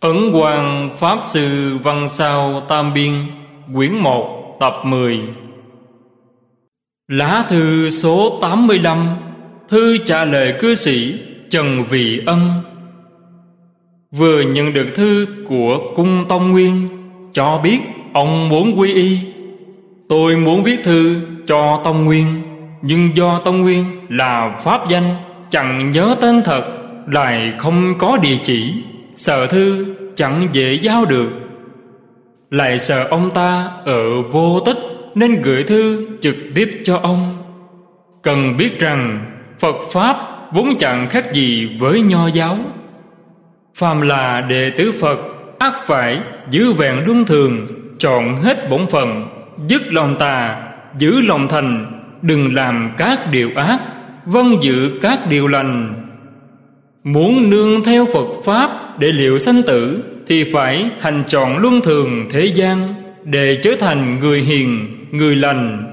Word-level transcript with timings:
Ấn 0.00 0.32
Quang 0.32 0.90
Pháp 0.98 1.18
Sư 1.22 1.78
Văn 1.82 2.08
Sao 2.08 2.62
Tam 2.68 2.94
Biên, 2.94 3.12
Quyển 3.74 3.94
1 3.94 4.56
Tập 4.60 4.74
10 4.84 5.20
Lá 7.08 7.44
thư 7.48 7.90
số 7.90 8.38
85 8.42 9.16
Thư 9.68 9.98
trả 9.98 10.24
lời 10.24 10.54
cư 10.60 10.74
sĩ 10.74 11.14
Trần 11.50 11.84
Vị 11.90 12.22
Ân. 12.26 12.50
Vừa 14.10 14.42
nhận 14.42 14.72
được 14.72 14.86
thư 14.94 15.26
của 15.48 15.78
Cung 15.96 16.24
Tông 16.28 16.50
Nguyên, 16.50 16.88
Cho 17.32 17.58
biết 17.58 17.78
ông 18.12 18.48
muốn 18.48 18.78
quy 18.78 18.94
y. 18.94 19.18
Tôi 20.08 20.36
muốn 20.36 20.62
viết 20.62 20.84
thư 20.84 21.20
cho 21.46 21.80
Tông 21.84 22.04
Nguyên, 22.04 22.42
Nhưng 22.82 23.16
do 23.16 23.38
Tông 23.44 23.60
Nguyên 23.60 23.84
là 24.08 24.58
pháp 24.64 24.88
danh, 24.88 25.14
Chẳng 25.50 25.90
nhớ 25.90 26.16
tên 26.20 26.42
thật, 26.44 26.64
Lại 27.06 27.52
không 27.58 27.94
có 27.98 28.16
địa 28.16 28.38
chỉ. 28.44 28.72
Sợ 29.20 29.46
thư 29.46 29.86
chẳng 30.14 30.48
dễ 30.52 30.72
giao 30.82 31.04
được. 31.04 31.28
Lại 32.50 32.78
sợ 32.78 33.06
ông 33.10 33.30
ta 33.30 33.68
ở 33.84 34.22
vô 34.22 34.60
tích, 34.60 34.76
Nên 35.14 35.42
gửi 35.42 35.62
thư 35.62 36.02
trực 36.20 36.34
tiếp 36.54 36.80
cho 36.84 36.96
ông. 37.02 37.42
Cần 38.22 38.56
biết 38.56 38.80
rằng, 38.80 39.26
Phật 39.58 39.76
Pháp 39.92 40.16
vốn 40.52 40.76
chẳng 40.78 41.08
khác 41.10 41.32
gì 41.32 41.76
với 41.80 42.00
nho 42.00 42.26
giáo. 42.26 42.56
Phàm 43.74 44.00
là 44.00 44.40
đệ 44.40 44.70
tử 44.70 44.92
Phật 45.00 45.18
ắt 45.58 45.72
phải, 45.86 46.20
giữ 46.50 46.72
vẹn 46.72 47.04
luân 47.06 47.24
thường, 47.24 47.66
Chọn 47.98 48.36
hết 48.36 48.70
bổn 48.70 48.86
phận, 48.86 49.28
Dứt 49.68 49.92
lòng 49.92 50.16
tà, 50.18 50.62
Giữ 50.98 51.20
lòng 51.22 51.48
thành, 51.48 52.02
Đừng 52.22 52.54
làm 52.54 52.94
các 52.98 53.18
điều 53.30 53.50
ác 53.56 53.78
Vâng 54.24 54.62
giữ 54.62 54.98
các 55.02 55.20
điều 55.28 55.48
lành. 55.48 55.94
Muốn 57.04 57.50
nương 57.50 57.84
theo 57.84 58.06
Phật 58.06 58.26
Pháp 58.44 58.79
để 58.98 59.12
liệu 59.12 59.38
sanh 59.38 59.62
tử 59.62 60.02
Thì 60.26 60.52
phải 60.52 60.90
hành 61.00 61.24
trọn 61.26 61.56
luân 61.58 61.80
thường 61.80 62.26
thế 62.30 62.44
gian 62.44 62.94
Để 63.24 63.58
trở 63.62 63.76
thành 63.80 64.20
người 64.20 64.40
hiền, 64.40 64.88
người 65.10 65.36
lành. 65.36 65.86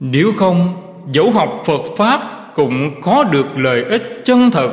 Nếu 0.00 0.32
không, 0.36 0.82
dẫu 1.12 1.30
học 1.30 1.62
Phật 1.66 1.82
Pháp 1.96 2.20
Cũng 2.54 3.02
khó 3.02 3.24
được 3.24 3.46
lợi 3.56 3.84
ích 3.84 4.22
chân 4.24 4.50
thật. 4.50 4.70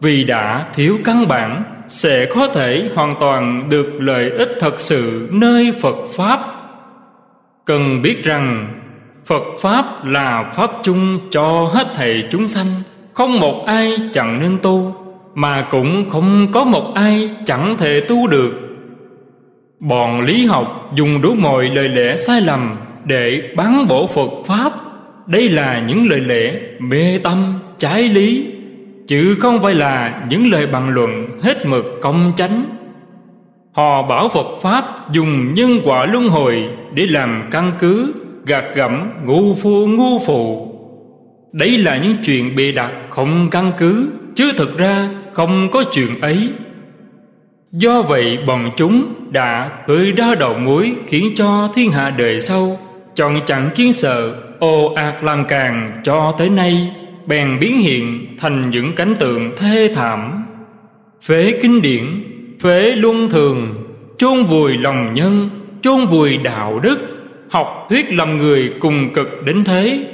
Vì 0.00 0.24
đã 0.24 0.66
thiếu 0.74 0.98
căn 1.04 1.28
bản 1.28 1.62
Sẽ 1.88 2.26
có 2.34 2.48
thể 2.48 2.90
hoàn 2.94 3.14
toàn 3.20 3.68
được 3.70 3.92
lợi 3.98 4.30
ích 4.30 4.52
thật 4.60 4.80
sự 4.80 5.28
nơi 5.32 5.72
Phật 5.80 5.96
Pháp. 6.16 6.40
Cần 7.64 8.02
biết 8.02 8.24
rằng 8.24 8.74
Phật 9.26 9.42
Pháp 9.60 10.04
là 10.04 10.52
Pháp 10.54 10.70
chung 10.82 11.18
cho 11.30 11.70
hết 11.74 11.86
thầy 11.94 12.24
chúng 12.30 12.48
sanh 12.48 12.66
không 13.14 13.40
một 13.40 13.64
ai 13.66 13.96
chẳng 14.12 14.40
nên 14.40 14.58
tu. 14.62 14.97
Mà 15.38 15.62
cũng 15.70 16.10
không 16.10 16.48
có 16.52 16.64
một 16.64 16.92
ai 16.94 17.30
chẳng 17.44 17.76
thể 17.78 18.00
tu 18.00 18.28
được. 18.28 18.52
Bọn 19.80 20.20
lý 20.20 20.46
học 20.46 20.90
dùng 20.94 21.20
đủ 21.22 21.34
mọi 21.34 21.64
lời 21.74 21.88
lẽ 21.88 22.16
sai 22.16 22.40
lầm 22.40 22.76
Để 23.04 23.42
bán 23.56 23.86
bổ 23.86 24.06
Phật 24.06 24.30
Pháp. 24.46 24.72
Đây 25.26 25.48
là 25.48 25.82
những 25.88 26.08
lời 26.08 26.20
lẽ 26.20 26.52
mê 26.78 27.18
tâm, 27.22 27.54
trái 27.78 28.02
lý 28.02 28.46
Chứ 29.08 29.36
không 29.40 29.58
phải 29.58 29.74
là 29.74 30.26
những 30.28 30.50
lời 30.50 30.66
bàn 30.66 30.88
luận 30.88 31.30
hết 31.42 31.66
mực 31.66 31.84
công 32.02 32.32
chánh. 32.36 32.64
Họ 33.72 34.02
bảo 34.02 34.28
Phật 34.28 34.58
Pháp 34.62 35.12
dùng 35.12 35.54
nhân 35.54 35.70
quả 35.84 36.06
luân 36.06 36.28
hồi 36.28 36.64
Để 36.94 37.06
làm 37.06 37.48
căn 37.50 37.72
cứ 37.78 38.14
gạt 38.46 38.64
gẫm 38.74 39.10
ngu 39.24 39.54
phu 39.54 39.86
ngu 39.86 40.18
phụ. 40.26 40.74
Đấy 41.52 41.78
là 41.78 41.98
những 41.98 42.16
chuyện 42.24 42.56
bịa 42.56 42.72
đặt 42.72 42.92
không 43.10 43.48
căn 43.50 43.72
cứ 43.78 44.08
Chứ 44.38 44.52
thực 44.56 44.78
ra 44.78 45.08
không 45.38 45.68
có 45.72 45.84
chuyện 45.92 46.20
ấy. 46.20 46.48
Do 47.72 48.02
vậy, 48.02 48.38
bọn 48.46 48.70
chúng 48.76 49.14
đã 49.30 49.70
cưỡi 49.86 50.12
đá 50.12 50.34
đầu 50.34 50.54
muối 50.54 50.94
Khiến 51.06 51.32
cho 51.36 51.68
thiên 51.74 51.90
hạ 51.90 52.10
đời 52.18 52.40
sau 52.40 52.78
Chọn 53.14 53.40
chẳng 53.46 53.70
kiến 53.74 53.92
sợ 53.92 54.34
ồ 54.58 54.92
ạt 54.94 55.24
làm 55.24 55.44
càng 55.48 55.90
cho 56.04 56.34
tới 56.38 56.50
nay 56.50 56.90
Bèn 57.26 57.58
biến 57.60 57.78
hiện 57.78 58.26
thành 58.38 58.70
những 58.70 58.94
cảnh 58.94 59.14
tượng 59.18 59.56
thê 59.56 59.92
thảm. 59.94 60.44
Phế 61.22 61.58
kinh 61.62 61.82
điển, 61.82 62.04
Phế 62.60 62.92
luân 62.96 63.30
thường, 63.30 63.74
chôn 64.18 64.44
vùi 64.44 64.78
lòng 64.78 65.14
nhân, 65.14 65.50
chôn 65.82 66.06
vùi 66.06 66.36
đạo 66.36 66.80
đức, 66.82 66.98
Học 67.50 67.86
thuyết 67.90 68.12
làm 68.12 68.38
người 68.38 68.72
cùng 68.80 69.12
cực 69.14 69.28
đến 69.44 69.64
thế. 69.64 70.06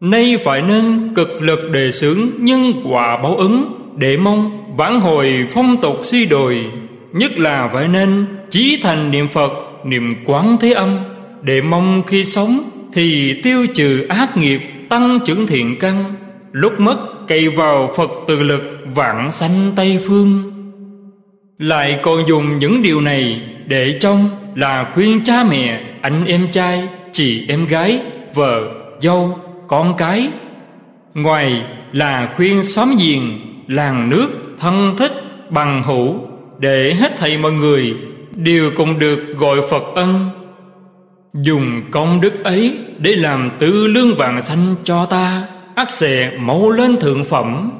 Nay 0.00 0.38
phải 0.44 0.62
nên 0.62 1.14
cực 1.14 1.42
lực 1.42 1.70
đề 1.72 1.90
xướng 1.90 2.18
nhân 2.38 2.72
quả 2.84 3.16
báo 3.16 3.36
ứng. 3.36 3.81
Để 3.96 4.16
mong 4.16 4.74
vãn 4.76 5.00
hồi 5.00 5.46
phong 5.52 5.76
tục 5.82 5.96
suy 6.02 6.26
đồi, 6.26 6.66
Nhất 7.12 7.38
là 7.38 7.70
phải 7.72 7.88
nên 7.88 8.26
chí 8.50 8.80
thành 8.82 9.10
niệm 9.10 9.28
Phật, 9.28 9.52
Niệm 9.84 10.14
quán 10.24 10.56
thế 10.60 10.72
âm. 10.72 10.98
Để 11.42 11.60
mong 11.60 12.02
khi 12.06 12.24
sống 12.24 12.70
Thì 12.92 13.40
tiêu 13.42 13.66
trừ 13.74 14.06
ác 14.08 14.36
nghiệp, 14.36 14.60
Tăng 14.88 15.18
trưởng 15.24 15.46
thiện 15.46 15.78
căn. 15.78 16.14
Lúc 16.52 16.80
mất, 16.80 16.98
cậy 17.28 17.48
vào 17.48 17.90
Phật 17.96 18.10
từ 18.26 18.42
lực 18.42 18.62
Vạn 18.94 19.32
sanh 19.32 19.72
Tây 19.76 19.98
Phương. 20.06 20.52
Lại 21.58 21.98
còn 22.02 22.28
dùng 22.28 22.58
những 22.58 22.82
điều 22.82 23.00
này 23.00 23.40
Để 23.66 23.96
trong 24.00 24.28
là 24.54 24.90
khuyên 24.94 25.24
cha 25.24 25.44
mẹ, 25.50 25.80
Anh 26.02 26.24
em 26.24 26.50
trai, 26.50 26.88
Chị 27.12 27.44
em 27.48 27.66
gái, 27.66 28.00
Vợ, 28.34 28.64
Dâu, 29.00 29.38
con 29.68 29.94
cái. 29.96 30.28
Ngoài 31.14 31.62
là 31.92 32.32
khuyên 32.36 32.62
xóm 32.62 32.96
giềng 32.98 33.51
Làng 33.66 34.10
nước 34.10 34.28
thân 34.58 34.96
thích 34.98 35.12
bằng 35.50 35.82
hữu 35.82 36.14
Để 36.58 36.94
hết 36.94 37.12
thầy 37.18 37.38
mọi 37.38 37.52
người, 37.52 37.94
Đều 38.34 38.70
cùng 38.76 38.98
được 38.98 39.20
gọi 39.36 39.58
Phật 39.70 39.82
ân. 39.94 40.30
Dùng 41.34 41.82
công 41.90 42.20
đức 42.20 42.44
ấy 42.44 42.78
Để 42.98 43.16
làm 43.16 43.50
tư 43.58 43.86
lương 43.86 44.14
vàng 44.14 44.40
sanh 44.40 44.74
cho 44.84 45.06
ta 45.06 45.42
ắt 45.74 45.92
sẽ 45.92 46.32
mẫu 46.38 46.70
lên 46.70 46.96
thượng 46.96 47.24
phẩm. 47.24 47.72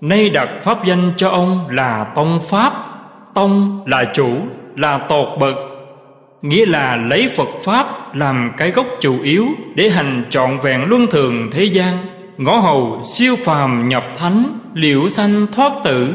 Nay 0.00 0.30
đặt 0.30 0.48
pháp 0.62 0.84
danh 0.84 1.12
cho 1.16 1.28
ông 1.28 1.68
là 1.70 2.04
Tông 2.04 2.40
Pháp, 2.48 2.72
Tông 3.34 3.84
là 3.86 4.04
chủ, 4.14 4.36
Là 4.76 4.98
tột 4.98 5.38
bậc. 5.40 5.56
Nghĩa 6.42 6.66
là 6.66 6.96
lấy 6.96 7.30
Phật 7.36 7.48
Pháp 7.64 8.14
làm 8.16 8.52
cái 8.56 8.70
gốc 8.70 8.86
chủ 9.00 9.22
yếu 9.22 9.46
Để 9.74 9.90
hành 9.90 10.24
trọn 10.30 10.50
vẹn 10.62 10.84
luân 10.88 11.06
thường 11.06 11.48
thế 11.52 11.64
gian. 11.64 11.96
Ngõ 12.38 12.58
hầu 12.58 13.00
siêu 13.04 13.36
phàm 13.44 13.88
nhập 13.88 14.04
thánh, 14.16 14.58
Liễu 14.74 15.08
sanh 15.08 15.46
thoát 15.52 15.72
tử. 15.84 16.08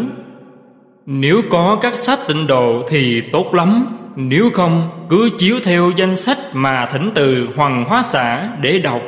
Nếu 1.06 1.42
có 1.50 1.78
các 1.82 1.96
sách 1.96 2.20
tịnh 2.28 2.48
độ 2.48 2.84
thì 2.90 3.22
tốt 3.32 3.54
lắm, 3.54 3.98
Nếu 4.16 4.50
không, 4.54 4.90
cứ 5.10 5.30
chiếu 5.38 5.56
theo 5.64 5.92
danh 5.96 6.16
sách 6.16 6.38
mà 6.54 6.86
thỉnh 6.86 7.12
từ 7.16 7.48
Hoàng 7.56 7.86
Hóa 7.86 8.02
Xã 8.02 8.50
để 8.62 8.80
đọc, 8.80 9.02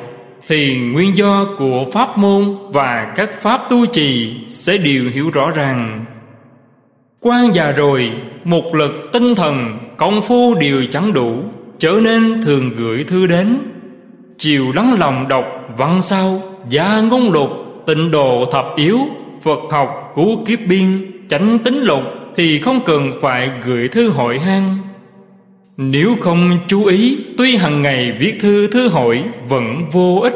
Thì 0.48 0.80
nguyên 0.80 1.18
do 1.18 1.46
của 1.58 1.86
pháp 1.94 2.18
môn 2.18 2.58
và 2.72 3.14
các 3.16 3.42
pháp 3.42 3.62
tu 3.69 3.86
trì 3.86 4.36
sẽ 4.48 4.78
đều 4.78 5.03
hiểu 5.14 5.30
rõ 5.30 5.52
ràng. 5.52 6.06
Quan 7.19 7.53
già 7.53 7.72
rồi, 7.72 8.12
Một 8.44 8.75
lực 8.75 8.92
tinh 9.14 9.36
thần, 9.36 9.78
Công 9.98 10.22
phu 10.22 10.56
đều 10.56 10.86
chẳng 10.92 11.14
đủ, 11.14 11.44
Trở 11.80 12.00
nên 12.03 12.42
thường 12.44 12.72
gửi 12.78 13.03
thư 13.03 13.28
đến. 13.28 13.58
Chiều 14.38 14.72
lắng 14.75 14.96
lòng 15.00 15.28
đọc 15.28 15.46
văn 15.78 16.02
sau 16.02 16.42
Gia 16.70 17.02
ngôn 17.02 17.31
lục, 17.31 17.50
Tịnh 17.86 18.12
độ 18.12 18.46
thập 18.52 18.66
yếu, 18.75 19.00
Phật 19.42 19.59
học 19.72 20.12
cứu 20.16 20.46
kiếp 20.46 20.59
biên, 20.68 21.12
Chánh 21.30 21.59
tính 21.59 21.80
lục 21.84 22.03
Thì 22.36 22.59
không 22.59 22.80
cần 22.86 23.12
phải 23.22 23.50
gửi 23.66 23.88
thư 23.88 24.09
hội 24.09 24.40
hang. 24.40 24.78
Nếu 25.78 26.16
không 26.22 26.59
chú 26.68 26.86
ý, 26.86 27.18
Tuy 27.38 27.56
hàng 27.56 27.81
ngày 27.81 28.12
viết 28.19 28.38
thư 28.40 28.68
thư 28.68 28.90
hội 28.90 29.24
Vẫn 29.50 29.90
vô 29.92 30.19
ích. 30.24 30.36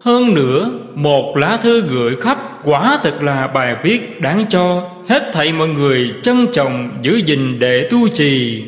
Hơn 0.00 0.34
nữa, 0.34 0.70
Một 0.94 1.36
lá 1.36 1.58
thư 1.62 1.82
gửi 1.82 2.16
khắp 2.16 2.38
Quả 2.64 2.98
thật 3.02 3.22
là 3.22 3.46
bài 3.46 3.76
viết 3.84 4.20
đáng 4.20 4.44
cho, 4.48 4.88
Hết 5.08 5.30
thảy 5.32 5.52
mọi 5.52 5.68
người 5.68 6.12
trân 6.22 6.46
trọng 6.52 6.88
Giữ 7.02 7.20
gìn 7.26 7.58
để 7.58 7.88
tu 7.90 8.08
trì. 8.08 8.62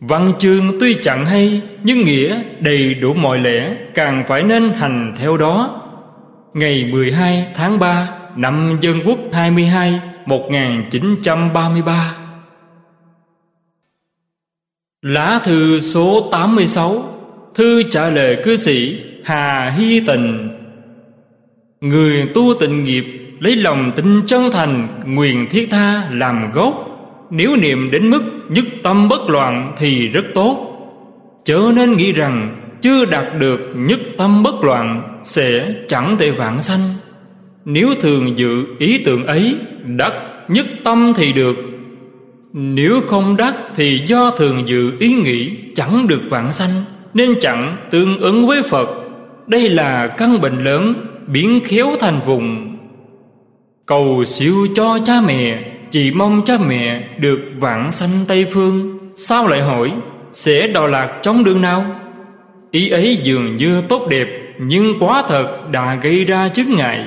Văn 0.00 0.32
chương 0.38 0.80
tuy 0.80 0.98
chẳng 1.02 1.26
hay, 1.26 1.62
Nhưng 1.82 2.04
nghĩa 2.04 2.42
đầy 2.60 2.94
đủ 2.94 3.14
mọi 3.14 3.38
lẽ, 3.38 3.76
Càng 3.94 4.24
phải 4.28 4.42
nên 4.42 4.70
hành 4.72 5.14
theo 5.16 5.36
đó. 5.36 5.82
Ngày 6.54 6.88
12 6.92 7.46
tháng 7.54 7.78
3 7.78 8.10
Năm 8.36 8.78
Dân 8.80 9.00
Quốc 9.06 9.18
22 9.32 10.00
1933 10.26 12.16
Lá 15.02 15.40
thư 15.44 15.80
số 15.80 16.28
86 16.32 17.04
Thư 17.54 17.82
trả 17.82 18.10
lời 18.10 18.40
cư 18.44 18.56
sĩ 18.56 19.00
Hà 19.24 19.70
Hy 19.70 20.00
Tình 20.06 20.48
Người 21.80 22.30
tu 22.34 22.54
tịnh 22.60 22.84
nghiệp, 22.84 23.04
Lấy 23.40 23.56
lòng 23.56 23.92
tin 23.96 24.22
chân 24.26 24.50
thành, 24.52 25.02
Nguyện 25.06 25.46
thiết 25.50 25.68
tha 25.70 26.08
làm 26.12 26.52
gốc. 26.52 26.89
Nếu 27.30 27.56
niệm 27.56 27.90
đến 27.90 28.10
mức 28.10 28.22
nhất 28.48 28.64
tâm 28.82 29.08
bất 29.08 29.30
loạn 29.30 29.72
Thì 29.78 30.08
rất 30.08 30.24
tốt. 30.34 30.66
Chớ 31.44 31.72
nên 31.76 31.96
nghĩ 31.96 32.12
rằng 32.12 32.60
Chưa 32.80 33.04
đạt 33.04 33.26
được 33.38 33.60
nhất 33.76 34.00
tâm 34.16 34.42
bất 34.42 34.54
loạn 34.64 35.18
Sẽ 35.22 35.74
chẳng 35.88 36.16
thể 36.18 36.30
vãng 36.30 36.62
sanh. 36.62 36.80
Nếu 37.64 37.94
thường 38.00 38.38
dự 38.38 38.64
ý 38.78 38.98
tưởng 38.98 39.26
ấy, 39.26 39.56
Đắc 39.84 40.14
Nhất 40.48 40.66
tâm 40.84 41.12
thì 41.16 41.32
được. 41.32 41.56
Nếu 42.52 43.00
không 43.06 43.36
đắc 43.36 43.54
Thì 43.76 44.00
do 44.06 44.30
thường 44.30 44.68
dự 44.68 44.92
ý 44.98 45.12
nghĩ 45.12 45.50
Chẳng 45.74 46.06
được 46.08 46.22
vạn 46.30 46.52
sanh, 46.52 46.82
Nên 47.14 47.34
chẳng 47.40 47.76
tương 47.90 48.18
ứng 48.18 48.46
với 48.46 48.62
Phật. 48.62 48.88
Đây 49.46 49.68
là 49.68 50.06
căn 50.06 50.40
bệnh 50.40 50.64
lớn 50.64 50.94
Biến 51.26 51.60
khéo 51.64 51.96
thành 52.00 52.20
vùng. 52.26 52.76
Cầu 53.86 54.24
siêu 54.24 54.66
cho 54.74 54.98
cha 55.04 55.20
mẹ 55.26 55.64
chỉ 55.90 56.10
mong 56.10 56.42
cha 56.44 56.58
mẹ 56.68 57.02
được 57.18 57.40
vạn 57.58 57.92
sanh 57.92 58.24
Tây 58.28 58.46
Phương. 58.52 58.98
Sao 59.14 59.46
lại 59.46 59.62
hỏi, 59.62 59.92
Sẽ 60.32 60.66
đò 60.68 60.86
lạc 60.86 61.18
trong 61.22 61.44
đường 61.44 61.60
nào? 61.60 61.84
Ý 62.70 62.88
ấy 62.88 63.18
dường 63.22 63.56
như 63.56 63.82
tốt 63.88 64.06
đẹp, 64.08 64.28
Nhưng 64.58 64.98
quá 64.98 65.24
thật 65.28 65.70
đã 65.72 65.94
gây 65.94 66.24
ra 66.24 66.48
chức 66.48 66.68
ngại, 66.68 67.06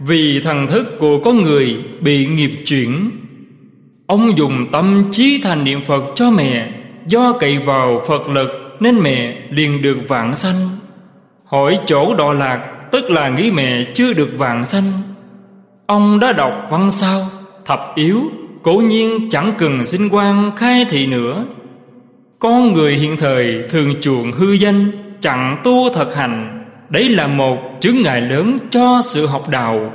Vì 0.00 0.40
thần 0.40 0.66
thức 0.66 0.98
của 0.98 1.18
con 1.18 1.42
người 1.42 1.76
bị 2.00 2.26
nghiệp 2.26 2.52
chuyển. 2.64 3.10
Ông 4.06 4.38
dùng 4.38 4.66
tâm 4.72 5.08
trí 5.10 5.40
thành 5.42 5.64
niệm 5.64 5.84
Phật 5.84 6.04
cho 6.14 6.30
mẹ, 6.30 6.70
Do 7.06 7.32
cậy 7.32 7.58
vào 7.58 8.02
Phật 8.08 8.28
lực 8.28 8.76
Nên 8.80 8.98
mẹ 8.98 9.36
liền 9.50 9.82
được 9.82 9.98
vạn 10.08 10.36
sanh. 10.36 10.68
Hỏi 11.44 11.78
chỗ 11.86 12.14
đọa 12.14 12.34
lạc, 12.34 12.70
Tức 12.92 13.10
là 13.10 13.28
nghĩ 13.28 13.50
mẹ 13.50 13.84
chưa 13.94 14.12
được 14.12 14.38
vạn 14.38 14.66
sanh. 14.66 14.84
Ông 15.86 16.20
đã 16.20 16.32
đọc 16.32 16.52
văn 16.70 16.90
sao? 16.90 17.28
Thập 17.64 17.92
yếu, 17.94 18.20
Cố 18.62 18.72
nhiên 18.72 19.30
chẳng 19.30 19.52
cần 19.58 19.84
sinh 19.84 20.08
quan 20.12 20.56
khai 20.56 20.86
thị 20.90 21.06
nữa. 21.06 21.44
Con 22.38 22.72
người 22.72 22.92
hiện 22.92 23.16
thời 23.16 23.62
thường 23.70 23.94
chuộng 24.00 24.32
hư 24.32 24.52
danh, 24.52 24.90
Chẳng 25.20 25.56
tu 25.64 25.88
thật 25.92 26.14
hành. 26.14 26.64
Đấy 26.88 27.08
là 27.08 27.26
một 27.26 27.58
chứng 27.80 28.02
ngại 28.02 28.20
lớn 28.20 28.58
cho 28.70 29.00
sự 29.04 29.26
học 29.26 29.48
đạo. 29.48 29.92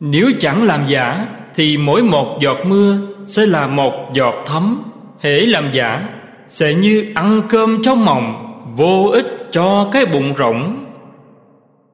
Nếu 0.00 0.26
chẳng 0.38 0.66
làm 0.66 0.84
giả, 0.88 1.26
Thì 1.54 1.76
mỗi 1.76 2.02
một 2.02 2.38
giọt 2.40 2.58
mưa 2.66 2.98
Sẽ 3.24 3.46
là 3.46 3.66
một 3.66 3.92
giọt 4.14 4.34
thấm. 4.46 4.82
Hễ 5.20 5.40
làm 5.40 5.70
giả, 5.72 6.08
Sẽ 6.48 6.74
như 6.74 7.04
ăn 7.14 7.42
cơm 7.48 7.82
trong 7.82 8.04
mồng 8.04 8.44
Vô 8.76 9.10
ích 9.12 9.48
cho 9.50 9.88
cái 9.92 10.06
bụng 10.06 10.34
rộng 10.34 10.84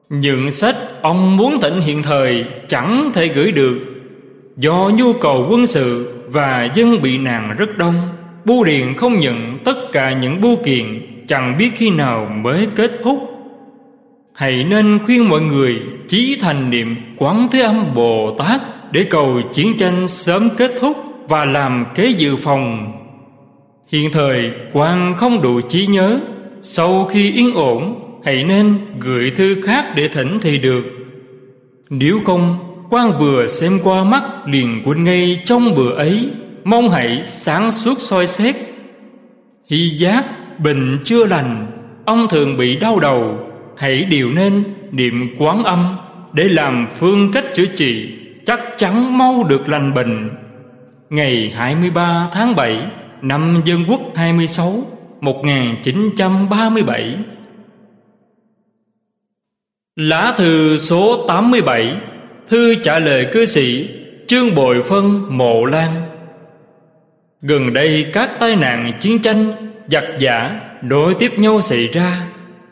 những 0.09 0.51
sách 0.51 0.75
ông 1.01 1.37
muốn 1.37 1.59
thịnh 1.61 1.81
hiện 1.81 2.03
thời 2.03 2.45
chẳng 2.67 3.11
thể 3.13 3.27
gửi 3.27 3.51
được. 3.51 3.94
Do 4.57 4.91
nhu 4.97 5.13
cầu 5.13 5.47
quân 5.49 5.67
sự 5.67 6.13
và 6.27 6.69
dân 6.73 7.01
bị 7.01 7.17
nạn 7.17 7.55
rất 7.57 7.77
đông, 7.77 7.95
Bưu 8.45 8.63
điện 8.63 8.97
không 8.97 9.19
nhận 9.19 9.59
tất 9.63 9.91
cả 9.91 10.13
những 10.13 10.41
bưu 10.41 10.55
kiện, 10.55 11.01
Chẳng 11.27 11.57
biết 11.57 11.69
khi 11.75 11.89
nào 11.89 12.25
mới 12.25 12.67
kết 12.75 12.91
thúc. 13.03 13.19
Hãy 14.33 14.63
nên 14.63 14.99
khuyên 15.05 15.29
mọi 15.29 15.41
người 15.41 15.81
chí 16.07 16.37
thành 16.41 16.69
niệm 16.69 16.95
Quán 17.17 17.47
Thế 17.51 17.61
Âm 17.61 17.95
Bồ 17.95 18.35
Tát 18.37 18.61
Để 18.91 19.03
cầu 19.03 19.41
chiến 19.53 19.77
tranh 19.77 20.07
sớm 20.07 20.49
kết 20.57 20.71
thúc 20.79 20.97
Và 21.27 21.45
làm 21.45 21.85
kế 21.95 22.07
dự 22.07 22.35
phòng. 22.35 22.91
Hiện 23.87 24.11
thời 24.11 24.51
quan 24.73 25.13
không 25.17 25.41
đủ 25.41 25.61
trí 25.61 25.87
nhớ. 25.87 26.19
Sau 26.61 27.05
khi 27.05 27.31
yên 27.31 27.53
ổn, 27.53 28.01
Hãy 28.25 28.43
nên 28.43 28.77
gửi 28.99 29.31
thư 29.35 29.61
khác 29.61 29.85
để 29.95 30.07
thỉnh 30.07 30.37
thì 30.41 30.57
được. 30.57 30.83
Nếu 31.89 32.19
không 32.25 32.57
quan 32.95 33.17
vừa 33.19 33.47
xem 33.47 33.79
qua 33.83 34.03
mắt 34.03 34.23
liền 34.45 34.81
quên 34.85 35.03
ngay 35.03 35.41
trong 35.45 35.75
bữa 35.75 35.95
ấy. 35.95 36.29
Mong 36.63 36.89
hãy 36.89 37.23
sáng 37.23 37.71
suốt 37.71 37.99
soi 37.99 38.27
xét. 38.27 38.55
Hy 39.69 39.89
giác, 39.89 40.25
bệnh 40.59 40.99
chưa 41.03 41.25
lành. 41.25 41.67
Ông 42.05 42.27
thường 42.29 42.57
bị 42.57 42.75
đau 42.75 42.99
đầu. 42.99 43.39
Hãy 43.77 44.03
điều 44.03 44.31
nên 44.31 44.63
niệm 44.91 45.35
quán 45.39 45.63
âm. 45.63 45.97
Để 46.33 46.43
làm 46.43 46.87
phương 46.99 47.31
cách 47.31 47.45
chữa 47.53 47.65
trị, 47.65 48.09
Chắc 48.45 48.59
chắn 48.77 49.17
mau 49.17 49.43
được 49.43 49.69
lành 49.69 49.93
bệnh. 49.93 50.29
Ngày 51.09 51.53
23 51.55 52.29
tháng 52.33 52.55
7 52.55 52.87
Năm 53.21 53.61
Dân 53.65 53.85
Quốc 53.87 54.01
26 54.15 54.73
1937 55.21 57.15
Lá 59.95 60.33
thư 60.37 60.77
số 60.77 61.25
87 61.27 61.95
Thư 62.49 62.75
trả 62.75 62.99
lời 62.99 63.27
cư 63.31 63.45
sĩ, 63.45 63.89
Trương 64.27 64.55
Bội 64.55 64.83
Phân 64.83 65.37
Mộ 65.37 65.65
Lan. 65.65 65.91
Gần 67.41 67.73
đây 67.73 68.05
các 68.13 68.29
tai 68.39 68.55
nạn 68.55 68.91
chiến 68.99 69.19
tranh, 69.19 69.51
Giặc 69.87 70.03
giả 70.19 70.59
đối 70.81 71.13
tiếp 71.13 71.39
nhau 71.39 71.61
xảy 71.61 71.87
ra. 71.87 72.21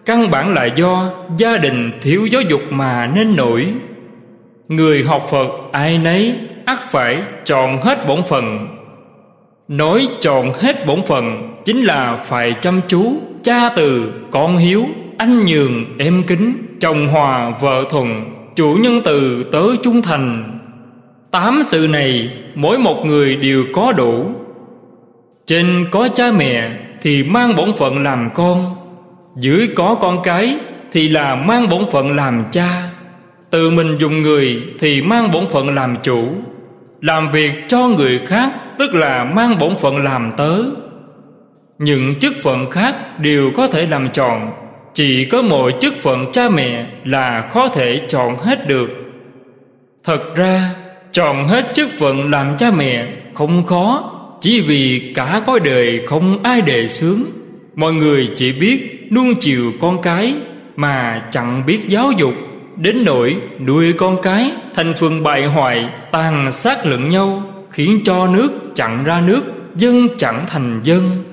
Căn 0.05 0.29
bản 0.29 0.53
là 0.53 0.65
do 0.65 1.11
gia 1.37 1.57
đình 1.57 1.91
thiếu 2.01 2.25
giáo 2.25 2.41
dục 2.41 2.61
mà 2.69 3.11
nên 3.15 3.35
nổi. 3.35 3.67
Người 4.67 5.03
học 5.03 5.27
Phật 5.31 5.47
ai 5.71 5.97
nấy 5.97 6.35
ắt 6.65 6.91
phải 6.91 7.21
chọn 7.45 7.81
hết 7.81 8.07
bổn 8.07 8.23
phận. 8.29 8.67
Nói 9.67 10.07
chọn 10.21 10.53
hết 10.53 10.85
bổn 10.85 11.01
phận 11.07 11.53
Chính 11.65 11.83
là 11.83 12.15
phải 12.23 12.55
chăm 12.61 12.81
chú, 12.87 13.15
Cha 13.43 13.69
từ, 13.75 14.13
con 14.31 14.57
hiếu, 14.57 14.85
Anh 15.17 15.45
nhường 15.45 15.85
em 15.97 16.23
kính 16.27 16.53
Chồng 16.79 17.07
hòa 17.07 17.49
vợ 17.49 17.83
thuận 17.89 18.33
Chủ 18.55 18.77
nhân 18.81 19.01
từ 19.05 19.44
tớ 19.51 19.75
trung 19.83 20.01
thành. 20.01 20.59
Tám 21.31 21.61
sự 21.63 21.88
này 21.91 22.29
Mỗi 22.55 22.77
một 22.77 23.05
người 23.05 23.35
đều 23.35 23.63
có 23.73 23.91
đủ. 23.91 24.25
Trên 25.45 25.85
có 25.91 26.07
cha 26.07 26.31
mẹ 26.38 26.71
Thì 27.01 27.23
mang 27.23 27.55
bổn 27.55 27.73
phận 27.77 28.03
làm 28.03 28.29
con. 28.33 28.75
Dưới 29.39 29.69
có 29.75 29.95
con 29.95 30.17
cái 30.23 30.57
Thì 30.91 31.09
là 31.09 31.35
mang 31.35 31.69
bổn 31.69 31.81
phận 31.91 32.15
làm 32.15 32.45
cha. 32.51 32.89
Tự 33.50 33.71
mình 33.71 33.97
dùng 33.97 34.21
người 34.21 34.63
Thì 34.79 35.01
mang 35.01 35.31
bổn 35.31 35.45
phận 35.51 35.75
làm 35.75 35.97
chủ. 36.03 36.27
Làm 37.01 37.31
việc 37.31 37.51
cho 37.67 37.88
người 37.88 38.19
khác, 38.25 38.51
Tức 38.79 38.95
là 38.95 39.23
mang 39.23 39.59
bổn 39.59 39.75
phận 39.75 40.03
làm 40.03 40.31
tớ. 40.38 40.63
Những 41.79 42.19
chức 42.19 42.33
phận 42.44 42.71
khác 42.71 43.19
Đều 43.19 43.51
có 43.56 43.67
thể 43.67 43.85
làm 43.85 44.09
tròn 44.09 44.51
chỉ 44.94 45.25
có 45.25 45.42
mỗi 45.42 45.74
chức 45.81 45.94
phận 46.01 46.31
cha 46.31 46.50
mẹ 46.50 46.86
là 47.06 47.50
khó 47.54 47.68
thể 47.68 48.01
chọn 48.07 48.38
hết 48.38 48.68
được. 48.68 48.90
Thật 50.04 50.36
ra, 50.36 50.75
chọn 51.12 51.48
hết 51.48 51.74
chức 51.74 51.90
phận 52.00 52.30
làm 52.31 52.57
cha 52.57 52.72
mẹ 52.72 53.07
không 53.34 53.66
khó, 53.66 54.10
Chỉ 54.42 54.62
vì 54.62 55.12
cả 55.16 55.42
cõi 55.45 55.60
đời 55.60 56.01
không 56.06 56.44
ai 56.44 56.62
đề 56.62 56.88
sướng 56.88 57.24
Mọi 57.75 57.94
người 57.94 58.30
chỉ 58.36 58.54
biết 58.54 59.07
nuông 59.12 59.36
chiều 59.40 59.72
con 59.81 60.01
cái 60.01 60.34
Mà 60.75 61.22
chẳng 61.31 61.63
biết 61.66 61.80
giáo 61.88 62.12
dục. 62.12 62.34
Đến 62.75 63.06
nỗi 63.06 63.36
nuôi 63.68 63.94
con 63.94 64.22
cái 64.22 64.51
Thành 64.75 64.94
phần 64.94 65.24
bại 65.24 65.45
hoại, 65.45 65.90
tàn 66.12 66.51
sát 66.51 66.86
lẫn 66.86 67.10
nhau, 67.10 67.44
Khiến 67.72 68.00
cho 68.06 68.28
nước 68.28 68.51
chẳng 68.75 69.04
ra 69.04 69.22
nước, 69.22 69.42
Dân 69.76 70.07
chẳng 70.18 70.45
thành 70.47 70.81
dân. 70.83 71.23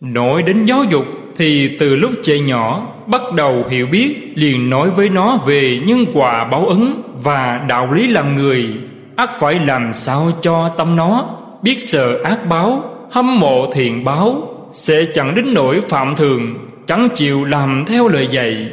Nói 0.00 0.42
đến 0.42 0.64
giáo 0.64 0.84
dục 0.84 1.04
thì 1.36 1.76
từ 1.78 1.96
lúc 1.96 2.10
trẻ 2.22 2.38
nhỏ 2.38 2.86
bắt 3.06 3.22
đầu 3.36 3.64
hiểu 3.70 3.86
biết, 3.86 4.32
liền 4.34 4.70
nói 4.70 4.90
với 4.90 5.08
nó 5.08 5.36
về 5.46 5.80
nhân 5.86 6.04
quả 6.12 6.44
báo 6.44 6.66
ứng 6.66 7.02
và 7.22 7.64
đạo 7.68 7.92
lý 7.92 8.08
làm 8.08 8.36
người. 8.36 8.64
Ắt 9.16 9.30
phải 9.40 9.58
làm 9.66 9.92
sao 9.92 10.32
cho 10.40 10.68
tâm 10.68 10.96
nó? 10.96 11.36
Biết 11.62 11.78
sợ 11.78 12.22
ác 12.24 12.48
báo, 12.48 12.96
hâm 13.10 13.40
mộ 13.40 13.72
thiện 13.72 14.04
báo, 14.04 14.48
sẽ 14.72 15.04
chẳng 15.14 15.34
đến 15.34 15.54
nỗi 15.54 15.80
phạm 15.80 16.16
thường, 16.16 16.54
chẳng 16.86 17.08
chịu 17.14 17.44
làm 17.44 17.84
theo 17.86 18.08
lời 18.08 18.28
dạy. 18.30 18.68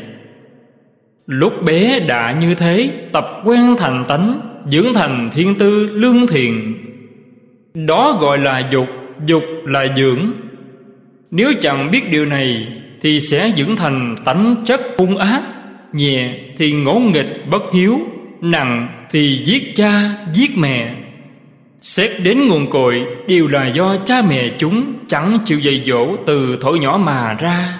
Lúc 1.27 1.53
bé 1.63 1.99
đã 1.99 2.35
như 2.41 2.55
thế, 2.55 2.89
tập 3.13 3.27
quen 3.45 3.75
thành 3.77 4.05
tánh, 4.07 4.39
dưỡng 4.71 4.93
thành 4.93 5.29
thiên 5.33 5.55
tư 5.55 5.89
lương 5.93 6.27
thiện. 6.27 6.73
Đó 7.73 8.17
gọi 8.21 8.37
là 8.37 8.63
dục 8.71 8.87
dục 9.25 9.43
là 9.65 9.87
dưỡng 9.97 10.31
nếu 11.31 11.53
chẳng 11.61 11.91
biết 11.91 12.11
điều 12.11 12.25
này, 12.25 12.67
Thì 13.01 13.19
sẽ 13.19 13.51
dưỡng 13.57 13.75
thành 13.75 14.15
tánh 14.25 14.55
chất 14.65 14.81
hung 14.97 15.17
ác. 15.17 15.41
Nhẹ 15.93 16.33
thì 16.57 16.73
ngỗ 16.73 16.93
nghịch 16.93 17.49
bất 17.49 17.63
hiếu, 17.73 17.99
Nặng 18.41 18.87
thì 19.11 19.41
giết 19.45 19.75
cha, 19.75 20.11
giết 20.33 20.57
mẹ. 20.57 20.93
Xét 21.81 22.11
đến 22.23 22.47
nguồn 22.47 22.69
cội, 22.69 23.05
Đều 23.27 23.47
là 23.47 23.67
do 23.67 23.97
cha 23.97 24.21
mẹ 24.29 24.49
chúng 24.57 24.93
Chẳng 25.07 25.37
chịu 25.45 25.59
dạy 25.59 25.83
dỗ 25.85 26.15
từ 26.25 26.57
thổi 26.61 26.79
nhỏ 26.79 26.99
mà 27.03 27.33
ra. 27.33 27.79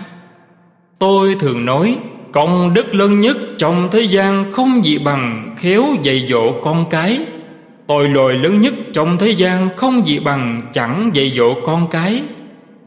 Tôi 0.99 1.35
thường 1.39 1.65
nói, 1.65 1.97
Công 2.31 2.73
đức 2.73 2.95
lớn 2.95 3.19
nhất 3.19 3.37
trong 3.57 3.87
thế 3.91 4.01
gian 4.01 4.51
Không 4.51 4.85
gì 4.85 4.97
bằng 4.97 5.55
khéo 5.57 5.85
dạy 6.03 6.25
dỗ 6.29 6.61
con 6.61 6.85
cái. 6.89 7.19
Tội 7.87 8.09
lỗi 8.09 8.33
lớn 8.33 8.61
nhất 8.61 8.73
trong 8.93 9.17
thế 9.17 9.29
gian 9.29 9.69
Không 9.77 10.07
gì 10.07 10.19
bằng 10.19 10.61
chẳng 10.73 11.09
dạy 11.13 11.33
dỗ 11.35 11.53
con 11.65 11.87
cái. 11.91 12.21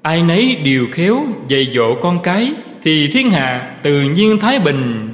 Ai 0.02 0.23
nấy 0.23 0.57
đều 0.64 0.87
khéo 0.92 1.23
dạy 1.49 1.69
dỗ 1.73 1.95
con 1.95 2.19
cái 2.23 2.52
Thì 2.83 3.09
thiên 3.12 3.30
hạ 3.30 3.76
tự 3.83 4.02
nhiên 4.02 4.38
thái 4.38 4.59
bình. 4.59 5.12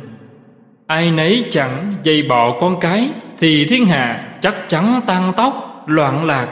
Ai 0.87 1.11
nấy 1.11 1.45
chẳng 1.51 1.95
dạy 2.03 2.23
bọ 2.29 2.61
con 2.61 2.81
cái 2.81 3.11
Thì 3.39 3.65
thiên 3.65 3.87
hạ 3.87 4.23
chắc 4.41 4.55
chắn 4.69 5.01
tan 5.07 5.33
tóc, 5.37 5.85
loạn 5.87 6.27
lạc. 6.27 6.49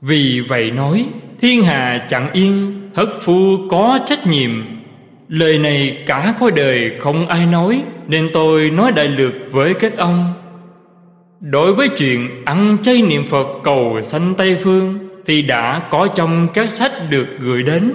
Vì 0.00 0.40
vậy 0.48 0.70
nói, 0.70 1.06
Thiên 1.40 1.62
hạ 1.62 2.06
chẳng 2.08 2.32
yên, 2.32 2.78
Thất 2.94 3.08
phu 3.20 3.68
có 3.70 3.98
trách 4.06 4.26
nhiệm. 4.26 4.50
Lời 5.28 5.58
này 5.58 5.98
cả 6.06 6.34
khối 6.38 6.50
đời 6.50 6.92
không 7.00 7.26
ai 7.26 7.46
nói, 7.46 7.82
Nên 8.08 8.30
tôi 8.32 8.70
nói 8.70 8.92
đại 8.92 9.08
lược 9.08 9.32
với 9.50 9.74
các 9.74 9.96
ông. 9.96 10.34
Đối 11.40 11.74
với 11.74 11.88
chuyện 11.88 12.44
ăn 12.44 12.76
chay 12.82 13.02
niệm 13.02 13.26
Phật 13.26 13.46
cầu 13.62 13.98
sanh 14.02 14.34
Tây 14.34 14.56
Phương 14.62 15.11
thì 15.26 15.42
đã 15.42 15.88
có 15.90 16.08
trong 16.14 16.48
các 16.54 16.70
sách 16.70 16.92
được 17.10 17.26
gửi 17.38 17.62
đến. 17.62 17.92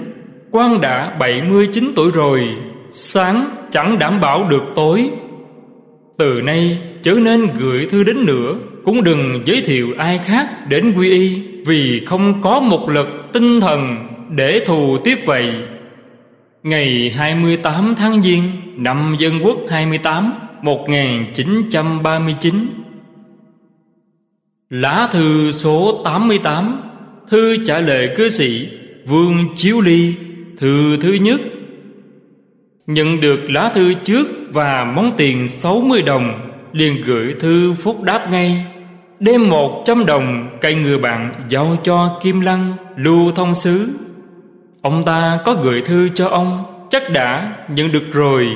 Quan 0.50 0.80
đã 0.80 1.16
79 1.18 1.92
tuổi 1.96 2.10
rồi, 2.14 2.48
Sáng 2.90 3.44
chẳng 3.70 3.98
đảm 3.98 4.20
bảo 4.20 4.48
được 4.48 4.62
tối. 4.76 5.10
Từ 6.18 6.42
nay 6.42 6.78
chớ 7.02 7.12
nên 7.12 7.46
gửi 7.58 7.86
thư 7.90 8.04
đến 8.04 8.26
nữa, 8.26 8.54
Cũng 8.84 9.04
đừng 9.04 9.42
giới 9.44 9.60
thiệu 9.60 9.94
ai 9.98 10.18
khác 10.18 10.68
đến 10.68 10.92
quy 10.96 11.10
y, 11.10 11.42
Vì 11.66 12.04
không 12.06 12.42
có 12.42 12.60
một 12.60 12.88
lực 12.88 13.08
tinh 13.32 13.60
thần 13.60 14.08
để 14.30 14.60
thù 14.66 14.98
tiếp 14.98 15.18
vậy. 15.26 15.54
Ngày 16.62 17.12
28 17.16 17.94
tháng 17.96 18.22
Giêng, 18.22 18.42
năm 18.76 19.16
Dân 19.18 19.40
Quốc 19.44 19.58
28 19.68 20.32
1939 20.62 22.66
Lá 24.70 25.08
thư 25.12 25.50
số 25.50 26.00
88 26.04 26.80
Thư 27.30 27.56
trả 27.64 27.80
lời 27.80 28.10
cư 28.16 28.28
sĩ, 28.28 28.68
Vương 29.06 29.54
Chiếu 29.56 29.80
Ly, 29.80 30.14
Thư 30.58 30.96
thứ 30.96 31.12
nhất. 31.12 31.40
Nhận 32.86 33.20
được 33.20 33.50
lá 33.50 33.68
thư 33.74 33.94
trước 33.94 34.28
và 34.52 34.84
món 34.84 35.14
tiền 35.16 35.48
60 35.48 36.02
đồng, 36.02 36.50
liền 36.72 37.02
gửi 37.02 37.34
thư 37.40 37.74
phúc 37.74 38.02
đáp 38.02 38.28
ngay. 38.30 38.64
Đem 39.20 39.50
một 39.50 39.82
trăm 39.84 40.06
đồng 40.06 40.58
cây 40.60 40.74
người 40.74 40.98
bạn 40.98 41.34
giao 41.48 41.76
cho 41.84 42.18
Kim 42.22 42.40
Lăng, 42.40 42.72
Lưu 42.96 43.32
Thông 43.32 43.54
Sứ. 43.54 43.88
Ông 44.82 45.04
ta 45.04 45.38
có 45.44 45.54
gửi 45.54 45.80
thư 45.80 46.08
cho 46.08 46.28
ông, 46.28 46.64
Chắc 46.90 47.12
đã 47.12 47.56
nhận 47.68 47.92
được 47.92 48.12
rồi. 48.12 48.48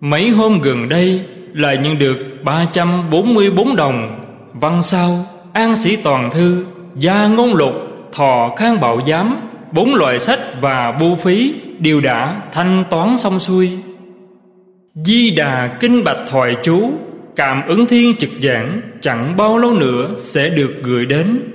Mấy 0.00 0.30
hôm 0.30 0.60
gần 0.60 0.88
đây 0.88 1.20
là 1.52 1.74
nhận 1.74 1.98
được 1.98 2.16
344 2.44 3.76
đồng. 3.76 4.20
Văn 4.52 4.82
sau, 4.82 5.26
An 5.52 5.76
sĩ 5.76 5.96
toàn 5.96 6.30
thư 6.30 6.64
Gia 6.98 7.26
ngôn 7.26 7.54
lục, 7.54 7.72
Thọ 8.12 8.54
khang 8.56 8.80
bảo 8.80 9.00
giám, 9.06 9.40
Bốn 9.72 9.94
loại 9.94 10.18
sách 10.18 10.38
và 10.60 10.92
bưu 10.92 11.16
phí 11.16 11.54
Đều 11.78 12.00
đã 12.00 12.42
thanh 12.52 12.84
toán 12.90 13.18
xong 13.18 13.38
xuôi. 13.38 13.70
Di 14.94 15.30
đà 15.30 15.76
kinh 15.80 16.04
bạch 16.04 16.18
thoại 16.28 16.56
chú, 16.62 16.90
Cảm 17.36 17.62
ứng 17.66 17.86
thiên 17.86 18.16
trực 18.16 18.30
giảng 18.40 18.80
Chẳng 19.00 19.36
bao 19.36 19.58
lâu 19.58 19.74
nữa 19.74 20.10
sẽ 20.18 20.48
được 20.48 20.74
gửi 20.82 21.06
đến. 21.06 21.52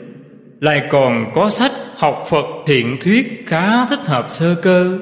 Lại 0.60 0.82
còn 0.90 1.32
có 1.34 1.50
sách 1.50 1.72
học 1.98 2.26
Phật 2.30 2.46
thiện 2.66 2.98
thuyết 3.02 3.44
Khá 3.48 3.86
thích 3.86 4.06
hợp 4.06 4.26
sơ 4.30 4.56
cơ. 4.56 5.00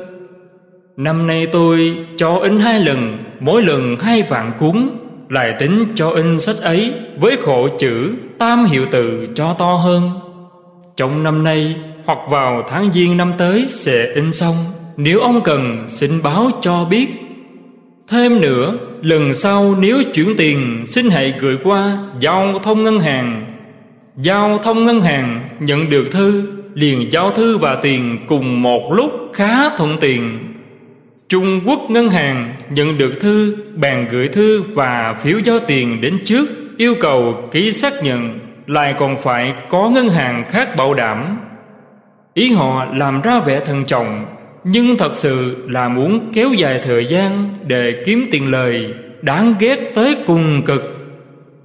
Năm 0.98 1.28
nay 1.28 1.46
tôi 1.46 1.98
cho 2.18 2.36
in 2.36 2.60
hai 2.60 2.80
lần, 2.80 3.18
Mỗi 3.40 3.64
lần 3.64 3.96
hai 4.02 4.24
vạn 4.24 4.52
cuốn, 4.60 4.90
Lại 5.30 5.56
tính 5.60 5.86
cho 5.96 6.10
in 6.10 6.40
sách 6.40 6.58
ấy 6.62 6.94
Với 7.20 7.38
khổ 7.42 7.68
chữ 7.80 8.14
tam 8.40 8.66
hiệu 8.66 8.86
từ 8.92 9.28
cho 9.36 9.56
to 9.60 9.74
hơn. 9.74 10.29
Trong 11.00 11.24
năm 11.24 11.44
nay 11.44 11.76
hoặc 12.06 12.20
vào 12.30 12.64
tháng 12.70 12.92
giêng 12.92 13.18
năm 13.18 13.34
tới 13.38 13.66
sẽ 13.68 14.14
in 14.16 14.34
xong. 14.34 14.56
Nếu 14.98 15.20
ông 15.20 15.42
cần, 15.44 15.88
xin 15.88 16.24
báo 16.24 16.52
cho 16.62 16.86
biết. 16.90 17.08
Thêm 18.08 18.42
nữa, 18.42 18.78
Lần 19.02 19.34
sau 19.34 19.76
nếu 19.80 20.04
chuyển 20.14 20.36
tiền, 20.38 20.84
Xin 20.86 21.10
hãy 21.10 21.34
gửi 21.40 21.58
qua 21.64 21.98
Giao 22.20 22.60
thông 22.64 22.84
ngân 22.84 23.00
hàng. 23.00 23.56
Giao 24.18 24.58
thông 24.58 24.86
ngân 24.86 25.02
hàng 25.02 25.50
nhận 25.60 25.90
được 25.90 26.12
thư, 26.12 26.44
Liền 26.74 27.12
giao 27.12 27.32
thư 27.32 27.58
và 27.58 27.76
tiền 27.76 28.18
cùng 28.28 28.62
một 28.62 28.94
lúc 28.94 29.12
khá 29.34 29.78
thuận 29.78 29.98
tiện. 30.02 30.40
Trung 31.30 31.62
Quốc 31.66 31.80
ngân 31.90 32.10
hàng 32.10 32.56
nhận 32.70 32.98
được 32.98 33.20
thư, 33.20 33.58
Bàn 33.76 34.08
gửi 34.12 34.28
thư 34.28 34.62
và 34.62 35.20
phiếu 35.24 35.40
giao 35.44 35.60
tiền 35.60 36.02
đến 36.02 36.20
trước, 36.26 36.50
Yêu 36.78 36.96
cầu 37.00 37.50
ký 37.52 37.72
xác 37.72 37.94
nhận. 38.04 38.40
Lại 38.70 38.94
còn 38.98 39.22
phải 39.22 39.54
có 39.70 39.90
ngân 39.90 40.10
hàng 40.10 40.46
khác 40.50 40.76
bảo 40.76 40.94
đảm. 40.94 41.38
Ý 42.34 42.52
họ 42.52 42.86
làm 42.86 43.22
ra 43.22 43.40
vẻ 43.40 43.60
thận 43.60 43.86
trọng, 43.86 44.26
Nhưng 44.64 44.98
thật 44.98 45.12
sự 45.16 45.56
là 45.70 45.90
muốn 45.90 46.32
kéo 46.34 46.54
dài 46.54 46.82
thời 46.84 47.06
gian 47.06 47.50
Để 47.68 48.04
kiếm 48.06 48.26
tiền 48.32 48.52
lời 48.52 48.86
Đáng 49.22 49.54
ghét 49.60 49.92
tới 49.96 50.16
cùng 50.28 50.62
cực. 50.66 50.98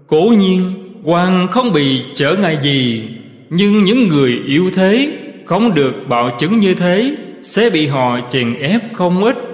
Cố 0.07 0.23
nhiên 0.39 0.63
quan 1.03 1.47
không 1.51 1.73
bị 1.73 2.05
trở 2.15 2.37
ngại 2.37 2.59
gì, 2.63 3.09
Nhưng 3.51 3.85
những 3.85 4.09
người 4.09 4.41
yếu 4.47 4.71
thế 4.77 5.13
Không 5.47 5.75
được 5.75 6.09
bảo 6.09 6.31
chứng 6.39 6.59
như 6.59 6.75
thế 6.75 7.17
Sẽ 7.43 7.71
bị 7.71 7.87
họ 7.87 8.21
chèn 8.29 8.55
ép 8.55 8.81
không 8.93 9.25
ít. 9.25 9.54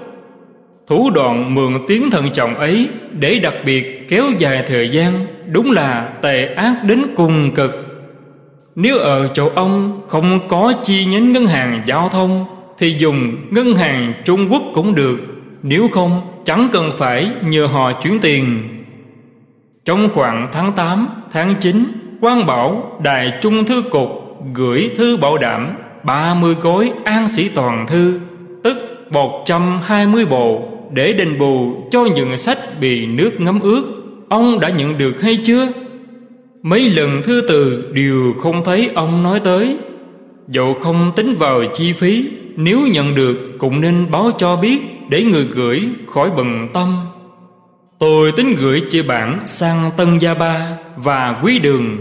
Thủ 0.91 1.09
đoạn 1.09 1.55
mượn 1.55 1.73
tiếng 1.87 2.11
thận 2.11 2.29
trọng 2.29 2.55
ấy 2.55 2.89
Để 3.19 3.39
đặc 3.39 3.53
biệt 3.65 4.09
kéo 4.09 4.25
dài 4.37 4.63
thời 4.67 4.89
gian 4.89 5.25
Đúng 5.51 5.71
là 5.71 6.09
tệ 6.21 6.53
ác 6.53 6.83
đến 6.83 7.01
cùng 7.15 7.51
cực. 7.55 7.71
Nếu 8.75 8.97
ở 8.97 9.27
chỗ 9.27 9.49
ông 9.55 10.01
không 10.07 10.47
có 10.47 10.73
chi 10.83 11.05
nhánh 11.05 11.31
ngân 11.31 11.45
hàng 11.45 11.81
giao 11.85 12.09
thông 12.09 12.45
Thì 12.77 12.95
dùng 12.97 13.35
ngân 13.49 13.73
hàng 13.73 14.13
Trung 14.25 14.47
Quốc 14.51 14.61
cũng 14.73 14.95
được. 14.95 15.17
Nếu 15.63 15.87
không 15.87 16.21
chẳng 16.45 16.67
cần 16.71 16.91
phải 16.97 17.29
nhờ 17.41 17.65
họ 17.65 17.91
chuyển 17.91 18.19
tiền. 18.19 18.63
Trong 19.85 20.09
khoảng 20.13 20.47
tháng 20.51 20.73
8, 20.73 21.07
tháng 21.31 21.55
9 21.59 21.83
quan 22.21 22.45
bảo 22.45 22.99
Đài 23.03 23.33
Trung 23.41 23.65
Thư 23.65 23.81
Cục 23.81 24.09
gửi 24.53 24.91
thư 24.97 25.17
bảo 25.17 25.37
đảm 25.37 25.77
30 26.03 26.55
gói 26.61 26.91
an 27.05 27.27
sĩ 27.27 27.49
toàn 27.49 27.87
thư 27.87 28.19
Tức 28.63 28.77
120 29.11 30.25
bộ. 30.25 30.70
Để 30.93 31.13
đền 31.13 31.39
bù 31.39 31.83
cho 31.91 32.05
những 32.05 32.37
sách 32.37 32.79
bị 32.79 33.05
nước 33.05 33.41
ngấm 33.41 33.59
ướt. 33.59 33.83
Ông 34.29 34.59
đã 34.59 34.69
nhận 34.69 34.97
được 34.97 35.21
hay 35.21 35.37
chưa? 35.43 35.67
Mấy 36.63 36.89
lần 36.89 37.23
thư 37.23 37.41
từ 37.47 37.91
đều 37.93 38.33
không 38.39 38.63
thấy 38.63 38.89
ông 38.95 39.23
nói 39.23 39.39
tới. 39.39 39.77
Dẫu 40.47 40.73
không 40.73 41.11
tính 41.15 41.35
vào 41.39 41.63
chi 41.73 41.93
phí, 41.93 42.25
Nếu 42.55 42.79
nhận 42.87 43.15
được 43.15 43.37
cũng 43.57 43.81
nên 43.81 44.11
báo 44.11 44.31
cho 44.37 44.55
biết 44.55 44.79
Để 45.09 45.23
người 45.23 45.45
gửi 45.53 45.81
khỏi 46.07 46.31
bận 46.37 46.67
tâm. 46.73 46.97
Tôi 47.99 48.31
tính 48.31 48.55
gửi 48.59 48.81
chia 48.89 49.01
bản 49.01 49.39
sang 49.45 49.91
Tân 49.97 50.19
Gia 50.19 50.33
Ba 50.33 50.77
và 50.95 51.39
Quý 51.43 51.59
Đường. 51.59 51.97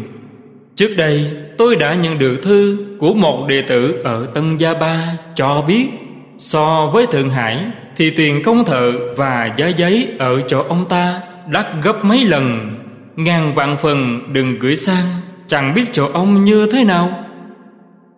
Trước 0.76 0.94
đây, 0.96 1.30
tôi 1.58 1.76
đã 1.76 1.94
nhận 1.94 2.18
được 2.18 2.42
thư 2.42 2.76
của 2.98 3.14
một 3.14 3.46
đệ 3.48 3.62
tử 3.62 4.00
ở 4.04 4.26
Tân 4.34 4.56
Gia 4.56 4.74
Ba 4.74 5.16
cho 5.34 5.64
biết, 5.68 5.86
So 6.38 6.90
với 6.92 7.06
Thượng 7.06 7.30
Hải 7.30 7.64
thì 8.00 8.10
tiền 8.10 8.42
công 8.42 8.64
thợ 8.64 8.92
và 9.16 9.54
giá 9.56 9.68
giấy 9.68 10.08
ở 10.18 10.40
chỗ 10.40 10.62
ông 10.68 10.88
ta 10.88 11.20
đắt 11.48 11.66
gấp 11.82 12.04
mấy 12.04 12.24
lần. 12.24 12.76
Ngàn 13.16 13.54
vạn 13.54 13.76
phần 13.76 14.20
đừng 14.32 14.58
gửi 14.58 14.76
sang, 14.76 15.04
Chẳng 15.46 15.74
biết 15.74 15.84
chỗ 15.92 16.08
ông 16.12 16.44
như 16.44 16.66
thế 16.72 16.84
nào. 16.84 17.24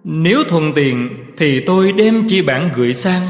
Nếu 0.05 0.45
thuận 0.49 0.73
tiện 0.73 1.09
Thì 1.37 1.61
tôi 1.61 1.93
đem 1.93 2.27
chi 2.29 2.43
bản 2.43 2.71
gửi 2.75 2.95
sang. 2.95 3.23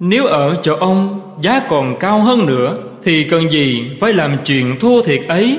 Nếu 0.00 0.26
ở 0.26 0.56
chỗ 0.62 0.74
ông 0.74 1.20
Giá 1.42 1.60
còn 1.68 1.98
cao 1.98 2.20
hơn 2.20 2.46
nữa 2.46 2.78
Thì 3.02 3.24
cần 3.24 3.50
gì 3.50 3.90
phải 4.00 4.12
làm 4.12 4.36
chuyện 4.44 4.78
thua 4.80 5.02
thiệt 5.02 5.20
ấy? 5.28 5.58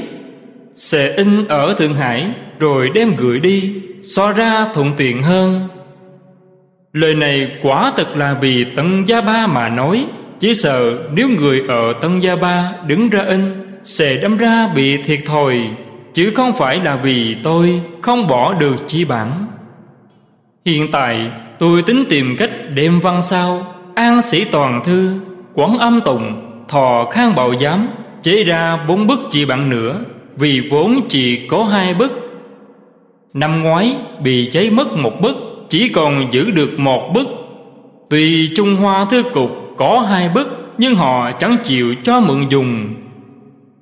Sẽ 0.76 1.14
in 1.16 1.48
ở 1.48 1.74
Thượng 1.74 1.94
Hải 1.94 2.28
Rồi 2.60 2.90
đem 2.90 3.16
gửi 3.16 3.40
đi, 3.40 3.74
So 4.02 4.32
ra 4.32 4.68
thuận 4.74 4.92
tiện 4.98 5.22
hơn. 5.24 5.68
Lời 6.94 7.16
này 7.16 7.52
quả 7.62 7.94
thật 7.98 8.18
là 8.18 8.38
vì 8.42 8.66
tận 8.76 9.08
Gia 9.08 9.22
Ba 9.22 9.48
mà 9.48 9.70
nói. 9.70 10.06
Chỉ 10.42 10.54
sợ 10.54 10.98
nếu 11.14 11.30
người 11.30 11.64
ở 11.68 11.94
Tân 11.94 12.20
Gia 12.20 12.36
Ba 12.36 12.74
đứng 12.88 13.10
ra 13.10 13.24
in, 13.24 13.54
sẽ 13.84 14.18
đâm 14.18 14.38
ra 14.38 14.68
bị 14.76 14.98
thiệt 14.98 15.20
thòi, 15.26 15.60
chứ 16.14 16.32
không 16.36 16.54
phải 16.54 16.80
là 16.80 16.96
vì 16.96 17.36
tôi 17.44 17.82
không 18.02 18.28
bỏ 18.28 18.54
được 18.54 18.76
chi 18.88 19.06
bản. 19.06 19.48
Hiện 20.66 20.92
tại, 20.92 21.28
tôi 21.60 21.82
tính 21.82 22.04
tìm 22.10 22.36
cách 22.38 22.52
đem 22.76 23.00
văn 23.00 23.22
sao, 23.22 23.76
an 23.96 24.22
sĩ 24.22 24.46
toàn 24.46 24.84
thư 24.84 25.14
quán 25.54 25.78
âm 25.78 26.02
tùng 26.02 26.52
thọ 26.68 27.08
khang 27.12 27.36
bạo 27.36 27.54
giám, 27.60 27.88
chế 28.24 28.44
ra 28.44 28.86
bốn 28.88 29.08
bức 29.08 29.20
chỉ 29.30 29.46
bản 29.46 29.70
nữa, 29.70 30.00
vì 30.36 30.62
vốn 30.72 31.02
chỉ 31.10 31.48
có 31.48 31.64
hai 31.64 31.94
bức. 31.94 32.12
Năm 33.34 33.64
ngoái 33.64 33.96
bị 34.24 34.50
cháy 34.52 34.70
mất 34.70 34.94
một 34.94 35.22
bức, 35.22 35.38
chỉ 35.70 35.90
còn 35.90 36.34
giữ 36.34 36.52
được 36.52 36.80
một 36.80 37.12
bức. 37.14 37.28
Tuy 38.10 38.52
trung 38.56 38.76
hoa 38.76 39.06
thư 39.06 39.24
cục 39.24 39.61
có 39.78 40.00
hai 40.00 40.30
bức, 40.30 40.74
nhưng 40.78 40.96
họ 40.96 41.32
chẳng 41.32 41.58
chịu 41.64 41.96
cho 42.04 42.20
mượn 42.20 42.50
dùng. 42.50 42.94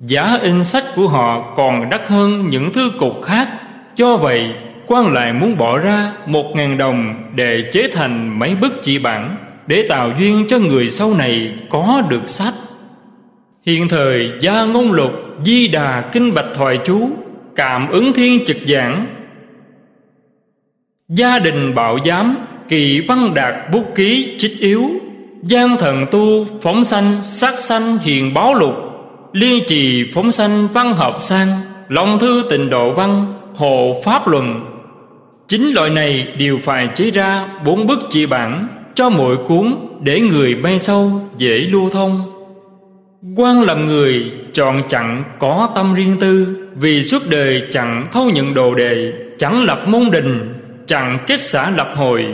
Giá 0.00 0.38
in 0.42 0.64
sách 0.64 0.84
của 0.94 1.08
họ 1.08 1.54
còn 1.56 1.90
đắt 1.90 2.06
hơn 2.06 2.48
những 2.48 2.72
thư 2.72 2.90
cục 2.98 3.22
khác. 3.22 3.48
Do 3.96 4.16
vậy 4.16 4.46
quan 4.86 5.12
lại 5.12 5.32
muốn 5.32 5.56
bỏ 5.56 5.78
ra 5.78 6.12
một 6.26 6.52
ngàn 6.54 6.78
đồng 6.78 7.14
Để 7.34 7.64
chế 7.72 7.88
thành 7.92 8.38
mấy 8.38 8.54
bức 8.54 8.82
chỉ 8.82 8.98
bản, 8.98 9.36
Để 9.66 9.86
tạo 9.88 10.12
duyên 10.18 10.46
cho 10.48 10.58
người 10.58 10.90
sau 10.90 11.14
này 11.14 11.54
có 11.70 12.02
được 12.10 12.28
sách. 12.28 12.54
Hiện 13.66 13.88
thời, 13.88 14.30
gia 14.40 14.64
ngôn 14.64 14.92
lục, 14.92 15.12
Di 15.44 15.68
đà 15.68 16.00
kinh 16.12 16.34
bạch 16.34 16.48
thoại 16.54 16.78
chú, 16.84 17.10
Cảm 17.56 17.88
ứng 17.88 18.12
thiên 18.12 18.44
trực 18.44 18.56
giảng. 18.66 19.06
Gia 21.08 21.38
đình 21.38 21.74
bảo 21.74 21.98
giám, 22.04 22.36
Kỳ 22.68 23.00
văn 23.08 23.34
đạt 23.34 23.54
bút 23.72 23.84
ký 23.94 24.34
trích 24.38 24.60
yếu. 24.60 24.90
Giang 25.42 25.76
thần 25.78 26.06
tu 26.10 26.46
phóng 26.62 26.84
sanh, 26.84 27.22
Sát 27.22 27.58
sanh 27.58 27.98
hiền 27.98 28.34
báo 28.34 28.54
lục. 28.54 28.74
Liên 29.32 29.64
trì 29.66 30.04
phóng 30.14 30.32
sanh 30.32 30.68
văn 30.72 30.92
hợp 30.92 31.16
sang 31.20 31.48
Long 31.88 32.18
thư 32.18 32.42
tịnh 32.50 32.70
độ 32.70 32.92
văn, 32.92 33.34
hộ 33.54 34.00
Pháp 34.04 34.28
Luận 34.28 34.64
Chính 35.48 35.74
loại 35.74 35.90
này 35.90 36.28
đều 36.38 36.58
phải 36.62 36.88
chế 36.94 37.10
ra 37.10 37.48
bốn 37.64 37.86
bức 37.86 37.98
chỉ 38.10 38.26
bản 38.26 38.68
cho 38.94 39.10
mỗi 39.10 39.36
cuốn 39.36 39.74
để 40.00 40.20
người 40.20 40.54
bay 40.54 40.78
sâu 40.78 41.12
dễ 41.36 41.58
lưu 41.58 41.90
thông. 41.90 42.20
quan 43.36 43.62
làm 43.62 43.86
người 43.86 44.32
chọn 44.52 44.82
chẳng 44.88 45.24
có 45.38 45.68
tâm 45.74 45.94
riêng 45.94 46.16
tư, 46.20 46.56
vì 46.74 47.02
suốt 47.02 47.22
đời 47.30 47.62
chẳng 47.70 48.06
thâu 48.12 48.30
nhận 48.30 48.54
đồ 48.54 48.74
đề 48.74 49.12
chẳng 49.38 49.64
lập 49.64 49.84
môn 49.86 50.10
đình 50.12 50.54
chẳng 50.86 51.18
kết 51.26 51.40
xã 51.40 51.70
lập 51.70 51.92
hội 51.96 52.26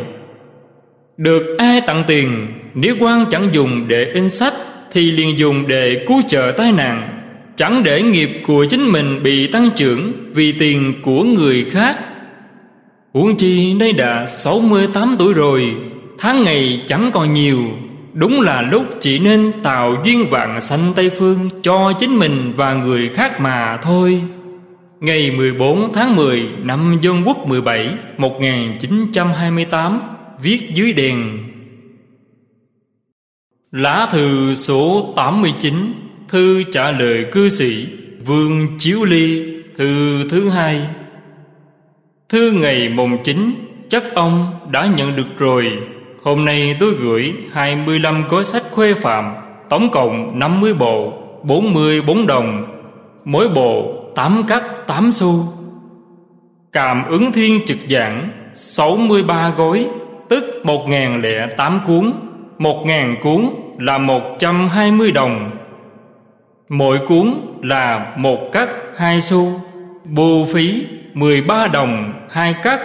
được 1.16 1.56
ai 1.58 1.80
tặng 1.80 2.04
tiền 2.06 2.46
nếu 2.78 2.96
quan 3.00 3.26
chẳng 3.30 3.48
dùng 3.52 3.88
để 3.88 4.04
in 4.14 4.28
sách, 4.28 4.54
thì 4.92 5.10
liền 5.10 5.38
dùng 5.38 5.66
để 5.66 6.04
cứu 6.08 6.22
trợ 6.28 6.52
tai 6.56 6.72
nạn. 6.72 7.22
Chẳng 7.56 7.82
để 7.82 8.02
nghiệp 8.02 8.30
của 8.46 8.64
chính 8.64 8.92
mình 8.92 9.22
bị 9.22 9.46
tăng 9.46 9.70
trưởng 9.76 10.12
vì 10.34 10.52
tiền 10.52 10.94
của 11.02 11.24
người 11.24 11.64
khác. 11.70 11.98
Huống 13.14 13.36
chi 13.36 13.74
nay 13.74 13.92
đã 13.92 14.26
68 14.26 15.16
tuổi 15.18 15.34
rồi, 15.34 15.74
Tháng 16.18 16.42
ngày 16.42 16.80
chẳng 16.86 17.10
còn 17.12 17.32
nhiều. 17.32 17.58
Đúng 18.12 18.40
là 18.40 18.62
lúc 18.62 18.84
chỉ 19.00 19.18
nên 19.18 19.52
tạo 19.62 19.96
duyên 20.04 20.26
vạn 20.30 20.60
sanh 20.60 20.92
Tây 20.96 21.10
Phương 21.18 21.48
Cho 21.62 21.92
chính 21.92 22.18
mình 22.18 22.52
và 22.56 22.74
người 22.74 23.08
khác 23.08 23.40
mà 23.40 23.78
thôi. 23.82 24.20
Ngày 25.00 25.30
14 25.30 25.92
tháng 25.92 26.16
10 26.16 26.42
năm 26.62 26.98
Dân 27.02 27.22
Quốc 27.26 27.46
17 27.48 27.88
1928 28.18 30.00
Viết 30.42 30.74
dưới 30.74 30.92
đèn. 30.92 31.45
Lá 33.76 34.08
thư 34.10 34.54
số 34.54 35.12
89 35.16 35.74
Thư 36.28 36.62
trả 36.62 36.90
lời 36.90 37.26
cư 37.32 37.48
sĩ, 37.48 37.86
Vương 38.26 38.78
Chiếu 38.78 39.04
Ly, 39.04 39.42
Thư 39.76 40.28
thứ 40.28 40.48
hai. 40.48 40.80
Thư 42.28 42.50
ngày 42.50 42.88
mùng 42.88 43.22
9 43.24 43.54
Chắc 43.88 44.02
ông 44.14 44.54
đã 44.70 44.86
nhận 44.96 45.16
được 45.16 45.38
rồi. 45.38 45.72
Hôm 46.22 46.44
nay 46.44 46.76
tôi 46.80 46.94
gửi 46.94 47.34
25 47.52 48.28
gói 48.28 48.44
sách 48.44 48.62
khuê 48.70 48.94
phạm, 48.94 49.34
Tổng 49.68 49.90
cộng 49.90 50.38
50 50.38 50.74
bộ 50.74 51.12
44 51.42 52.26
đồng. 52.26 52.64
Mỗi 53.24 53.48
bộ 53.48 54.02
8 54.14 54.42
cắt 54.48 54.62
8 54.86 55.10
xu. 55.10 55.44
Cảm 56.72 57.04
ứng 57.08 57.32
thiên 57.32 57.60
trực 57.66 57.78
giảng 57.90 58.30
63 58.54 59.50
gói, 59.56 59.86
Tức 60.28 60.44
1.008 60.64 61.80
cuốn 61.86 62.12
1.000 62.58 63.16
cuốn 63.22 63.65
là 63.78 63.98
120 63.98 65.12
đồng. 65.12 65.50
Mỗi 66.68 66.98
cuốn 66.98 67.34
là 67.62 68.12
một 68.16 68.38
cắt 68.52 68.68
hai 68.96 69.20
xu 69.20 69.60
Bù 70.04 70.46
phí 70.52 70.86
13 71.14 71.68
đồng 71.68 72.12
hai 72.30 72.54
cắt 72.62 72.80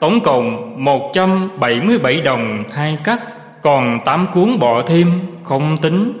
Tổng 0.00 0.20
cộng 0.20 0.74
177 0.84 2.20
đồng 2.20 2.64
hai 2.72 2.98
cắt 3.04 3.22
Còn 3.62 3.98
8 4.04 4.26
cuốn 4.32 4.58
bỏ 4.58 4.82
thêm 4.82 5.12
không 5.44 5.76
tính 5.76 6.12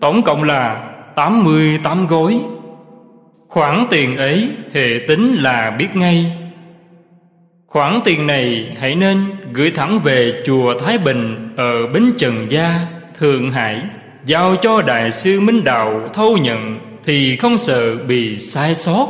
Tổng 0.00 0.22
cộng 0.22 0.42
là 0.42 0.84
88 1.18 2.06
gói. 2.06 2.40
Khoản 3.48 3.86
tiền 3.90 4.16
ấy 4.16 4.50
hệ 4.74 4.88
tính 5.08 5.34
là 5.34 5.70
biết 5.70 5.96
ngay. 5.96 6.36
Khoản 7.66 8.00
tiền 8.04 8.26
này 8.26 8.76
hãy 8.80 8.94
nên 8.94 9.24
gửi 9.52 9.70
thẳng 9.70 9.98
về 10.04 10.42
chùa 10.46 10.74
Thái 10.78 10.98
Bình 10.98 11.54
ở 11.56 11.86
Bến 11.86 12.12
Trần 12.16 12.50
Gia, 12.50 12.86
Thượng 13.18 13.50
Hải, 13.50 13.82
Giao 14.24 14.56
cho 14.56 14.82
Đại 14.82 15.10
sư 15.10 15.40
Minh 15.40 15.64
Đạo 15.64 16.08
thâu 16.14 16.36
nhận 16.36 16.78
Thì 17.04 17.36
không 17.36 17.58
sợ 17.58 17.96
bị 17.96 18.36
sai 18.36 18.74
sót. 18.74 19.06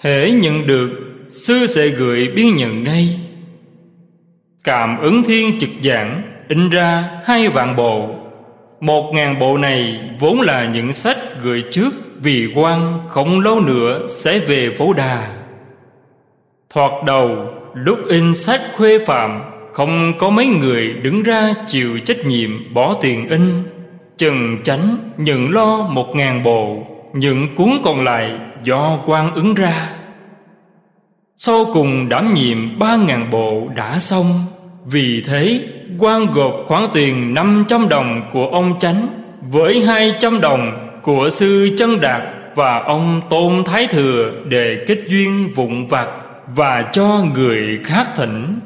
Hễ 0.00 0.30
nhận 0.30 0.66
được, 0.66 0.90
Sư 1.28 1.66
sẽ 1.66 1.88
gửi 1.88 2.28
biên 2.36 2.56
nhận 2.56 2.82
ngay. 2.82 3.20
Cảm 4.64 5.00
ứng 5.00 5.24
thiên 5.24 5.58
trực 5.58 5.70
giảng, 5.82 6.22
In 6.48 6.70
ra 6.70 7.10
hai 7.24 7.48
vạn 7.48 7.76
bộ. 7.76 8.08
Một 8.80 9.10
ngàn 9.14 9.38
bộ 9.38 9.58
này 9.58 10.00
vốn 10.20 10.40
là 10.40 10.64
những 10.66 10.92
sách 10.92 11.18
gửi 11.42 11.62
trước 11.70 11.94
Vì 12.22 12.52
quan 12.54 13.00
không 13.08 13.40
lâu 13.40 13.60
nữa 13.60 14.06
sẽ 14.08 14.38
về 14.38 14.74
phố 14.78 14.92
đà. 14.92 15.28
Thoạt 16.70 16.90
đầu, 17.06 17.46
lúc 17.74 17.98
in 18.08 18.34
sách 18.34 18.60
khuê 18.76 18.98
phạm 19.06 19.42
không 19.72 20.12
có 20.18 20.30
mấy 20.30 20.46
người 20.46 20.88
đứng 20.88 21.22
ra 21.22 21.52
chịu 21.66 21.98
trách 21.98 22.26
nhiệm 22.26 22.74
bỏ 22.74 22.94
tiền 23.00 23.28
in. 23.28 23.62
Chừng 24.16 24.58
tránh 24.64 24.96
nhận 25.16 25.50
lo 25.50 25.88
một 25.90 26.16
ngàn 26.16 26.42
bộ, 26.42 26.86
Những 27.12 27.54
cuốn 27.56 27.70
còn 27.84 28.04
lại 28.04 28.32
do 28.64 28.98
quan 29.06 29.34
ứng 29.34 29.54
ra. 29.54 29.90
Sau 31.36 31.64
cùng 31.72 32.08
đảm 32.08 32.34
nhiệm 32.34 32.78
ba 32.78 32.96
ngàn 32.96 33.30
bộ 33.30 33.68
đã 33.76 33.98
xong. 33.98 34.44
Vì 34.84 35.22
thế, 35.26 35.60
quan 35.98 36.26
gộp 36.26 36.54
khoản 36.66 36.82
tiền 36.94 37.34
năm 37.34 37.64
trăm 37.68 37.88
đồng 37.88 38.22
của 38.32 38.46
ông 38.46 38.78
Chánh 38.78 39.06
Với 39.50 39.80
hai 39.80 40.14
trăm 40.18 40.40
đồng 40.40 40.88
của 41.02 41.30
sư 41.30 41.70
Chân 41.78 42.00
Đạt 42.00 42.22
Và 42.54 42.78
ông 42.78 43.20
Tôn 43.30 43.64
Thái 43.64 43.86
Thừa 43.86 44.32
để 44.48 44.84
kết 44.86 44.98
duyên 45.08 45.52
vụn 45.54 45.86
vặt 45.86 46.08
Và 46.56 46.82
cho 46.92 47.24
người 47.34 47.78
khác 47.84 48.06
thỉnh. 48.16 48.60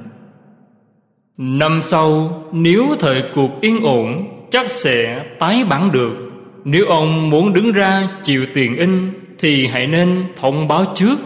Năm 1.45 1.83
sau, 1.83 2.43
nếu 2.53 2.87
thời 2.99 3.23
cuộc 3.35 3.61
yên 3.61 3.83
ổn, 3.83 4.29
Chắc 4.51 4.71
sẽ 4.71 5.25
tái 5.39 5.65
bản 5.65 5.91
được. 5.93 6.17
Nếu 6.65 6.87
ông 6.87 7.31
muốn 7.31 7.53
đứng 7.53 7.73
ra 7.73 8.09
chịu 8.23 8.47
tiền 8.55 8.77
in, 8.77 9.11
Thì 9.39 9.67
hãy 9.67 9.87
nên 9.87 10.25
thông 10.37 10.69
báo 10.69 10.85
trước. 10.95 11.19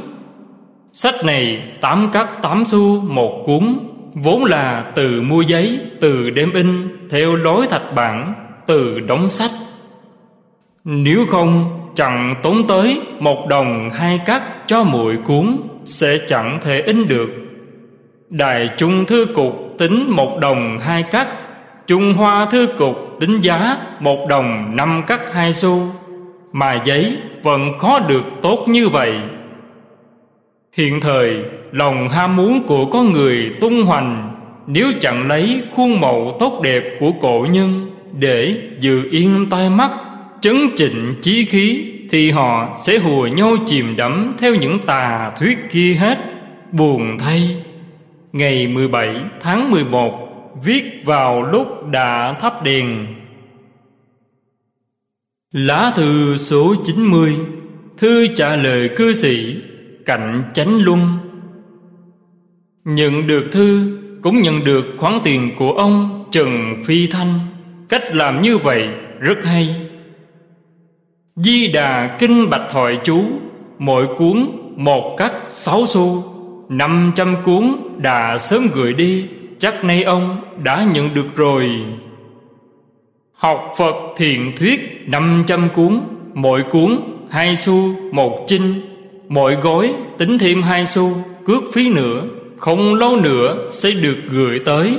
Sách 0.93 1.15
này, 1.25 1.63
tám 1.81 2.11
cắt 2.13 2.43
tám 2.43 2.65
xu, 2.65 3.01
một 3.01 3.43
cuốn, 3.47 3.79
Vốn 4.15 4.45
là 4.45 4.93
từ 4.95 5.23
mua 5.23 5.41
giấy, 5.41 5.81
Từ 6.01 6.31
đem 6.31 6.53
in, 6.53 6.89
Theo 7.11 7.37
lối 7.37 7.67
thạch 7.67 7.95
bản, 7.95 8.35
Từ 8.67 9.01
đóng 9.01 9.29
sách. 9.29 9.53
Nếu 10.85 11.27
không, 11.29 11.81
chẳng 11.95 12.35
tốn 12.43 12.67
tới 12.67 13.01
Một 13.21 13.47
đồng 13.49 13.91
hai 13.91 14.21
cắt 14.27 14.45
cho 14.67 14.85
mỗi 14.85 15.17
cuốn, 15.17 15.57
Sẽ 15.85 16.19
chẳng 16.27 16.61
thể 16.65 16.83
in 16.83 17.09
được. 17.09 17.29
Đại 18.29 18.69
Trung 18.77 19.05
Thư 19.05 19.27
Cục 19.35 19.66
tính 19.79 20.11
một 20.11 20.39
đồng 20.41 20.79
hai 20.79 21.03
cắt 21.03 21.29
Trung 21.87 22.15
Hoa 22.15 22.47
Thư 22.47 22.67
Cục 22.79 23.17
tính 23.21 23.41
giá 23.41 23.77
một 24.01 24.27
đồng 24.29 24.77
năm 24.77 25.03
cắt 25.07 25.21
hai 25.33 25.53
xu. 25.53 25.83
Mà 26.53 26.83
giấy 26.85 27.17
vẫn 27.43 27.79
khó 27.79 27.99
được 27.99 28.25
tốt 28.43 28.65
như 28.69 28.89
vậy. 28.89 29.13
Hiện 30.73 31.01
thời, 31.01 31.37
lòng 31.73 32.09
ham 32.09 32.37
muốn 32.37 32.67
của 32.67 32.87
con 32.87 33.13
người 33.13 33.51
tung 33.61 33.83
hoành, 33.83 34.33
Nếu 34.67 34.93
chẳng 35.01 35.29
lấy 35.29 35.63
khuôn 35.75 36.01
mẫu 36.01 36.37
tốt 36.39 36.61
đẹp 36.63 36.83
của 37.01 37.13
cổ 37.21 37.47
nhân 37.51 37.91
Để 38.19 38.57
dự 38.81 39.11
yên 39.11 39.47
tai 39.51 39.71
mắt, 39.71 39.91
Chấn 40.41 40.57
chỉnh 40.77 41.15
chí 41.23 41.45
khí, 41.45 41.93
Thì 42.11 42.31
họ 42.31 42.69
sẽ 42.77 42.99
hùa 42.99 43.27
nhau 43.27 43.57
chìm 43.67 43.95
đắm 43.97 44.35
Theo 44.39 44.55
những 44.55 44.79
tà 44.87 45.33
thuyết 45.39 45.59
kia 45.71 45.97
hết. 46.01 46.19
Buồn 46.73 47.19
thay. 47.19 47.66
Ngày 48.37 48.69
17 48.69 49.17
tháng 49.41 49.71
11 49.71 50.13
Viết 50.65 50.85
vào 51.05 51.43
lúc 51.43 51.87
đã 51.91 52.37
thắp 52.41 52.63
đèn. 52.63 53.07
Lá 55.53 55.93
thư 55.97 56.37
số 56.37 56.75
90 56.85 57.37
Thư 57.99 58.27
trả 58.27 58.57
lời 58.57 58.91
cư 58.97 59.13
sĩ, 59.15 59.57
cạnh 60.07 60.43
chánh 60.55 60.83
luân. 60.83 61.01
Nhận 62.85 63.27
được 63.27 63.45
thư, 63.53 63.99
cũng 64.23 64.43
nhận 64.43 64.65
được 64.65 64.85
khoản 64.99 65.19
tiền 65.25 65.51
của 65.59 65.73
ông, 65.73 66.25
trần 66.31 66.83
phi 66.85 67.07
thanh. 67.07 67.39
Cách 67.89 68.15
làm 68.15 68.41
như 68.41 68.59
vậy 68.59 68.89
rất 69.21 69.45
hay. 69.45 69.77
Di 71.37 71.69
đà 71.69 72.17
kinh 72.19 72.51
bạch 72.51 72.71
thoại 72.71 72.99
chú, 73.05 73.25
mỗi 73.79 74.07
cuốn 74.17 74.47
một 74.77 75.15
cắt 75.17 75.33
sáu 75.49 75.87
xu 75.87 76.36
năm 76.69 77.13
trăm 77.15 77.37
cuốn 77.45 77.77
đã 77.99 78.39
sớm 78.39 78.69
gửi 78.75 78.93
đi, 78.93 79.25
chắc 79.59 79.85
nay 79.85 80.03
ông 80.03 80.41
đã 80.63 80.87
nhận 80.95 81.15
được 81.15 81.37
rồi. 81.37 81.71
Học 83.33 83.73
phật 83.79 83.95
thiện 84.17 84.53
thuyết, 84.57 85.05
năm 85.07 85.45
trăm 85.47 85.69
cuốn, 85.75 86.01
mỗi 86.35 86.63
cuốn 86.63 86.99
hai 87.31 87.57
xu, 87.57 87.95
một 88.13 88.45
chinh, 88.47 88.81
Mỗi 89.29 89.55
gói 89.55 89.95
tính 90.19 90.39
thêm 90.39 90.63
hai 90.63 90.87
xu, 90.87 91.11
Cước 91.45 91.63
phí 91.73 91.89
nữa, 91.91 92.23
Không 92.59 92.95
lâu 92.95 93.17
nữa 93.21 93.67
sẽ 93.71 93.91
được 93.91 94.17
gửi 94.31 94.61
tới. 94.65 94.99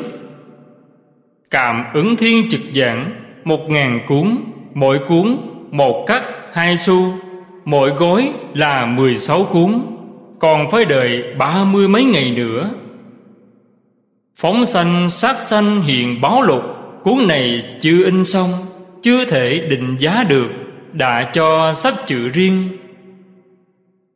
Cảm 1.51 1.83
ứng 1.93 2.15
thiên 2.15 2.49
trực 2.49 2.61
giảng, 2.75 3.11
Một 3.43 3.69
ngàn 3.69 3.99
cuốn, 4.07 4.37
Mỗi 4.73 4.99
cuốn 5.07 5.37
một 5.71 6.05
cắt 6.07 6.23
hai 6.53 6.77
xu, 6.77 7.13
Mỗi 7.65 7.89
gói 7.89 8.33
là 8.53 8.85
mười 8.85 9.17
sáu 9.17 9.43
cuốn. 9.43 9.81
Còn 10.39 10.71
phải 10.71 10.85
đợi 10.85 11.23
ba 11.37 11.63
mươi 11.63 11.87
mấy 11.87 12.03
ngày 12.03 12.33
nữa, 12.35 12.71
Phóng 14.39 14.65
sanh, 14.65 15.09
sát 15.09 15.39
sanh 15.39 15.81
hiện 15.81 16.21
báo 16.21 16.41
lục, 16.41 16.63
Cuốn 17.03 17.27
này 17.27 17.63
chưa 17.81 18.03
in 18.03 18.25
xong, 18.25 18.51
Chưa 19.01 19.25
thể 19.25 19.59
định 19.59 19.97
giá 19.99 20.23
được, 20.23 20.49
Đã 20.93 21.29
cho 21.33 21.73
sắp 21.73 21.93
chữ 22.05 22.29
riêng. 22.29 22.69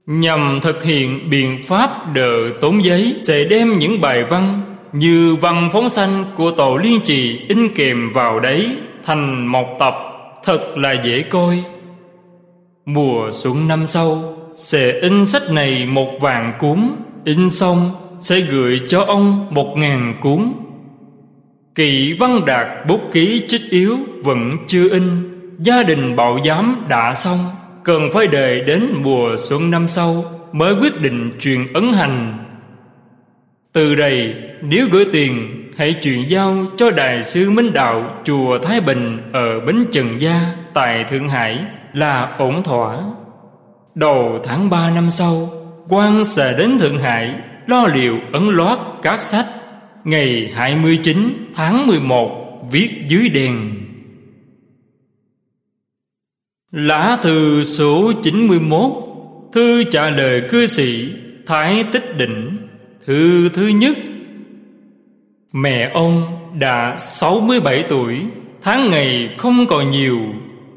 Nhằm 0.05 0.59
thực 0.61 0.83
hiện 0.83 1.29
biện 1.29 1.63
pháp 1.63 2.13
đỡ 2.13 2.37
tốn 2.61 2.83
giấy, 2.83 3.15
Sẽ 3.23 3.43
đem 3.43 3.79
những 3.79 4.01
bài 4.01 4.23
văn 4.23 4.61
Như 4.93 5.35
văn 5.41 5.69
phóng 5.73 5.89
sanh 5.89 6.25
của 6.35 6.51
tổ 6.51 6.77
liên 6.77 7.01
trì 7.03 7.39
In 7.47 7.69
kèm 7.75 8.11
vào 8.13 8.39
đấy 8.39 8.69
Thành 9.03 9.47
một 9.47 9.75
tập 9.79 9.95
Thật 10.43 10.77
là 10.77 10.91
dễ 11.03 11.21
coi. 11.21 11.63
Mùa 12.85 13.29
xuân 13.31 13.67
năm 13.67 13.87
sau 13.87 14.35
sẽ 14.55 14.99
in 14.99 15.25
sách 15.25 15.51
này 15.51 15.85
một 15.85 16.11
vạn 16.21 16.53
cuốn 16.59 16.95
In 17.25 17.49
xong 17.49 17.91
sẽ 18.19 18.39
gửi 18.39 18.79
cho 18.87 19.03
ông 19.03 19.47
một 19.51 19.73
ngàn 19.77 20.15
cuốn 20.21 20.53
Kỵ 21.75 22.13
văn 22.19 22.45
đạt 22.45 22.67
bút 22.87 23.01
ký 23.11 23.45
chích 23.47 23.61
yếu 23.69 23.97
vẫn 24.23 24.57
chưa 24.67 24.89
in, 24.89 25.03
Gia 25.59 25.83
đình 25.83 26.15
bảo 26.15 26.39
giám 26.45 26.85
đã 26.89 27.13
xong, 27.13 27.39
Cần 27.83 28.09
phải 28.13 28.27
đợi 28.27 28.61
đến 28.61 28.93
mùa 29.03 29.35
xuân 29.37 29.71
năm 29.71 29.87
sau 29.87 30.25
Mới 30.51 30.75
quyết 30.81 31.01
định 31.01 31.31
truyền 31.39 31.73
ấn 31.73 31.93
hành. 31.93 32.37
Từ 33.73 33.95
đây, 33.95 34.33
nếu 34.61 34.87
gửi 34.91 35.05
tiền, 35.11 35.61
Hãy 35.77 35.93
chuyển 35.93 36.29
giao 36.29 36.65
cho 36.77 36.91
Đại 36.91 37.23
sư 37.23 37.49
Minh 37.49 37.73
Đạo 37.73 38.21
Chùa 38.23 38.57
Thái 38.57 38.81
Bình 38.81 39.19
ở 39.33 39.59
Bến 39.59 39.85
Trần 39.91 40.21
Gia, 40.21 40.55
Tại 40.73 41.03
Thượng 41.03 41.29
Hải, 41.29 41.59
là 41.93 42.35
ổn 42.37 42.63
thỏa. 42.63 42.97
Đầu 43.95 44.39
tháng 44.43 44.69
3 44.69 44.89
năm 44.89 45.09
sau, 45.09 45.49
quan 45.89 46.25
sẽ 46.25 46.55
đến 46.57 46.77
Thượng 46.79 46.99
Hải, 46.99 47.35
Lo 47.67 47.87
liệu 47.87 48.19
ấn 48.33 48.47
loát 48.47 48.79
các 49.01 49.21
sách. 49.21 49.45
Ngày 50.03 50.51
29 50.55 51.45
tháng 51.53 51.87
11 51.87 52.67
Viết 52.71 52.89
dưới 53.07 53.29
đèn. 53.29 53.73
Lá 56.71 57.17
thư 57.21 57.63
số 57.63 58.11
91 58.23 58.91
Thư 59.53 59.83
trả 59.83 60.09
lời 60.09 60.41
cư 60.49 60.67
sĩ 60.67 61.09
Thái 61.47 61.83
Tích 61.91 62.17
Định. 62.17 62.67
Thư 63.05 63.49
thứ 63.49 63.67
nhất, 63.67 63.97
Mẹ 65.53 65.91
ông 65.93 66.23
đã 66.59 66.97
67 66.97 67.83
tuổi, 67.89 68.21
Tháng 68.61 68.89
ngày 68.89 69.35
không 69.37 69.67
còn 69.67 69.89
nhiều. 69.89 70.19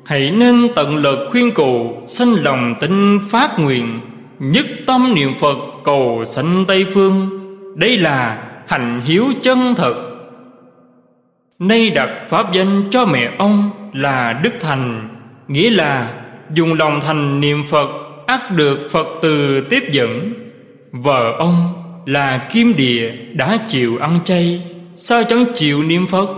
Hãy 0.05 0.31
nên 0.31 0.69
tận 0.75 0.97
lực 0.97 1.29
khuyên 1.31 1.55
cụ, 1.55 1.93
Sanh 2.07 2.35
lòng 2.35 2.75
tin 2.81 3.19
phát 3.31 3.59
nguyện, 3.59 4.01
Nhất 4.39 4.67
tâm 4.87 5.15
niệm 5.15 5.35
Phật 5.41 5.57
cầu 5.85 6.23
sanh 6.25 6.65
Tây 6.69 6.87
Phương. 6.95 7.29
Đây 7.77 7.97
là 7.97 8.45
hành 8.67 9.01
hiếu 9.05 9.25
chân 9.43 9.75
thật. 9.77 9.95
Nay 11.59 11.91
đặt 11.91 12.11
pháp 12.29 12.53
danh 12.53 12.83
cho 12.91 13.07
mẹ 13.07 13.31
ông 13.39 13.71
là 13.93 14.33
Đức 14.33 14.51
Thành, 14.61 15.09
Nghĩa 15.49 15.71
là 15.71 16.15
dùng 16.55 16.75
lòng 16.75 17.01
thành 17.01 17.41
niệm 17.41 17.65
Phật 17.69 17.89
ắt 18.27 18.51
được 18.51 18.89
Phật 18.91 19.07
từ 19.23 19.61
tiếp 19.61 19.83
dẫn. 19.93 20.33
Vợ 20.93 21.37
ông 21.39 21.73
là 22.07 22.49
Kim 22.53 22.77
Địa 22.77 23.13
đã 23.33 23.59
chịu 23.69 23.99
ăn 23.99 24.19
chay, 24.25 24.63
Sao 24.97 25.25
chẳng 25.25 25.45
chịu 25.55 25.83
niệm 25.83 26.07
Phật? 26.07 26.29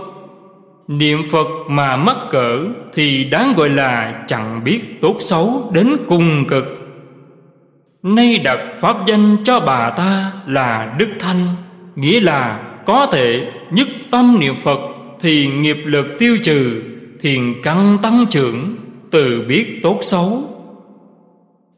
Niệm 0.87 1.27
Phật 1.31 1.47
mà 1.69 1.97
mắc 1.97 2.17
cỡ 2.31 2.65
Thì 2.93 3.23
đáng 3.23 3.53
gọi 3.57 3.69
là 3.69 4.23
chẳng 4.27 4.63
biết 4.63 5.01
tốt 5.01 5.17
xấu 5.19 5.71
đến 5.73 5.97
cùng 6.07 6.45
cực. 6.47 6.65
Nay 8.03 8.37
đặt 8.37 8.59
pháp 8.81 8.97
danh 9.07 9.37
cho 9.43 9.59
bà 9.59 9.89
ta 9.89 10.31
là 10.47 10.95
Đức 10.99 11.09
Thanh, 11.19 11.45
Nghĩa 11.95 12.19
là 12.19 12.59
có 12.85 13.07
thể 13.11 13.51
nhất 13.71 13.87
tâm 14.11 14.37
niệm 14.39 14.55
Phật 14.63 14.79
Thì 15.19 15.47
nghiệp 15.47 15.77
lực 15.85 16.07
tiêu 16.19 16.37
trừ, 16.43 16.81
Thiền 17.21 17.61
căn 17.63 17.97
tăng 18.01 18.25
trưởng, 18.29 18.75
Từ 19.11 19.45
biết 19.47 19.79
tốt 19.83 19.99
xấu. 20.01 20.43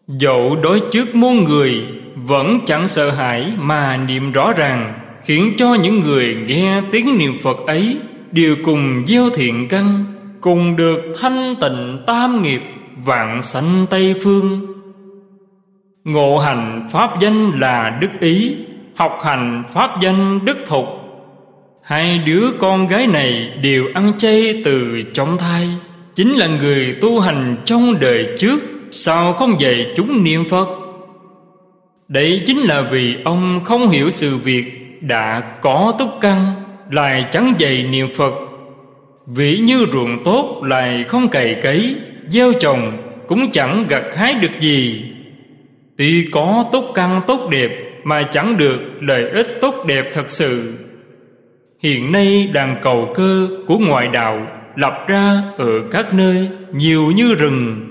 Dẫu 0.07 0.57
đối 0.63 0.81
trước 0.91 1.15
muôn 1.15 1.43
người, 1.43 1.83
Vẫn 2.15 2.59
chẳng 2.65 2.87
sợ 2.87 3.11
hãi 3.11 3.53
mà 3.57 3.97
niệm 3.97 4.31
rõ 4.31 4.53
ràng, 4.53 4.93
Khiến 5.23 5.53
cho 5.57 5.73
những 5.73 5.99
người 5.99 6.37
nghe 6.47 6.81
tiếng 6.91 7.17
niệm 7.17 7.37
Phật 7.43 7.57
ấy 7.67 7.97
Đều 8.31 8.55
cùng 8.65 9.03
gieo 9.07 9.29
thiện 9.29 9.67
căn, 9.67 10.05
Cùng 10.41 10.75
được 10.75 10.99
thanh 11.19 11.55
tịnh 11.61 12.03
tam 12.07 12.41
nghiệp, 12.41 12.61
Vạn 13.05 13.41
sanh 13.41 13.85
Tây 13.89 14.15
Phương. 14.23 14.61
Ngộ 16.03 16.37
hành 16.37 16.87
pháp 16.91 17.19
danh 17.19 17.59
là 17.59 17.97
đức 18.01 18.09
ý, 18.19 18.55
Học 18.95 19.17
hành 19.23 19.63
pháp 19.73 19.91
danh 20.01 20.45
đức 20.45 20.57
thục. 20.65 20.85
Hai 21.83 22.19
đứa 22.19 22.51
con 22.59 22.87
gái 22.87 23.07
này 23.07 23.51
đều 23.61 23.85
ăn 23.93 24.13
chay 24.17 24.61
từ 24.65 25.01
trong 25.13 25.37
thai, 25.37 25.69
Chính 26.15 26.35
là 26.37 26.47
người 26.47 26.95
tu 27.01 27.19
hành 27.19 27.57
trong 27.65 27.99
đời 27.99 28.27
trước, 28.39 28.59
Sao 28.91 29.33
không 29.33 29.59
dạy 29.59 29.85
chúng 29.95 30.23
niệm 30.23 30.45
Phật? 30.45 30.69
Đấy 32.07 32.43
chính 32.45 32.59
là 32.59 32.81
vì 32.81 33.15
ông 33.23 33.61
không 33.63 33.89
hiểu 33.89 34.11
sự 34.11 34.37
việc 34.37 34.65
Đã 35.01 35.39
có 35.61 35.93
túc 35.99 36.09
căn. 36.21 36.68
Lại 36.89 37.25
chẳng 37.31 37.53
dạy 37.57 37.83
niệm 37.91 38.07
Phật. 38.15 38.33
Vĩ 39.27 39.57
như 39.57 39.85
ruộng 39.91 40.23
tốt 40.23 40.61
lại 40.63 41.03
không 41.07 41.29
cày 41.29 41.55
cấy, 41.61 41.95
Gieo 42.27 42.53
trồng 42.59 42.97
cũng 43.27 43.51
chẳng 43.51 43.85
gặt 43.89 44.03
hái 44.15 44.33
được 44.33 44.59
gì. 44.59 45.05
Tuy 45.97 46.27
có 46.31 46.65
tốt 46.71 46.91
căn 46.95 47.21
tốt 47.27 47.49
đẹp 47.51 47.71
Mà 48.03 48.23
chẳng 48.23 48.57
được 48.57 48.79
lợi 48.99 49.29
ích 49.29 49.47
tốt 49.61 49.75
đẹp 49.87 50.05
thật 50.13 50.31
sự. 50.31 50.73
Hiện 51.79 52.11
nay 52.11 52.49
đàn 52.53 52.75
cầu 52.81 53.11
cơ 53.15 53.47
của 53.67 53.77
ngoại 53.77 54.07
đạo 54.07 54.47
Lập 54.75 54.93
ra 55.07 55.43
ở 55.57 55.81
các 55.91 56.13
nơi 56.13 56.49
nhiều 56.73 57.11
như 57.11 57.35
rừng. 57.35 57.85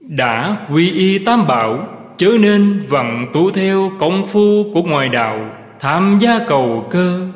Đã 0.00 0.56
quy 0.72 0.90
y 0.92 1.18
tam 1.18 1.46
bảo, 1.46 1.88
Chớ 2.16 2.30
nên 2.40 2.82
vận 2.88 3.26
tu 3.32 3.50
theo 3.50 3.92
công 3.98 4.26
phu 4.26 4.64
của 4.74 4.82
ngoại 4.82 5.08
đạo 5.08 5.50
Tham 5.80 6.18
gia 6.20 6.38
cầu 6.46 6.86
cơ. 6.90 7.28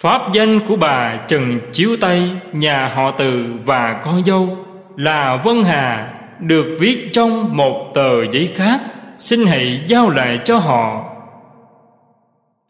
Pháp 0.00 0.32
danh 0.32 0.60
của 0.68 0.76
bà 0.76 1.16
Trần 1.28 1.60
Chiếu 1.72 1.96
Tây, 2.00 2.22
Nhà 2.52 2.88
họ 2.94 3.10
Từ 3.10 3.44
và 3.64 4.00
con 4.04 4.24
dâu 4.24 4.56
Là 4.96 5.36
Vân 5.44 5.62
Hà, 5.62 6.12
được 6.40 6.76
viết 6.80 7.12
trong 7.12 7.56
một 7.56 7.90
tờ 7.94 8.24
giấy 8.32 8.50
khác, 8.54 8.80
xin 9.18 9.46
hãy 9.46 9.80
giao 9.86 10.10
lại 10.10 10.38
cho 10.44 10.58
họ. 10.58 11.04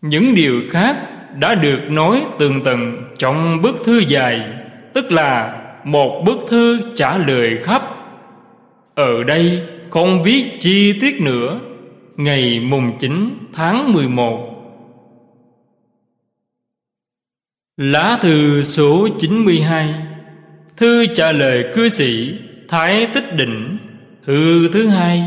Những 0.03 0.35
điều 0.35 0.63
khác 0.71 0.97
đã 1.39 1.55
được 1.55 1.81
nói 1.89 2.23
tường 2.39 2.61
tận 2.65 2.97
trong 3.19 3.63
bức 3.63 3.85
thư 3.85 3.99
dài, 3.99 4.41
tức 4.93 5.13
là 5.13 5.61
một 5.85 6.23
bức 6.27 6.39
thư 6.49 6.81
trả 6.95 7.19
lời 7.19 7.59
khắp. 7.63 7.83
Ở 8.95 9.25
đây 9.25 9.63
không 9.91 10.23
viết 10.23 10.45
chi 10.61 10.93
tiết 11.01 11.21
nữa. 11.21 11.61
Ngày 12.17 12.61
mùng 12.61 12.99
9 12.99 13.39
tháng 13.53 13.93
11 13.93 14.50
Lá 17.81 18.19
thư 18.21 18.63
số 18.63 19.09
92 19.19 19.95
Thư 20.77 21.07
trả 21.07 21.33
lời 21.33 21.65
cư 21.75 21.89
sĩ 21.89 22.35
Thái 22.69 23.07
Tích 23.15 23.37
Định. 23.37 23.79
Thư 24.27 24.69
thứ 24.73 24.87
hai. 24.87 25.25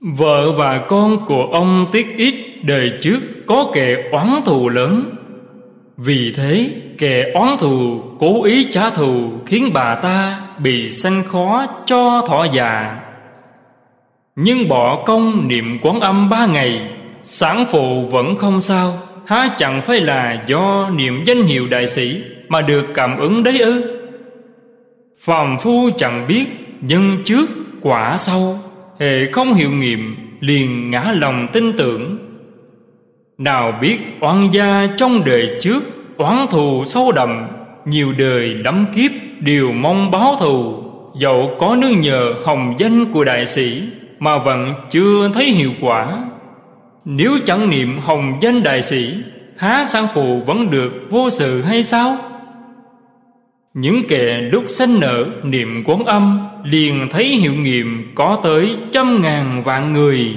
Vợ 0.00 0.52
và 0.52 0.78
con 0.78 1.26
của 1.26 1.44
ông 1.52 1.86
Tiết 1.92 2.06
Ít 2.16 2.34
đời 2.62 2.92
trước 3.00 3.20
có 3.46 3.70
kẻ 3.74 3.96
oán 4.12 4.40
thù 4.44 4.68
lớn. 4.68 5.16
Vì 5.96 6.32
thế, 6.36 6.70
kẻ 6.98 7.32
oán 7.34 7.56
thù 7.58 8.02
cố 8.18 8.44
ý 8.44 8.68
trả 8.70 8.90
thù 8.90 9.30
Khiến 9.46 9.70
bà 9.74 9.94
ta 9.94 10.40
bị 10.58 10.90
sanh 10.90 11.24
khó 11.24 11.66
cho 11.86 12.24
thọ 12.28 12.44
già. 12.44 13.00
Nhưng 14.36 14.68
bỏ 14.68 15.04
công 15.06 15.48
niệm 15.48 15.78
quán 15.82 16.00
âm 16.00 16.30
ba 16.30 16.46
ngày, 16.46 16.90
Sản 17.20 17.64
phụ 17.70 18.02
vẫn 18.10 18.34
không 18.34 18.60
sao. 18.60 18.98
Há 19.26 19.48
chẳng 19.58 19.82
phải 19.82 20.00
là 20.00 20.42
do 20.46 20.90
niệm 20.94 21.24
danh 21.26 21.42
hiệu 21.42 21.68
đại 21.70 21.86
sĩ 21.86 22.22
Mà 22.48 22.62
được 22.62 22.86
cảm 22.94 23.18
ứng 23.18 23.42
đấy 23.42 23.58
ư? 23.58 24.00
Phàm 25.18 25.58
phu 25.58 25.90
chẳng 25.96 26.24
biết 26.28 26.44
nhân 26.80 27.18
trước, 27.24 27.50
quả 27.80 28.16
sau 28.16 28.58
Hệ 29.00 29.32
không 29.32 29.54
hiệu 29.54 29.70
nghiệm, 29.70 30.16
liền 30.40 30.90
ngã 30.90 31.12
lòng 31.14 31.48
tin 31.52 31.72
tưởng. 31.72 32.18
Nào 33.38 33.78
biết 33.80 33.98
oan 34.20 34.48
gia 34.52 34.86
trong 34.96 35.24
đời 35.24 35.50
trước, 35.60 35.84
Oán 36.16 36.46
thù 36.50 36.82
sâu 36.84 37.12
đậm, 37.12 37.46
Nhiều 37.84 38.12
đời 38.18 38.54
lắm 38.54 38.86
kiếp 38.94 39.10
đều 39.40 39.72
mong 39.72 40.10
báo 40.10 40.36
thù. 40.40 40.82
Dẫu 41.18 41.50
có 41.58 41.76
nương 41.76 42.00
nhờ 42.00 42.34
hồng 42.44 42.74
danh 42.78 43.12
của 43.12 43.24
đại 43.24 43.46
sĩ, 43.46 43.82
Mà 44.18 44.38
vẫn 44.38 44.72
chưa 44.90 45.30
thấy 45.34 45.44
hiệu 45.44 45.70
quả. 45.80 46.24
Nếu 47.04 47.32
chẳng 47.44 47.70
niệm 47.70 47.98
hồng 47.98 48.38
danh 48.40 48.62
đại 48.62 48.82
sĩ, 48.82 49.14
Há 49.56 49.84
sang 49.84 50.06
phù 50.14 50.42
vẫn 50.46 50.70
được 50.70 50.92
vô 51.10 51.30
sự 51.30 51.62
hay 51.62 51.82
sao? 51.82 52.16
Những 53.74 54.02
kẻ 54.08 54.40
lúc 54.52 54.64
sanh 54.68 55.00
nở, 55.00 55.26
niệm 55.42 55.82
quán 55.84 56.04
âm, 56.04 56.48
Liền 56.64 57.08
thấy 57.10 57.28
hiệu 57.28 57.52
nghiệm 57.52 58.12
có 58.14 58.40
tới 58.42 58.76
trăm 58.92 59.22
ngàn 59.22 59.62
vạn 59.62 59.92
người. 59.92 60.34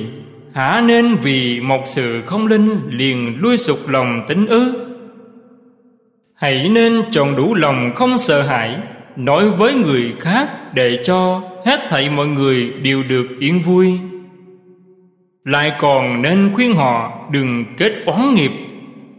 Hả 0.53 0.81
nên 0.85 1.15
vì 1.15 1.59
một 1.59 1.81
sự 1.85 2.21
không 2.25 2.47
linh 2.47 2.79
liền 2.89 3.37
lui 3.39 3.57
sụp 3.57 3.89
lòng 3.89 4.25
tính 4.27 4.47
ư? 4.47 4.87
Hãy 6.35 6.69
nên 6.69 7.01
tròn 7.11 7.35
đủ 7.35 7.55
lòng 7.55 7.91
không 7.95 8.17
sợ 8.17 8.41
hãi, 8.41 8.75
Nói 9.15 9.49
với 9.49 9.73
người 9.73 10.13
khác 10.19 10.49
để 10.73 10.99
cho 11.03 11.41
hết 11.65 11.79
thảy 11.89 12.09
mọi 12.09 12.27
người 12.27 12.71
đều 12.81 13.03
được 13.03 13.27
yên 13.39 13.61
vui 13.61 13.99
lại 15.47 15.71
còn 15.79 16.21
nên 16.21 16.51
khuyên 16.53 16.75
họ 16.75 17.19
đừng 17.31 17.65
kết 17.77 17.93
oán 18.05 18.33
nghiệp. 18.33 18.51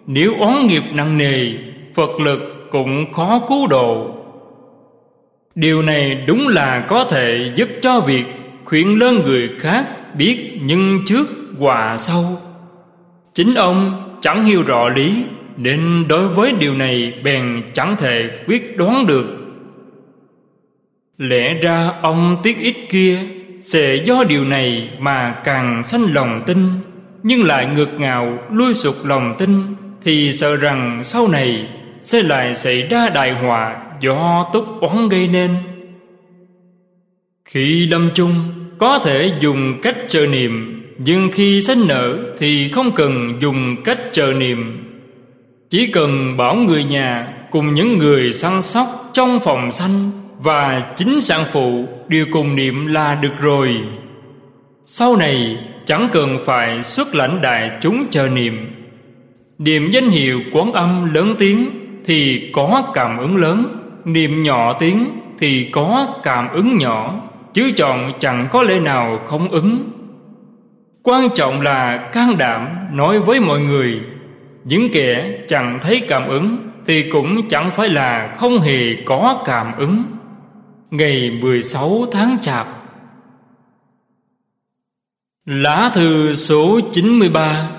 Nếu 0.06 0.34
oán 0.38 0.66
nghiệp 0.66 0.82
nặng 0.92 1.18
nề 1.18 1.50
phật 1.94 2.20
lực 2.20 2.68
cũng 2.70 3.12
khó 3.12 3.40
cứu 3.48 3.66
độ. 3.66 4.10
Điều 5.54 5.82
này 5.82 6.14
đúng 6.26 6.48
là 6.48 6.80
có 6.80 7.04
thể 7.04 7.52
giúp 7.54 7.68
cho 7.82 8.00
việc 8.00 8.24
khuyên 8.64 8.98
lớn 8.98 9.22
người 9.24 9.50
khác 9.58 9.86
biết 10.14 10.58
nhân 10.62 11.00
trước 11.06 11.28
hòa 11.58 11.96
sau. 11.96 12.40
Chính 13.34 13.54
ông 13.54 14.02
chẳng 14.20 14.44
hiểu 14.44 14.62
rõ 14.62 14.88
lý, 14.88 15.24
nên 15.56 16.04
đối 16.08 16.28
với 16.28 16.52
điều 16.60 16.74
này 16.74 17.12
bèn 17.24 17.62
chẳng 17.72 17.96
thể 17.98 18.30
quyết 18.46 18.76
đoán 18.76 19.06
được. 19.06 19.26
Lẽ 21.18 21.54
ra 21.54 21.92
ông 22.02 22.36
tiếc 22.42 22.58
ít 22.58 22.76
kia 22.88 23.18
sẽ 23.60 23.96
do 24.04 24.24
điều 24.24 24.44
này 24.44 24.90
mà 24.98 25.34
càng 25.44 25.82
sanh 25.82 26.14
lòng 26.14 26.42
tin, 26.46 26.68
nhưng 27.22 27.44
lại 27.44 27.66
ngược 27.66 28.00
ngào 28.00 28.38
lui 28.52 28.74
sụp 28.74 29.04
lòng 29.04 29.34
tin, 29.38 29.50
thì 30.04 30.32
sợ 30.32 30.56
rằng 30.56 31.00
sau 31.04 31.28
này 31.28 31.68
sẽ 32.00 32.22
lại 32.22 32.54
xảy 32.54 32.82
ra 32.82 33.08
đại 33.08 33.32
họa 33.32 33.76
do 34.00 34.50
túc 34.52 34.66
oán 34.80 35.08
gây 35.08 35.28
nên. 35.28 35.56
Khi 37.44 37.86
lâm 37.86 38.10
chung, 38.14 38.34
có 38.78 38.98
thể 38.98 39.32
dùng 39.40 39.80
cách 39.82 39.96
chờ 40.08 40.26
niệm, 40.26 40.82
nhưng 40.98 41.30
khi 41.32 41.60
sanh 41.60 41.86
nở 41.88 42.18
thì 42.38 42.70
không 42.72 42.92
cần 42.94 43.38
dùng 43.40 43.76
cách 43.84 44.00
chờ 44.12 44.32
niệm. 44.32 44.84
Chỉ 45.70 45.86
cần 45.86 46.36
bảo 46.36 46.54
người 46.54 46.84
nhà 46.84 47.28
cùng 47.50 47.74
những 47.74 47.98
người 47.98 48.32
săn 48.32 48.62
sóc 48.62 49.10
trong 49.12 49.40
phòng 49.40 49.72
sanh 49.72 50.10
và 50.38 50.92
chính 50.96 51.20
sản 51.20 51.44
phụ 51.52 51.88
đều 52.08 52.26
cùng 52.32 52.56
niệm 52.56 52.86
là 52.86 53.14
được 53.14 53.40
rồi. 53.40 53.76
Sau 54.86 55.16
này, 55.16 55.58
chẳng 55.86 56.08
cần 56.12 56.38
phải 56.44 56.82
xuất 56.82 57.14
lãnh 57.14 57.40
đại 57.40 57.70
chúng 57.80 58.04
chờ 58.10 58.28
niệm. 58.28 58.70
Niệm 59.58 59.90
danh 59.90 60.08
hiệu 60.08 60.40
quán 60.52 60.72
âm 60.72 61.14
lớn 61.14 61.34
tiếng 61.38 61.70
thì 62.04 62.50
có 62.52 62.90
cảm 62.94 63.18
ứng 63.18 63.36
lớn, 63.36 63.76
niệm 64.04 64.42
nhỏ 64.42 64.72
tiếng 64.72 65.10
thì 65.38 65.68
có 65.72 66.20
cảm 66.22 66.48
ứng 66.48 66.78
nhỏ, 66.78 67.22
chứ 67.54 67.70
chọn 67.76 68.12
chẳng 68.18 68.48
có 68.50 68.62
lẽ 68.62 68.80
nào 68.80 69.20
không 69.26 69.48
ứng. 69.48 69.90
Quan 71.02 71.28
trọng 71.34 71.60
là 71.60 71.96
can 72.12 72.38
đảm 72.38 72.68
nói 72.92 73.20
với 73.20 73.40
mọi 73.40 73.60
người, 73.60 74.00
những 74.64 74.88
kẻ 74.92 75.32
chẳng 75.48 75.78
thấy 75.82 76.00
cảm 76.00 76.28
ứng 76.28 76.56
thì 76.86 77.10
cũng 77.10 77.48
chẳng 77.48 77.70
phải 77.74 77.88
là 77.88 78.34
không 78.36 78.60
hề 78.60 78.94
có 79.04 79.42
cảm 79.46 79.72
ứng 79.78 80.02
ngày 80.90 81.30
16 81.30 82.06
tháng 82.12 82.38
Chạp. 82.40 82.66
Lá 85.46 85.90
thư 85.94 86.34
số 86.34 86.80
93 86.92 87.70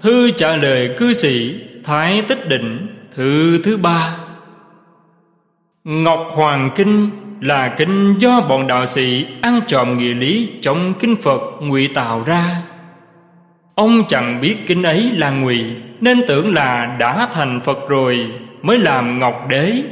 Thư 0.00 0.30
trả 0.30 0.56
lời 0.56 0.94
cư 0.98 1.12
sĩ 1.12 1.54
Thái 1.84 2.22
Tích 2.28 2.48
Định, 2.48 2.86
Thư 3.14 3.62
thứ 3.62 3.76
ba 3.76 4.16
Ngọc 5.84 6.28
Hoàng 6.30 6.70
Kinh 6.74 7.10
là 7.40 7.68
kinh 7.68 8.14
do 8.18 8.40
bọn 8.40 8.66
đạo 8.66 8.86
sĩ 8.86 9.26
ăn 9.42 9.60
trộm 9.66 9.96
nghĩa 9.96 10.14
lý 10.14 10.52
trong 10.62 10.94
kinh 11.00 11.16
Phật 11.16 11.40
ngụy 11.60 11.88
tạo 11.94 12.22
ra. 12.26 12.62
Ông 13.74 14.02
chẳng 14.08 14.40
biết 14.40 14.56
kinh 14.66 14.82
ấy 14.82 15.10
là 15.10 15.30
ngụy, 15.30 15.64
nên 16.00 16.22
tưởng 16.28 16.54
là 16.54 16.96
đã 17.00 17.28
thành 17.32 17.60
Phật 17.60 17.78
rồi 17.88 18.26
mới 18.62 18.78
làm 18.78 19.18
Ngọc 19.18 19.46
Đế. 19.48 19.82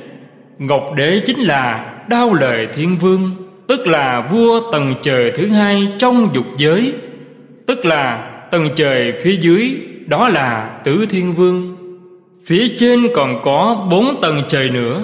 Ngọc 0.58 0.92
Đế 0.96 1.22
chính 1.26 1.38
là 1.38 1.95
đao 2.08 2.34
lời 2.34 2.68
thiên 2.74 2.98
vương, 2.98 3.30
tức 3.66 3.86
là 3.86 4.28
vua 4.32 4.70
tầng 4.72 4.94
trời 5.02 5.30
thứ 5.30 5.46
hai 5.46 5.88
trong 5.98 6.28
dục 6.34 6.46
giới. 6.58 6.92
Tức 7.66 7.84
là 7.84 8.30
tầng 8.50 8.68
trời 8.76 9.12
phía 9.22 9.36
dưới, 9.40 9.74
đó 10.06 10.28
là 10.28 10.80
tứ 10.84 11.06
thiên 11.10 11.32
vương. 11.32 11.76
Phía 12.46 12.68
trên 12.76 13.00
còn 13.14 13.40
có 13.42 13.86
bốn 13.90 14.20
tầng 14.22 14.42
trời 14.48 14.70
nữa. 14.70 15.02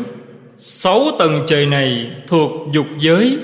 Sáu 0.58 1.04
tầng 1.18 1.44
trời 1.46 1.66
này 1.66 2.10
thuộc 2.28 2.52
dục 2.72 2.86
giới. 2.98 3.38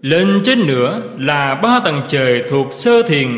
Lên 0.00 0.40
trên 0.44 0.66
nữa 0.66 1.02
là 1.18 1.54
ba 1.54 1.80
tầng 1.84 2.00
trời 2.08 2.42
thuộc 2.48 2.68
sơ 2.72 3.02
thiền. 3.02 3.28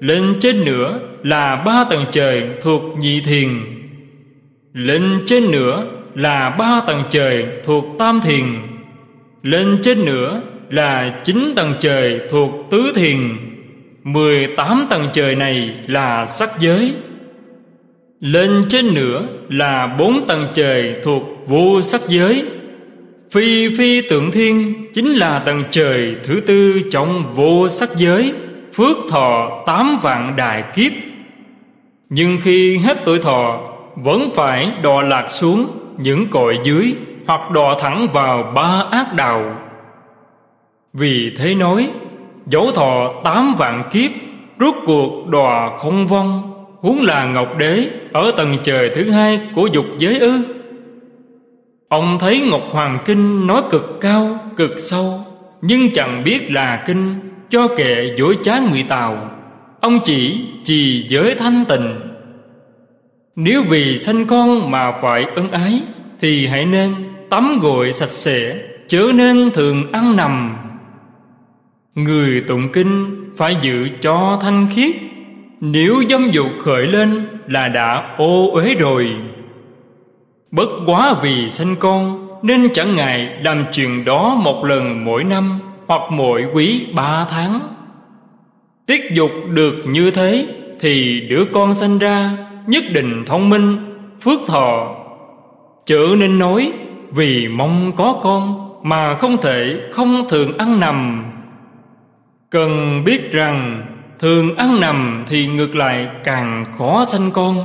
Lên 0.00 0.34
trên 0.40 0.64
nữa 0.64 1.00
là 1.22 1.56
ba 1.56 1.84
tầng 1.90 2.04
trời 2.10 2.42
thuộc 2.62 2.82
nhị 2.98 3.20
thiền. 3.20 3.48
Lên 4.72 5.02
trên 5.26 5.50
nữa 5.50 5.86
là 6.14 6.50
ba 6.50 6.80
tầng 6.86 7.02
trời 7.10 7.46
thuộc 7.64 7.84
tam 7.98 8.20
thiền. 8.20 8.44
Lên 9.42 9.78
trên 9.82 10.04
nữa 10.04 10.42
là 10.70 11.20
chín 11.24 11.52
tầng 11.56 11.74
trời 11.80 12.20
thuộc 12.30 12.66
tứ 12.70 12.92
thiền. 12.94 13.18
Mười 14.04 14.46
tám 14.46 14.86
tầng 14.90 15.08
trời 15.12 15.36
này 15.36 15.70
là 15.86 16.26
sắc 16.26 16.50
giới. 16.60 16.94
Lên 18.20 18.64
trên 18.68 18.94
nữa 18.94 19.26
là 19.48 19.86
bốn 19.86 20.26
tầng 20.26 20.46
trời 20.54 20.94
thuộc 21.02 21.22
vô 21.46 21.82
sắc 21.82 22.00
giới. 22.08 22.44
Phi 23.30 23.76
phi 23.76 24.00
tượng 24.00 24.30
thiên 24.30 24.74
chính 24.94 25.12
là 25.12 25.38
tầng 25.38 25.64
trời 25.70 26.16
thứ 26.24 26.40
tư 26.46 26.82
trong 26.90 27.34
vô 27.34 27.68
sắc 27.68 27.96
giới, 27.96 28.32
Phước 28.74 28.96
thọ 29.10 29.62
tám 29.66 29.96
vạn 30.02 30.36
đại 30.36 30.64
kiếp. 30.74 30.92
Nhưng 32.08 32.38
khi 32.42 32.76
hết 32.76 32.98
tuổi 33.04 33.18
thọ, 33.18 33.60
vẫn 33.96 34.30
phải 34.34 34.72
đọa 34.82 35.02
lạc 35.02 35.26
xuống 35.30 35.66
những 35.98 36.26
cội 36.30 36.58
dưới 36.64 36.94
hoặc 37.26 37.50
đọa 37.50 37.74
thẳng 37.78 38.06
vào 38.12 38.52
ba 38.54 38.84
ác 38.90 39.14
đạo. 39.14 39.56
Vì 40.92 41.32
thế 41.36 41.54
nói, 41.54 41.90
dấu 42.46 42.70
thọ 42.72 43.12
tám 43.24 43.54
vạn 43.58 43.82
kiếp 43.92 44.10
rút 44.58 44.74
cuộc 44.86 45.28
đọa 45.28 45.76
không 45.76 46.06
vong, 46.06 46.54
huống 46.80 47.00
là 47.02 47.24
ngọc 47.24 47.58
đế 47.58 47.88
ở 48.12 48.32
tầng 48.36 48.56
trời 48.62 48.90
thứ 48.94 49.10
hai 49.10 49.40
của 49.54 49.66
dục 49.66 49.86
giới 49.98 50.18
ư. 50.18 50.32
Ông 51.88 52.18
thấy 52.20 52.40
ngọc 52.50 52.62
hoàng 52.70 52.98
kinh 53.04 53.46
nói 53.46 53.62
cực 53.70 53.98
cao, 54.00 54.38
cực 54.56 54.78
sâu, 54.78 55.20
nhưng 55.62 55.90
chẳng 55.90 56.22
biết 56.24 56.50
là 56.50 56.82
kinh, 56.86 57.20
cho 57.50 57.68
kệ 57.76 58.14
dối 58.18 58.36
trá 58.42 58.58
ngụy 58.58 58.82
tào 58.82 59.28
ông 59.82 59.98
chỉ 60.04 60.40
trì 60.64 61.06
giới 61.08 61.34
thanh 61.34 61.64
tịnh 61.68 62.00
nếu 63.36 63.62
vì 63.68 63.98
sanh 63.98 64.26
con 64.26 64.70
mà 64.70 64.92
phải 65.02 65.24
ân 65.36 65.50
ái, 65.50 65.82
Thì 66.20 66.46
hãy 66.46 66.66
nên 66.66 66.94
tắm 67.30 67.58
gội 67.62 67.92
sạch 67.92 68.10
sẽ, 68.10 68.56
Chớ 68.86 69.06
nên 69.14 69.50
thường 69.50 69.92
ăn 69.92 70.16
nằm. 70.16 70.56
Người 71.94 72.40
tụng 72.40 72.68
kinh 72.72 73.24
phải 73.36 73.56
giữ 73.62 73.88
cho 74.00 74.38
thanh 74.42 74.68
khiết. 74.70 74.96
Nếu 75.60 76.02
dâm 76.08 76.30
dục 76.30 76.46
khởi 76.60 76.86
lên 76.86 77.28
là 77.48 77.68
đã 77.68 78.14
ô 78.18 78.50
uế 78.52 78.74
rồi. 78.74 79.08
Bất 80.50 80.68
quá 80.86 81.14
vì 81.22 81.50
sanh 81.50 81.76
con, 81.78 82.28
Nên 82.42 82.68
chẳng 82.74 82.96
ngại 82.96 83.28
làm 83.42 83.64
chuyện 83.72 84.04
đó 84.04 84.34
một 84.34 84.64
lần 84.64 85.04
mỗi 85.04 85.24
năm 85.24 85.60
Hoặc 85.86 86.02
mỗi 86.10 86.44
quý 86.54 86.86
ba 86.94 87.26
tháng. 87.28 87.60
Tiết 88.86 89.10
dục 89.12 89.30
được 89.48 89.74
như 89.86 90.10
thế, 90.10 90.46
Thì 90.80 91.20
đứa 91.20 91.44
con 91.52 91.74
sanh 91.74 91.98
ra 91.98 92.36
nhất 92.66 92.84
định 92.92 93.22
thông 93.26 93.50
minh, 93.50 93.76
phước 94.20 94.40
thọ. 94.46 94.94
Chớ 95.86 96.06
nên 96.18 96.38
nói, 96.38 96.72
vì 97.10 97.48
mong 97.48 97.92
có 97.96 98.20
con 98.22 98.68
mà 98.82 99.14
không 99.14 99.36
thể 99.42 99.80
không 99.92 100.28
thường 100.28 100.58
ăn 100.58 100.80
nằm. 100.80 101.24
Cần 102.50 103.02
biết 103.04 103.32
rằng, 103.32 103.86
thường 104.18 104.56
ăn 104.56 104.80
nằm 104.80 105.24
thì 105.28 105.46
ngược 105.46 105.74
lại 105.74 106.08
càng 106.24 106.64
khó 106.78 107.04
sanh 107.04 107.30
con. 107.30 107.56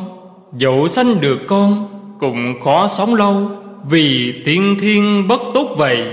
Dẫu 0.53 0.87
sanh 0.87 1.21
được 1.21 1.39
con, 1.47 1.87
cũng 2.19 2.61
khó 2.63 2.87
sống 2.87 3.15
lâu, 3.15 3.51
vì 3.89 4.33
tiên 4.45 4.75
thiên 4.79 5.27
bất 5.27 5.41
tốt 5.53 5.75
vậy. 5.77 6.03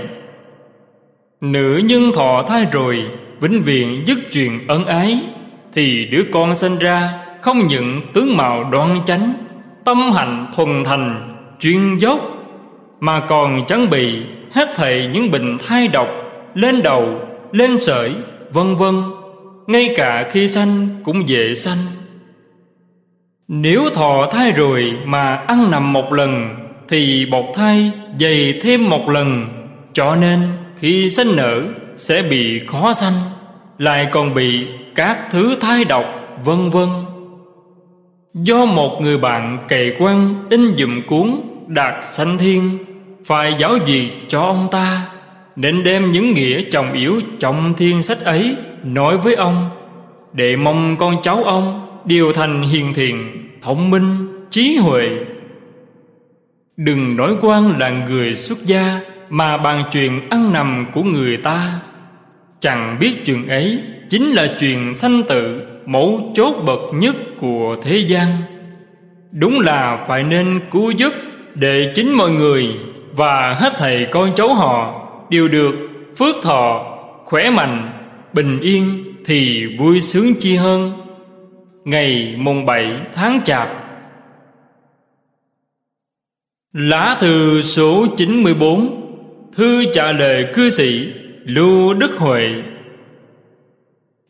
Nữ 1.41 1.81
nhân 1.85 2.01
thọ 2.13 2.43
thai 2.47 2.65
rồi, 2.71 3.03
vĩnh 3.39 3.63
viễn 3.63 4.03
dứt 4.07 4.19
chuyện 4.31 4.67
ân 4.67 4.85
ái, 4.85 5.19
thì 5.73 6.05
đứa 6.05 6.23
con 6.31 6.55
sinh 6.55 6.77
ra 6.77 7.24
không 7.45 7.67
những 7.67 8.01
tướng 8.13 8.37
mạo 8.37 8.69
đoan 8.71 8.99
chánh, 9.05 9.33
tâm 9.83 10.11
hạnh 10.11 10.47
thuần 10.55 10.83
thành, 10.83 11.37
chuyên 11.59 11.97
dốc 11.97 12.19
mà 12.99 13.19
còn 13.19 13.59
chẳng 13.67 13.89
bị 13.89 14.21
hết 14.53 14.69
thảy 14.75 15.09
những 15.13 15.31
bệnh 15.31 15.57
thai 15.67 15.87
độc 15.87 16.07
lên 16.53 16.83
đầu, 16.83 17.19
lên 17.51 17.79
sởi, 17.79 18.11
vân 18.53 18.75
vân, 18.75 18.95
ngay 19.67 19.93
cả 19.95 20.29
khi 20.31 20.47
sanh 20.47 20.87
cũng 21.03 21.29
dễ 21.29 21.53
sanh. 21.53 21.77
Nếu 23.47 23.89
thọ 23.93 24.27
thai 24.31 24.51
rồi 24.51 24.93
mà 25.05 25.35
ăn 25.35 25.71
nằm 25.71 25.93
một 25.93 26.13
lần, 26.13 26.55
thì 26.87 27.25
bột 27.25 27.45
thai 27.55 27.91
dày 28.19 28.59
thêm 28.61 28.89
một 28.89 29.09
lần, 29.09 29.47
cho 29.93 30.15
nên 30.15 30.39
khi 30.77 31.09
sanh 31.09 31.35
nở 31.35 31.61
sẽ 31.95 32.21
bị 32.21 32.59
khó 32.67 32.93
sanh, 32.93 33.13
lại 33.77 34.07
còn 34.11 34.33
bị 34.33 34.67
các 34.95 35.19
thứ 35.31 35.55
thai 35.61 35.85
độc, 35.85 36.05
vân 36.43 36.69
vân. 36.69 36.89
Do 38.43 38.65
một 38.65 39.01
người 39.01 39.17
bạn 39.17 39.57
cày 39.67 39.91
quan 39.99 40.45
in 40.49 40.77
dùm 40.77 41.01
cuốn 41.07 41.41
Đạt 41.67 42.05
sanh 42.05 42.37
thiên 42.37 42.77
Phải 43.25 43.55
giáo 43.59 43.77
gì 43.85 44.11
cho 44.27 44.41
ông 44.41 44.67
ta? 44.71 45.07
Nên 45.55 45.83
đem 45.83 46.11
những 46.11 46.33
nghĩa 46.33 46.61
trọng 46.61 46.93
yếu 46.93 47.21
trong 47.39 47.73
thiên 47.77 48.01
sách 48.01 48.23
ấy 48.23 48.55
Nói 48.83 49.17
với 49.17 49.35
ông 49.35 49.69
Để 50.33 50.55
mong 50.55 50.95
con 50.99 51.15
cháu 51.21 51.43
ông 51.43 51.87
điều 52.05 52.33
thành 52.33 52.61
hiền 52.61 52.93
thiện 52.93 53.47
Thông 53.61 53.89
minh, 53.89 54.27
trí 54.49 54.77
huệ. 54.77 55.09
Đừng 56.77 57.15
nói 57.15 57.35
quan 57.41 57.79
là 57.79 57.89
người 57.89 58.35
xuất 58.35 58.65
gia 58.65 58.99
Mà 59.29 59.57
bàn 59.57 59.83
chuyện 59.91 60.21
ăn 60.29 60.53
nằm 60.53 60.85
của 60.93 61.03
người 61.03 61.37
ta. 61.37 61.79
Chẳng 62.59 62.97
biết 62.99 63.25
chuyện 63.25 63.45
ấy 63.45 63.79
Chính 64.09 64.31
là 64.31 64.47
chuyện 64.59 64.97
sanh 64.97 65.23
tự 65.23 65.61
Mẫu 65.85 66.31
chốt 66.33 66.55
bậc 66.65 66.79
nhất 66.93 67.15
của 67.39 67.75
thế 67.83 67.97
gian. 67.97 68.31
Đúng 69.31 69.59
là 69.59 70.05
phải 70.07 70.23
nên 70.23 70.59
cứu 70.71 70.91
giúp, 70.91 71.13
Để 71.55 71.91
chính 71.95 72.13
mọi 72.13 72.31
người 72.31 72.67
Và 73.11 73.53
hết 73.53 73.73
thầy 73.77 74.05
con 74.05 74.35
cháu 74.35 74.53
họ 74.53 75.07
Đều 75.29 75.47
được 75.47 75.75
phước 76.17 76.35
thọ, 76.43 76.97
Khỏe 77.25 77.49
mạnh, 77.49 77.91
Bình 78.33 78.59
yên 78.59 79.03
Thì 79.25 79.65
vui 79.79 80.01
sướng 80.01 80.33
chi 80.39 80.55
hơn. 80.55 80.91
Ngày 81.85 82.35
mùng 82.37 82.65
7 82.65 82.91
tháng 83.13 83.41
Chạp. 83.43 83.69
Lá 86.73 87.17
thư 87.19 87.61
số 87.61 88.05
94 88.17 89.01
Thư 89.55 89.85
trả 89.91 90.11
lời 90.11 90.45
cư 90.53 90.69
sĩ, 90.69 91.07
Lưu 91.45 91.93
Đức 91.93 92.11
Huệ. 92.17 92.49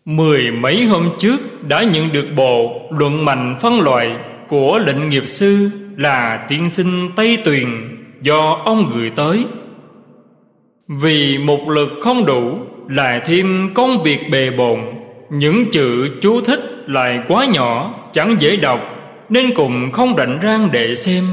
Mười 0.06 0.52
mấy 0.52 0.86
hôm 0.86 1.10
trước 1.20 1.68
đã 1.68 1.84
nhận 1.84 2.12
được 2.12 2.26
bộ 2.36 2.82
luận 2.90 3.26
mạnh 3.26 3.58
phân 3.62 3.82
loại 3.82 4.12
của 4.48 4.80
lệnh 4.80 5.10
nghiệp 5.10 5.24
sư 5.26 5.70
là 5.98 6.46
tiên 6.50 6.70
sinh 6.70 7.10
Tây 7.16 7.38
Tuyền 7.46 7.68
do 8.22 8.62
ông 8.66 8.92
gửi 8.96 9.12
tới. 9.16 9.46
Vì 10.88 11.38
một 11.38 11.70
lực 11.70 11.90
không 12.02 12.26
đủ 12.26 12.58
lại 12.90 13.22
thêm 13.26 13.70
công 13.74 14.04
việc 14.04 14.20
bề 14.32 14.50
bộn, 14.52 14.80
những 15.30 15.72
chữ 15.72 16.10
chú 16.22 16.42
thích 16.42 16.84
lại 16.88 17.20
quá 17.28 17.46
nhỏ 17.46 17.94
chẳng 18.14 18.36
dễ 18.40 18.58
đọc 18.58 18.80
nên 19.30 19.56
cũng 19.56 19.92
không 19.92 20.18
rảnh 20.18 20.40
rang 20.44 20.70
để 20.72 20.96
xem. 20.96 21.24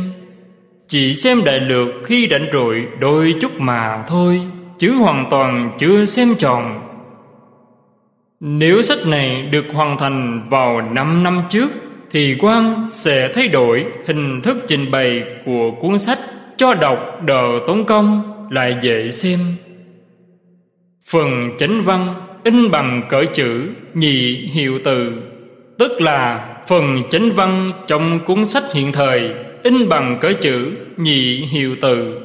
Chỉ 0.89 1.15
xem 1.15 1.41
đại 1.45 1.61
lược 1.61 1.89
khi 2.05 2.29
rảnh 2.31 2.47
rỗi 2.53 2.87
đôi 3.01 3.35
chút 3.41 3.61
mà 3.61 4.03
thôi, 4.09 4.41
chứ 4.79 4.93
hoàn 4.93 5.27
toàn 5.31 5.71
chưa 5.79 6.05
xem 6.05 6.35
tròn. 6.39 6.92
Nếu 8.45 8.83
sách 8.83 8.99
này 9.07 9.43
được 9.43 9.65
hoàn 9.73 9.99
thành 9.99 10.47
vào 10.51 10.81
5 10.81 11.23
năm 11.23 11.43
trước, 11.49 11.71
thì 12.11 12.37
quan 12.41 12.87
sẽ 12.89 13.33
thay 13.35 13.49
đổi 13.49 13.85
hình 14.07 14.41
thức 14.43 14.57
trình 14.67 14.91
bày 14.91 15.25
của 15.45 15.71
cuốn 15.71 15.99
sách 15.99 16.19
cho 16.57 16.75
đọc 16.75 17.21
đỡ 17.27 17.61
tốn 17.67 17.85
công 17.85 18.23
lại 18.51 18.77
dễ 18.83 19.11
xem. 19.11 19.39
Phần 21.09 21.51
chánh 21.59 21.83
văn 21.83 22.15
in 22.45 22.71
bằng 22.71 23.03
cỡ 23.09 23.25
chữ 23.33 23.69
nhị 23.95 24.49
hiệu 24.53 24.79
từ, 24.85 25.13
tức 25.79 26.01
là 26.01 26.49
phần 26.69 27.03
chánh 27.11 27.31
văn 27.31 27.73
trong 27.87 28.21
cuốn 28.25 28.45
sách 28.45 28.73
hiện 28.73 28.93
thời 28.93 29.31
in 29.63 29.89
bằng 29.89 30.19
cỡ 30.21 30.33
chữ 30.33 30.73
nhị 30.97 31.37
hiệu 31.37 31.77
từ. 31.81 32.21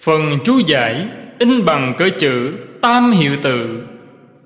Phần 0.00 0.30
chú 0.44 0.58
giải 0.66 1.06
in 1.38 1.64
bằng 1.64 1.94
cỡ 1.98 2.08
chữ 2.18 2.52
tam 2.80 3.12
hiệu 3.12 3.32
từ 3.42 3.82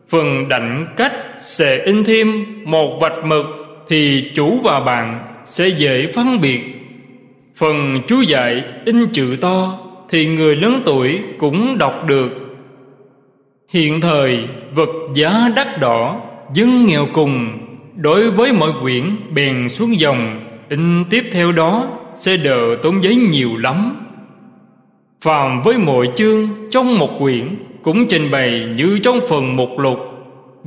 Phần 0.09 0.49
đảnh 0.49 0.87
cách 0.97 1.13
sẽ 1.39 1.85
in 1.85 2.05
thêm 2.05 2.45
một 2.65 2.99
vạch 3.01 3.25
mực 3.25 3.47
Thì 3.89 4.31
chủ 4.35 4.61
và 4.63 4.81
bạn 4.81 5.21
sẽ 5.45 5.69
dễ 5.69 6.13
phân 6.13 6.41
biệt. 6.41 6.61
Phần 7.57 8.01
chú 8.07 8.21
dạy 8.21 8.65
in 8.85 9.07
chữ 9.13 9.37
to 9.41 9.79
Thì 10.09 10.27
người 10.27 10.57
lớn 10.57 10.83
tuổi 10.85 11.19
cũng 11.39 11.79
đọc 11.79 12.05
được. 12.07 12.31
Hiện 13.69 14.01
thời, 14.01 14.39
vật 14.75 14.91
giá 15.15 15.49
đắt 15.57 15.81
đỏ, 15.81 16.23
Dân 16.55 16.87
nghèo 16.87 17.07
cùng, 17.13 17.59
Đối 17.97 18.31
với 18.31 18.53
mọi 18.53 18.71
quyển 18.83 19.17
bèn 19.35 19.69
xuống 19.69 20.01
dòng, 20.01 20.41
In 20.69 21.05
tiếp 21.11 21.25
theo 21.33 21.53
đó 21.53 21.89
sẽ 22.15 22.37
đỡ 22.37 22.77
tốn 22.83 23.03
giấy 23.03 23.17
nhiều 23.17 23.57
lắm. 23.57 24.07
Phàm 25.21 25.63
với 25.63 25.79
mỗi 25.79 26.09
chương 26.17 26.49
trong 26.71 26.99
một 26.99 27.11
quyển 27.19 27.57
cũng 27.87 28.09
trình 28.09 28.31
bày 28.31 28.67
như 28.77 28.99
trong 29.03 29.21
phần 29.29 29.57
mục 29.57 29.79
lục, 29.79 29.99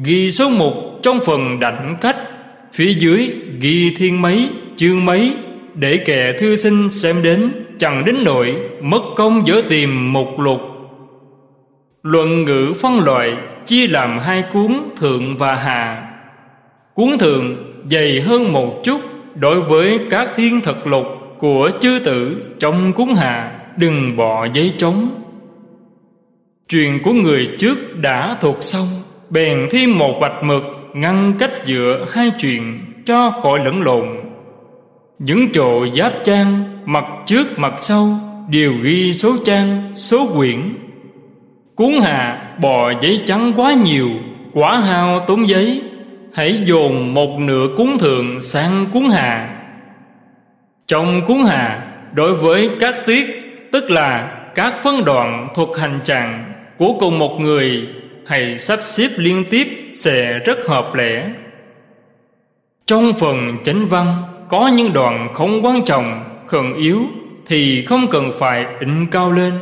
ghi 0.03 0.31
số 0.31 0.49
mục 0.49 0.73
trong 1.03 1.19
phần 1.25 1.59
đảnh 1.59 1.95
cách 2.01 2.17
phía 2.73 2.93
dưới 2.93 3.31
ghi 3.61 3.95
thiên 3.97 4.21
mấy, 4.21 4.49
chương 4.75 5.05
mấy, 5.05 5.33
để 5.73 5.97
kẻ 6.05 6.33
thư 6.39 6.55
sinh 6.55 6.89
xem 6.89 7.15
đến, 7.23 7.51
chẳng 7.79 8.05
đến 8.05 8.23
nội 8.23 8.55
mất 8.81 9.01
công 9.15 9.47
dở 9.47 9.61
tìm 9.69 10.13
mục 10.13 10.39
lục. 10.39 10.61
Luận 12.03 12.43
ngữ 12.43 12.73
phân 12.81 12.99
loại, 12.99 13.33
chia 13.65 13.87
làm 13.87 14.19
hai 14.19 14.43
cuốn 14.53 14.73
thượng 14.97 15.37
và 15.37 15.55
hạ. 15.55 16.09
Cuốn 16.93 17.17
thượng 17.19 17.55
dày 17.91 18.21
hơn 18.21 18.53
một 18.53 18.81
chút 18.83 19.01
đối 19.35 19.61
với 19.61 19.99
các 20.09 20.31
thiên 20.35 20.61
thật 20.61 20.87
lục 20.87 21.05
của 21.39 21.71
chư 21.79 21.99
tử 22.05 22.45
trong 22.59 22.93
cuốn 22.93 23.07
hạ, 23.07 23.51
đừng 23.77 24.17
bỏ 24.17 24.47
giấy 24.53 24.73
trống. 24.77 25.09
Chuyện 26.71 27.03
của 27.03 27.13
người 27.13 27.47
trước 27.57 28.01
đã 28.01 28.37
thuộc 28.41 28.63
xong 28.63 28.87
Bèn 29.29 29.67
thêm 29.71 29.97
một 29.97 30.17
vạch 30.21 30.43
mực 30.43 30.63
Ngăn 30.93 31.33
cách 31.39 31.51
giữa 31.65 32.05
hai 32.11 32.31
chuyện 32.39 32.79
Cho 33.05 33.31
khỏi 33.41 33.59
lẫn 33.65 33.81
lộn. 33.81 34.07
Những 35.19 35.51
trộ 35.51 35.85
giáp 35.93 36.13
trang 36.23 36.63
Mặt 36.85 37.05
trước 37.25 37.59
mặt 37.59 37.73
sau 37.77 38.19
Đều 38.49 38.73
ghi 38.83 39.13
số 39.13 39.35
trang, 39.45 39.89
số 39.93 40.29
quyển. 40.35 40.75
Cuốn 41.75 41.91
hạ 42.01 42.47
bò 42.61 42.91
giấy 43.01 43.21
trắng 43.25 43.53
quá 43.55 43.73
nhiều 43.73 44.09
Quả 44.53 44.79
hao 44.79 45.25
tốn 45.27 45.49
giấy. 45.49 45.81
Hãy 46.33 46.59
dồn 46.65 47.13
một 47.13 47.39
nửa 47.39 47.67
cuốn 47.77 47.97
thượng 47.99 48.41
sang 48.41 48.85
cuốn 48.93 49.03
hạ. 49.03 49.55
Trong 50.87 51.21
cuốn 51.25 51.37
hạ 51.37 51.85
Đối 52.13 52.33
với 52.33 52.69
các 52.79 52.95
tiết 53.05 53.25
Tức 53.71 53.91
là 53.91 54.35
các 54.55 54.73
phân 54.83 55.05
đoạn 55.05 55.47
thuộc 55.55 55.77
hành 55.77 55.99
trạng 56.03 56.58
của 56.79 56.93
cùng 56.99 57.19
một 57.19 57.39
người 57.39 57.87
hãy 58.25 58.57
sắp 58.57 58.79
xếp 58.83 59.09
liên 59.17 59.43
tiếp 59.49 59.67
sẽ 59.93 60.39
rất 60.39 60.65
hợp 60.67 60.95
lẽ 60.95 61.29
trong 62.89 63.13
phần 63.13 63.57
chánh 63.63 63.87
văn, 63.87 64.23
có 64.49 64.67
những 64.67 64.93
đoạn 64.93 65.33
không 65.33 65.65
quan 65.65 65.81
trọng, 65.81 66.23
khẩn 66.45 66.73
yếu 66.73 66.99
thì 67.47 67.85
không 67.85 68.07
cần 68.07 68.31
phải 68.39 68.65
in 68.79 69.05
cao 69.05 69.31
lên. 69.31 69.53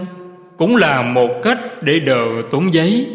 Cũng 0.58 0.76
là 0.76 1.02
một 1.02 1.30
cách 1.44 1.60
để 1.82 2.00
đỡ 2.00 2.26
tốn 2.52 2.74
giấy. 2.74 3.08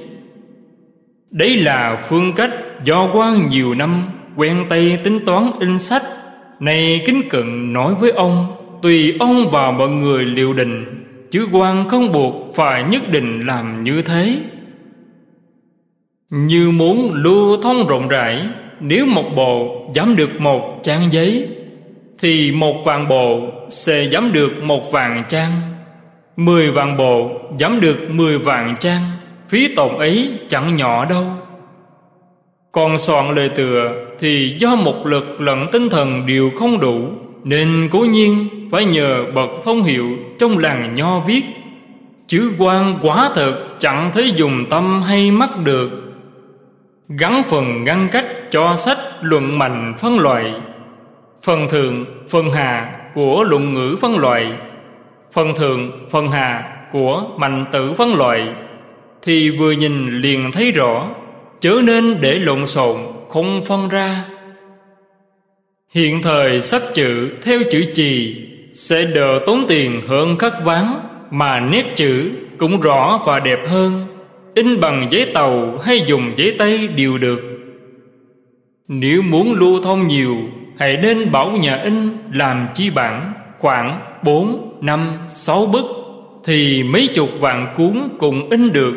Đấy 1.31 1.57
là 1.57 2.03
phương 2.09 2.33
cách 2.33 2.51
do 2.85 3.09
qua 3.13 3.37
nhiều 3.51 3.75
năm 3.75 4.09
quen 4.37 4.67
tay 4.69 4.99
tính 5.05 5.25
toán 5.25 5.51
in 5.61 5.79
sách. 5.79 6.03
Này 6.61 7.03
kính 7.07 7.23
cận 7.31 7.73
nói 7.73 7.95
với 7.95 8.11
ông, 8.11 8.47
tùy 8.83 9.17
ông 9.21 9.51
và 9.51 9.71
mọi 9.71 9.89
người 9.89 10.25
liệu 10.25 10.53
định 10.53 11.02
chứ 11.33 11.49
quan 11.53 11.89
không 11.89 12.13
buộc 12.13 12.55
phải 12.55 12.85
nhất 12.85 13.09
định 13.09 13.47
làm 13.47 13.85
như 13.85 14.03
thế. 14.03 14.37
Như 16.31 16.71
muốn 16.71 17.13
lưu 17.15 17.63
thông 17.63 17.87
rộng 17.87 18.09
rãi, 18.09 18.47
nếu 18.81 19.07
một 19.07 19.25
bộ 19.37 19.87
dám 19.95 20.17
được 20.17 20.41
một 20.41 20.81
trang 20.83 21.13
giấy, 21.13 21.49
thì 22.19 22.53
một 22.53 22.75
vạn 22.85 23.09
bộ 23.09 23.41
sẽ 23.69 24.05
dám 24.05 24.33
được 24.33 24.63
một 24.63 24.93
vạn 24.93 25.23
trang. 25.29 25.51
Mười 26.37 26.71
vạn 26.71 26.97
bộ 26.97 27.31
dám 27.59 27.81
được 27.81 28.11
mười 28.11 28.39
vạn 28.39 28.75
trang, 28.81 29.03
phí 29.49 29.75
tổn 29.75 29.95
ấy 29.99 30.39
chẳng 30.49 30.77
nhỏ 30.77 31.05
đâu. 31.05 31.25
Còn 32.73 32.99
soạn 32.99 33.35
lời 33.35 33.49
tựa 33.49 34.07
thì 34.19 34.57
do 34.59 34.77
một 34.77 35.07
lực 35.07 35.41
lẫn 35.41 35.67
tinh 35.73 35.89
thần 35.89 36.27
đều 36.27 36.51
không 36.59 36.81
đủ 36.81 37.09
nên 37.45 37.89
cố 37.93 37.99
nhiên 37.99 38.49
phải 38.71 38.85
nhờ 38.85 39.25
bậc 39.35 39.51
thông 39.65 39.83
hiệu 39.83 40.07
trong 40.39 40.59
làng 40.59 40.95
nho 40.95 41.21
viết. 41.21 41.43
Chữ 42.27 42.51
quan 42.59 42.99
quả 43.03 43.31
thực 43.35 43.77
chẳng 43.79 44.11
thấy 44.15 44.33
dùng 44.37 44.67
tâm 44.71 45.03
hay 45.03 45.31
mắt 45.31 45.51
được. 45.65 45.91
Gắn 47.09 47.43
phần 47.47 47.85
ngăn 47.85 48.09
cách 48.13 48.27
cho 48.51 48.77
sách 48.77 48.99
luận 49.21 49.59
mạnh 49.59 49.95
phân 49.99 50.19
loại. 50.19 50.55
Phần 51.43 51.69
thượng, 51.69 52.05
phần 52.29 52.53
hà 52.53 52.93
của 53.15 53.45
luận 53.45 53.75
ngữ 53.75 53.97
phân 54.01 54.19
loại. 54.19 54.47
Phần 55.33 55.55
thượng, 55.55 56.09
phần 56.11 56.31
hà 56.31 56.77
của 56.93 57.25
mạnh 57.37 57.65
tử 57.73 57.93
phân 57.93 58.15
loại. 58.15 58.49
Thì 59.23 59.51
vừa 59.51 59.73
nhìn 59.73 60.07
liền 60.07 60.53
thấy 60.53 60.73
rõ, 60.73 61.09
chớ 61.61 61.81
nên 61.85 62.21
để 62.21 62.35
lộn 62.35 62.67
xộn, 62.67 62.97
không 63.29 63.65
phân 63.65 63.89
ra. 63.89 64.25
Hiện 65.95 66.23
thời 66.23 66.61
sắc 66.61 66.83
chữ 66.95 67.31
theo 67.43 67.61
chữ 67.71 67.85
chì 67.95 68.37
Sẽ 68.73 69.05
đỡ 69.05 69.41
tốn 69.47 69.65
tiền 69.69 70.01
hơn 70.09 70.39
khắc 70.39 70.65
ván 70.65 70.87
Mà 71.31 71.61
nét 71.61 71.93
chữ 71.97 72.31
cũng 72.59 72.81
rõ 72.81 73.21
và 73.27 73.41
đẹp 73.41 73.59
hơn. 73.69 74.07
In 74.55 74.81
bằng 74.81 75.07
giấy 75.11 75.27
tàu 75.35 75.79
hay 75.79 76.03
dùng 76.07 76.33
giấy 76.37 76.55
tay 76.59 76.89
đều 76.89 77.19
được. 77.19 77.41
Nếu 78.89 79.23
muốn 79.23 79.53
lưu 79.53 79.83
thông 79.83 80.07
nhiều 80.07 80.37
Hãy 80.79 80.97
nên 80.97 81.33
bảo 81.33 81.51
nhà 81.51 81.77
in 81.77 82.09
làm 82.33 82.67
chi 82.75 82.91
bản 82.91 83.33
khoảng 83.59 84.01
4, 84.25 84.79
5, 84.81 85.19
6 85.27 85.67
bức 85.67 85.85
Thì 86.45 86.83
mấy 86.83 87.09
chục 87.15 87.31
vạn 87.41 87.75
cuốn 87.77 88.09
cũng 88.19 88.51
in 88.51 88.73
được. 88.73 88.95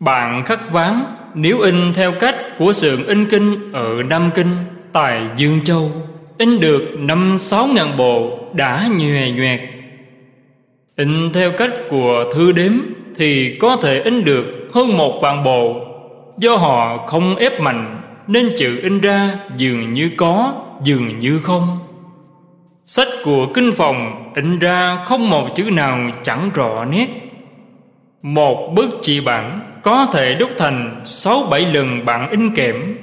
Bạn 0.00 0.44
khắc 0.44 0.72
ván 0.72 1.02
Nếu 1.34 1.60
in 1.60 1.92
theo 1.94 2.12
cách 2.20 2.36
của 2.58 2.72
sườn 2.72 3.04
in 3.06 3.26
kinh 3.26 3.72
Ở 3.72 4.02
Nam 4.08 4.30
Kinh. 4.34 4.48
Tại 4.92 5.22
Dương 5.36 5.60
Châu, 5.64 5.90
In 6.38 6.60
được 6.60 6.82
năm 6.98 7.38
sáu 7.38 7.66
ngàn 7.66 7.96
bộ 7.96 8.38
Đã 8.52 8.88
nhòe 8.98 9.30
nhoẹt. 9.30 9.60
In 10.96 11.32
theo 11.32 11.52
cách 11.52 11.72
của 11.90 12.24
thư 12.34 12.52
đếm 12.52 12.72
Thì 13.16 13.56
có 13.60 13.76
thể 13.82 14.00
in 14.00 14.24
được 14.24 14.44
hơn 14.72 14.96
một 14.96 15.18
vạn 15.22 15.44
bộ. 15.44 15.74
Do 16.38 16.56
họ 16.56 17.06
không 17.06 17.36
ép 17.36 17.60
mạnh, 17.60 18.00
Nên 18.26 18.48
chữ 18.56 18.80
in 18.82 19.00
ra 19.00 19.38
dường 19.56 19.92
như 19.92 20.10
có, 20.16 20.52
Dường 20.84 21.18
như 21.18 21.40
không. 21.42 21.78
Sách 22.84 23.08
của 23.24 23.46
kinh 23.54 23.72
phòng 23.72 24.32
in 24.34 24.58
ra 24.58 25.04
không 25.04 25.30
một 25.30 25.48
chữ 25.56 25.70
nào 25.70 26.10
chẳng 26.22 26.50
rõ 26.54 26.84
nét. 26.84 27.08
Một 28.22 28.72
bức 28.74 28.98
chỉ 29.02 29.20
bản 29.20 29.60
có 29.82 30.06
thể 30.12 30.34
đúc 30.34 30.50
thành 30.58 31.00
sáu 31.04 31.42
bảy 31.50 31.66
lần 31.66 32.04
bản 32.04 32.30
in 32.30 32.54
kẽm 32.54 32.96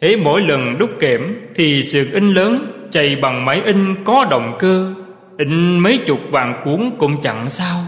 thế 0.00 0.16
mỗi 0.16 0.42
lần 0.42 0.78
đúc 0.78 0.90
kẽm 1.00 1.34
thì 1.54 1.82
sự 1.82 2.08
in 2.12 2.34
lớn 2.34 2.72
chạy 2.90 3.16
bằng 3.16 3.44
máy 3.44 3.62
in 3.64 4.04
có 4.04 4.26
động 4.30 4.56
cơ. 4.58 4.94
In 5.38 5.78
mấy 5.78 5.98
chục 5.98 6.20
vạn 6.30 6.60
cuốn 6.64 6.90
cũng 6.98 7.20
chẳng 7.20 7.50
sao. 7.50 7.80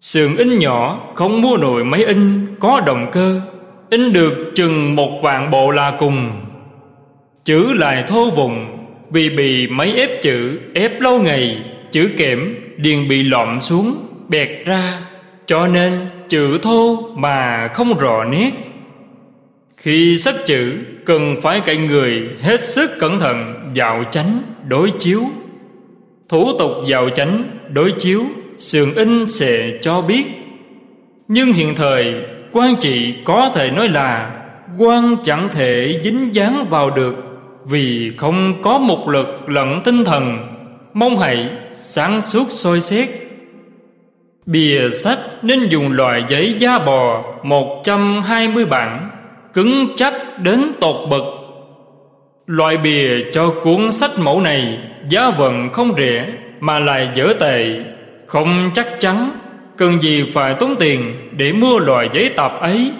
Sườn 0.00 0.36
in 0.36 0.58
nhỏ 0.58 1.08
không 1.14 1.42
mua 1.42 1.56
nổi 1.56 1.84
máy 1.84 2.04
in 2.04 2.46
có 2.60 2.80
động 2.80 3.08
cơ. 3.12 3.40
In 3.90 4.12
được 4.12 4.52
chừng 4.54 4.96
một 4.96 5.20
vạn 5.22 5.50
bộ 5.50 5.70
là 5.70 5.90
cùng. 5.98 6.30
Chữ 7.44 7.72
lại 7.72 8.04
thô 8.06 8.30
vùng, 8.30 8.76
Vì 9.10 9.30
bị 9.30 9.68
máy 9.68 9.92
ép 9.96 10.22
chữ, 10.22 10.60
ép 10.74 11.00
lâu 11.00 11.22
ngày, 11.22 11.62
Chữ 11.92 12.10
kẽm 12.16 12.54
điền 12.76 13.08
bị 13.08 13.22
lọm 13.22 13.60
xuống, 13.60 13.96
bẹt 14.28 14.48
ra. 14.64 15.00
Cho 15.46 15.66
nên 15.66 16.06
chữ 16.28 16.58
thô 16.58 17.10
mà 17.16 17.68
không 17.68 17.98
rõ 17.98 18.24
nét. 18.24 18.50
Khi 19.84 20.16
sách 20.16 20.34
chữ, 20.46 20.72
cần 21.04 21.40
phải 21.42 21.60
cậy 21.60 21.76
người 21.76 22.22
hết 22.42 22.60
sức 22.60 22.90
cẩn 23.00 23.18
thận 23.18 23.70
dạo 23.74 24.04
chánh 24.10 24.42
đối 24.68 24.90
chiếu. 24.98 25.22
Thủ 26.28 26.58
tục 26.58 26.72
dạo 26.88 27.10
chánh 27.10 27.44
đối 27.72 27.92
chiếu, 27.98 28.22
Sườn 28.58 28.94
in 28.94 29.30
sẽ 29.30 29.78
cho 29.82 30.02
biết. 30.02 30.24
Nhưng 31.28 31.52
hiện 31.52 31.74
thời, 31.74 32.14
quan 32.52 32.74
trị 32.80 33.14
có 33.24 33.50
thể 33.54 33.70
nói 33.70 33.88
là 33.88 34.30
quan 34.78 35.16
chẳng 35.24 35.48
thể 35.52 36.00
dính 36.04 36.34
dáng 36.34 36.66
vào 36.70 36.90
được 36.90 37.14
Vì 37.64 38.12
không 38.16 38.62
có 38.62 38.78
một 38.78 39.08
lực 39.08 39.48
lẫn 39.48 39.80
tinh 39.84 40.04
thần. 40.04 40.38
Mong 40.92 41.16
hãy 41.16 41.48
sáng 41.72 42.20
suốt 42.20 42.46
soi 42.50 42.80
xét. 42.80 43.08
Bìa 44.46 44.88
sách 44.88 45.18
nên 45.42 45.68
dùng 45.68 45.92
loại 45.92 46.24
giấy 46.28 46.54
da 46.58 46.78
bò 46.78 47.24
120 47.42 48.64
bản. 48.64 49.10
Cứng 49.54 49.86
chắc 49.96 50.14
đến 50.42 50.72
tột 50.80 51.08
bậc 51.10 51.22
Loại 52.46 52.76
bìa 52.76 53.24
cho 53.32 53.54
cuốn 53.62 53.92
sách 53.92 54.18
mẫu 54.18 54.40
này 54.40 54.78
Giá 55.08 55.30
vận 55.30 55.72
không 55.72 55.96
rẻ 55.96 56.26
Mà 56.60 56.78
lại 56.78 57.08
dở 57.14 57.32
tệ. 57.40 57.80
Không 58.26 58.70
chắc 58.74 58.86
chắn 59.00 59.30
Cần 59.76 60.00
gì 60.00 60.30
phải 60.32 60.54
tốn 60.54 60.76
tiền 60.78 61.28
Để 61.36 61.52
mua 61.52 61.78
loại 61.78 62.08
giấy 62.12 62.28
tập 62.36 62.52
ấy. 62.60 62.92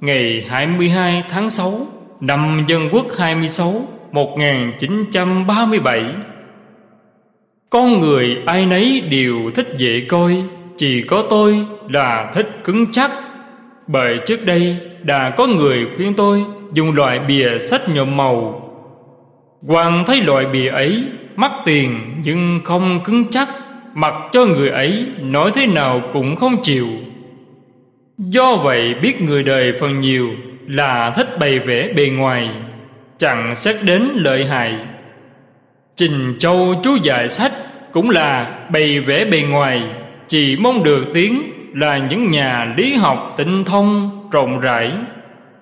Ngày 0.00 0.46
22 0.48 1.22
tháng 1.28 1.50
6 1.50 1.86
Năm 2.20 2.64
Dân 2.68 2.88
Quốc 2.92 3.06
26 3.18 3.82
1937 4.12 6.04
Con 7.70 8.00
người 8.00 8.36
ai 8.46 8.66
nấy 8.66 9.02
đều 9.10 9.36
thích 9.54 9.68
dễ 9.78 10.00
coi, 10.08 10.42
Chỉ 10.76 11.02
có 11.02 11.22
tôi 11.30 11.66
là 11.88 12.30
thích 12.34 12.60
cứng 12.64 12.92
chắc. 12.92 13.12
Bởi 13.86 14.18
trước 14.26 14.46
đây 14.46 14.76
đã 15.04 15.30
có 15.30 15.46
người 15.46 15.86
khuyên 15.96 16.14
tôi 16.14 16.44
Dùng 16.72 16.94
loại 16.94 17.18
bìa 17.18 17.58
sách 17.58 17.88
nhuộm 17.88 18.16
màu. 18.16 18.68
Hoàng 19.66 20.04
thấy 20.06 20.20
loại 20.20 20.46
bìa 20.46 20.68
ấy, 20.68 21.04
Mắc 21.36 21.52
tiền 21.64 22.20
nhưng 22.24 22.60
không 22.64 23.00
cứng 23.04 23.24
chắc, 23.30 23.48
Mặc 23.94 24.14
cho 24.32 24.44
người 24.44 24.68
ấy 24.68 25.06
Nói 25.20 25.50
thế 25.54 25.66
nào 25.66 26.02
cũng 26.12 26.36
không 26.36 26.62
chịu. 26.62 26.86
Do 28.18 28.56
vậy 28.56 28.94
biết 28.94 29.22
người 29.22 29.42
đời 29.42 29.72
phần 29.80 30.00
nhiều 30.00 30.28
Là 30.68 31.10
thích 31.10 31.38
bày 31.40 31.58
vẽ 31.58 31.88
bề 31.96 32.08
ngoài, 32.08 32.50
Chẳng 33.18 33.54
xét 33.54 33.76
đến 33.82 34.08
lợi 34.14 34.44
hại. 34.44 34.74
Trình 35.96 36.34
Châu 36.38 36.74
chú 36.82 36.96
dạy 37.02 37.28
sách 37.28 37.52
Cũng 37.92 38.10
là 38.10 38.58
bày 38.72 39.00
vẽ 39.00 39.24
bề 39.24 39.42
ngoài, 39.42 39.82
Chỉ 40.28 40.56
mong 40.56 40.82
được 40.82 41.04
tiếng 41.14 41.42
Là 41.74 41.98
những 41.98 42.30
nhà 42.30 42.74
lý 42.76 42.94
học 42.94 43.34
tinh 43.36 43.64
thông. 43.64 44.21
Rộng 44.32 44.60
rãi, 44.60 44.92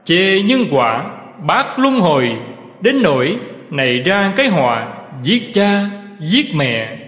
Chê 0.04 0.42
nhân 0.42 0.64
quả, 0.70 1.10
Bác 1.46 1.78
luân 1.78 2.00
hồi. 2.00 2.32
Đến 2.80 3.02
nỗi 3.02 3.36
này 3.70 3.98
ra 3.98 4.32
cái 4.36 4.48
họa 4.48 4.94
Giết 5.22 5.50
cha, 5.52 5.90
giết 6.20 6.54
mẹ. 6.54 6.98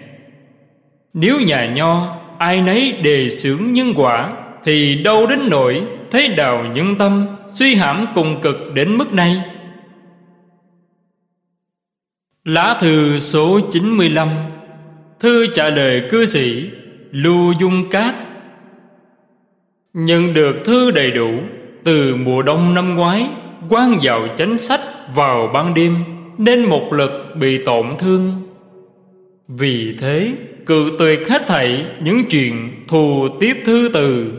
Nếu 1.15 1.41
nhà 1.41 1.67
nho 1.67 2.17
Ai 2.39 2.61
nấy 2.61 2.93
đề 2.93 3.29
xướng 3.29 3.73
nhân 3.73 3.93
quả, 3.97 4.33
Thì 4.65 5.03
đâu 5.05 5.27
đến 5.27 5.41
nỗi 5.51 5.83
thấy 6.11 6.29
đào 6.29 6.65
nhân 6.75 6.95
tâm 6.99 7.27
Suy 7.55 7.75
hãm 7.75 8.07
cùng 8.15 8.41
cực 8.41 8.73
đến 8.75 8.99
mức 8.99 9.13
này? 9.13 9.43
Lá 12.45 12.77
thư 12.81 13.19
số 13.19 13.61
95 13.73 14.29
Thư 15.21 15.47
trả 15.47 15.69
lời 15.69 16.03
cư 16.11 16.27
sĩ 16.27 16.71
Lưu 17.11 17.53
Dung 17.61 17.91
Cát. 17.91 18.15
Nhận 19.95 20.35
được 20.35 20.65
thư 20.65 20.91
đầy 20.91 21.11
đủ 21.11 21.31
Từ 21.85 22.17
mùa 22.17 22.43
đông 22.43 22.75
năm 22.75 22.95
ngoái 22.95 23.27
quan 23.69 23.99
vào 24.03 24.29
chánh 24.37 24.59
sách 24.59 24.81
vào 25.15 25.51
ban 25.55 25.75
đêm, 25.75 25.97
Nên 26.39 26.65
một 26.65 26.93
lực 26.93 27.11
bị 27.41 27.65
tổn 27.65 27.87
thương. 27.99 28.33
Vì 29.49 29.97
thế, 30.01 30.33
cự 30.67 30.93
tuyệt 30.99 31.29
hết 31.29 31.47
thảy 31.47 31.85
những 32.03 32.25
chuyện 32.25 32.73
thù 32.89 33.29
tiếp 33.41 33.57
thư 33.65 33.91
từ. 33.93 34.33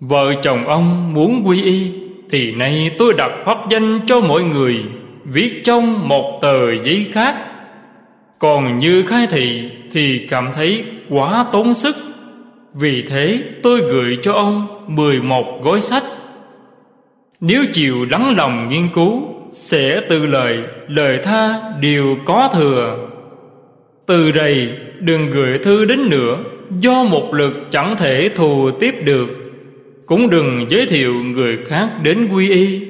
Vợ 0.00 0.34
chồng 0.42 0.64
ông 0.64 1.14
muốn 1.14 1.42
quy 1.46 1.62
y, 1.62 1.92
Thì 2.30 2.52
nay 2.52 2.90
tôi 2.98 3.14
đặt 3.18 3.30
pháp 3.44 3.58
danh 3.70 4.00
cho 4.06 4.20
mọi 4.20 4.42
người, 4.42 4.82
Viết 5.24 5.60
trong 5.64 6.08
một 6.08 6.38
tờ 6.42 6.74
giấy 6.84 7.06
khác. 7.12 7.34
Còn 8.38 8.78
như 8.78 9.02
khai 9.02 9.26
thị 9.30 9.70
Thì 9.92 10.26
cảm 10.28 10.50
thấy 10.54 10.84
quá 11.08 11.46
tốn 11.52 11.74
sức. 11.74 11.96
Vì 12.80 13.02
thế 13.02 13.42
tôi 13.62 13.80
gửi 13.80 14.16
cho 14.22 14.32
ông 14.32 14.66
11 14.86 15.62
gói 15.62 15.80
sách. 15.80 16.04
Nếu 17.40 17.64
chịu 17.72 18.06
lắng 18.10 18.34
lòng 18.36 18.68
nghiên 18.68 18.88
cứu, 18.94 19.22
Sẽ 19.52 20.00
từ 20.08 20.26
lời 20.26 20.58
Lời 20.88 21.18
tha 21.24 21.60
đều 21.80 22.16
có 22.26 22.50
thừa. 22.54 23.08
Từ 24.06 24.32
đây, 24.32 24.68
đừng 25.00 25.30
gửi 25.30 25.58
thư 25.58 25.84
đến 25.84 26.10
nữa, 26.10 26.38
Do 26.80 27.04
một 27.04 27.34
lực 27.34 27.52
chẳng 27.70 27.96
thể 27.96 28.28
thù 28.34 28.70
tiếp 28.70 28.94
được. 29.04 29.28
Cũng 30.06 30.30
đừng 30.30 30.66
giới 30.70 30.86
thiệu 30.86 31.14
người 31.14 31.58
khác 31.66 31.88
đến 32.02 32.28
quy 32.32 32.50
y. 32.50 32.80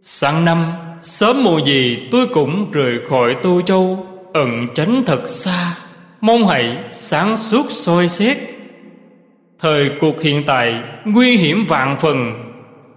Sang 0.00 0.44
năm, 0.44 0.72
Sớm 1.00 1.44
mùa 1.44 1.58
gì 1.58 1.98
tôi 2.10 2.26
cũng 2.26 2.70
rời 2.72 2.98
khỏi 3.08 3.36
Tô 3.42 3.60
Châu, 3.66 4.06
Ẩn 4.32 4.66
tránh 4.74 5.02
thật 5.06 5.30
xa. 5.30 5.76
Mong 6.20 6.46
hãy 6.46 6.76
sáng 6.90 7.36
suốt 7.36 7.66
soi 7.68 8.08
xét. 8.08 8.53
Thời 9.58 9.90
cuộc 10.00 10.22
hiện 10.22 10.42
tại 10.46 10.74
Nguy 11.04 11.36
hiểm 11.36 11.64
vạn 11.68 11.96
phần. 11.96 12.32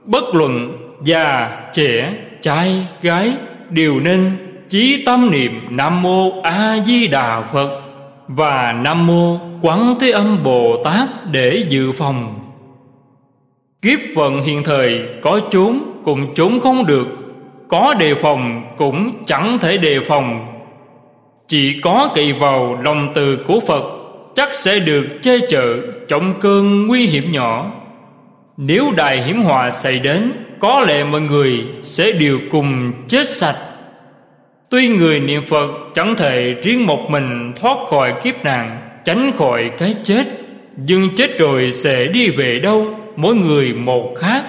Bất 0.05 0.35
luận 0.35 0.77
già, 1.03 1.51
trẻ, 1.73 2.13
trai, 2.41 2.87
gái 3.01 3.33
Đều 3.69 3.99
nên 3.99 4.31
chí 4.69 5.03
tâm 5.05 5.31
niệm 5.31 5.61
Nam 5.69 6.01
Mô 6.01 6.41
A 6.41 6.77
Di 6.85 7.07
Đà 7.07 7.41
Phật 7.53 7.81
Và 8.27 8.73
Nam 8.73 9.07
Mô 9.07 9.39
Quán 9.61 9.95
Thế 9.99 10.11
Âm 10.11 10.43
Bồ 10.43 10.83
Tát 10.83 11.09
để 11.31 11.63
dự 11.69 11.91
phòng. 11.91 12.39
Kiếp 13.81 13.99
vận 14.15 14.41
hiện 14.41 14.63
thời 14.63 15.01
có 15.21 15.39
trốn 15.51 16.01
cũng 16.03 16.33
trốn 16.35 16.59
không 16.59 16.85
được 16.85 17.07
có 17.69 17.93
đề 17.93 18.15
phòng 18.15 18.61
cũng 18.77 19.11
chẳng 19.25 19.57
thể 19.61 19.77
đề 19.77 19.99
phòng. 19.99 20.53
Chỉ 21.47 21.79
có 21.81 22.09
kỳ 22.15 22.31
vào 22.31 22.81
lòng 22.81 23.11
từ 23.15 23.37
của 23.47 23.59
Phật 23.67 23.83
Chắc 24.35 24.53
sẽ 24.53 24.79
được 24.79 25.05
che 25.21 25.39
chở 25.49 25.77
trọng 26.07 26.39
cơn 26.39 26.87
nguy 26.87 27.05
hiểm 27.05 27.31
nhỏ. 27.31 27.71
Nếu 28.57 28.91
đại 28.97 29.23
hiểm 29.23 29.43
họa 29.43 29.71
xảy 29.71 29.99
đến, 29.99 30.31
Có 30.59 30.79
lẽ 30.79 31.03
mọi 31.03 31.21
người 31.21 31.63
sẽ 31.81 32.11
đều 32.11 32.39
cùng 32.51 32.93
chết 33.07 33.27
sạch. 33.27 33.57
Tuy 34.69 34.87
người 34.87 35.19
niệm 35.19 35.45
Phật 35.47 35.67
chẳng 35.93 36.15
thể 36.15 36.55
riêng 36.63 36.85
một 36.85 36.99
mình 37.09 37.53
thoát 37.55 37.77
khỏi 37.89 38.13
kiếp 38.23 38.43
nạn, 38.43 38.81
Tránh 39.05 39.31
khỏi 39.37 39.71
cái 39.77 39.95
chết, 40.03 40.25
Nhưng 40.77 41.15
chết 41.15 41.39
rồi 41.39 41.71
sẽ 41.71 42.07
đi 42.07 42.29
về 42.29 42.59
đâu, 42.59 42.87
Mỗi 43.15 43.35
người 43.35 43.73
một 43.73 44.13
khác. 44.17 44.43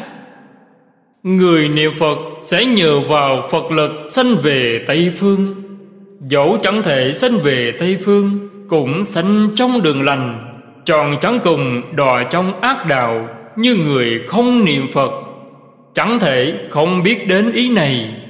Người 1.22 1.68
niệm 1.68 1.92
Phật 1.98 2.18
sẽ 2.40 2.64
nhờ 2.64 3.00
vào 3.00 3.48
Phật 3.50 3.70
lực 3.70 3.90
sanh 4.08 4.36
về 4.42 4.84
Tây 4.86 5.12
Phương. 5.16 5.54
Dẫu 6.28 6.58
chẳng 6.62 6.82
thể 6.82 7.12
sanh 7.12 7.38
về 7.38 7.72
Tây 7.78 7.98
Phương, 8.04 8.48
Cũng 8.68 9.04
sanh 9.04 9.48
trong 9.54 9.82
đường 9.82 10.02
lành. 10.02 10.47
Tròn 10.88 11.16
chẳng 11.20 11.40
cùng 11.44 11.96
đò 11.96 12.24
trong 12.24 12.60
ác 12.60 12.86
đạo 12.86 13.28
Như 13.56 13.74
người 13.74 14.22
không 14.26 14.64
niệm 14.64 14.88
Phật, 14.92 15.10
Chẳng 15.94 16.20
thể 16.20 16.68
không 16.70 17.02
biết 17.02 17.28
đến 17.28 17.52
ý 17.52 17.68
này. 17.68 18.22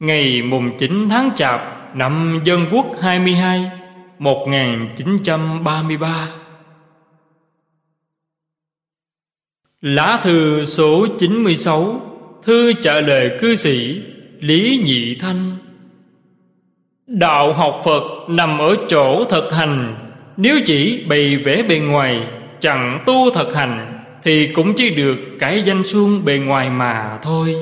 Ngày 0.00 0.42
mùng 0.42 0.78
9 0.78 1.08
tháng 1.08 1.30
Chạp 1.34 1.60
Năm 1.96 2.40
Dân 2.44 2.66
Quốc 2.72 2.86
22 3.00 3.70
1933 4.18 6.28
Lá 9.80 10.20
thư 10.22 10.64
số 10.64 11.06
96 11.18 12.00
Thư 12.42 12.72
trả 12.72 13.00
lời 13.00 13.30
cư 13.40 13.56
sĩ 13.56 14.02
Lý 14.40 14.82
Nhị 14.84 15.14
Thanh. 15.14 15.56
Đạo 17.06 17.52
học 17.52 17.80
Phật 17.84 18.02
nằm 18.28 18.58
ở 18.58 18.76
chỗ 18.88 19.24
thực 19.24 19.52
hành 19.52 20.09
nếu 20.42 20.60
chỉ 20.64 21.04
bày 21.08 21.36
vẽ 21.44 21.62
bề 21.62 21.78
ngoài 21.78 22.20
Chẳng 22.60 23.02
tu 23.06 23.30
thực 23.30 23.54
hành 23.54 24.02
Thì 24.22 24.46
cũng 24.46 24.74
chỉ 24.74 24.90
được 24.90 25.16
cái 25.38 25.62
danh 25.62 25.82
xuông 25.84 26.24
bề 26.24 26.38
ngoài 26.38 26.70
mà 26.70 27.18
thôi. 27.22 27.56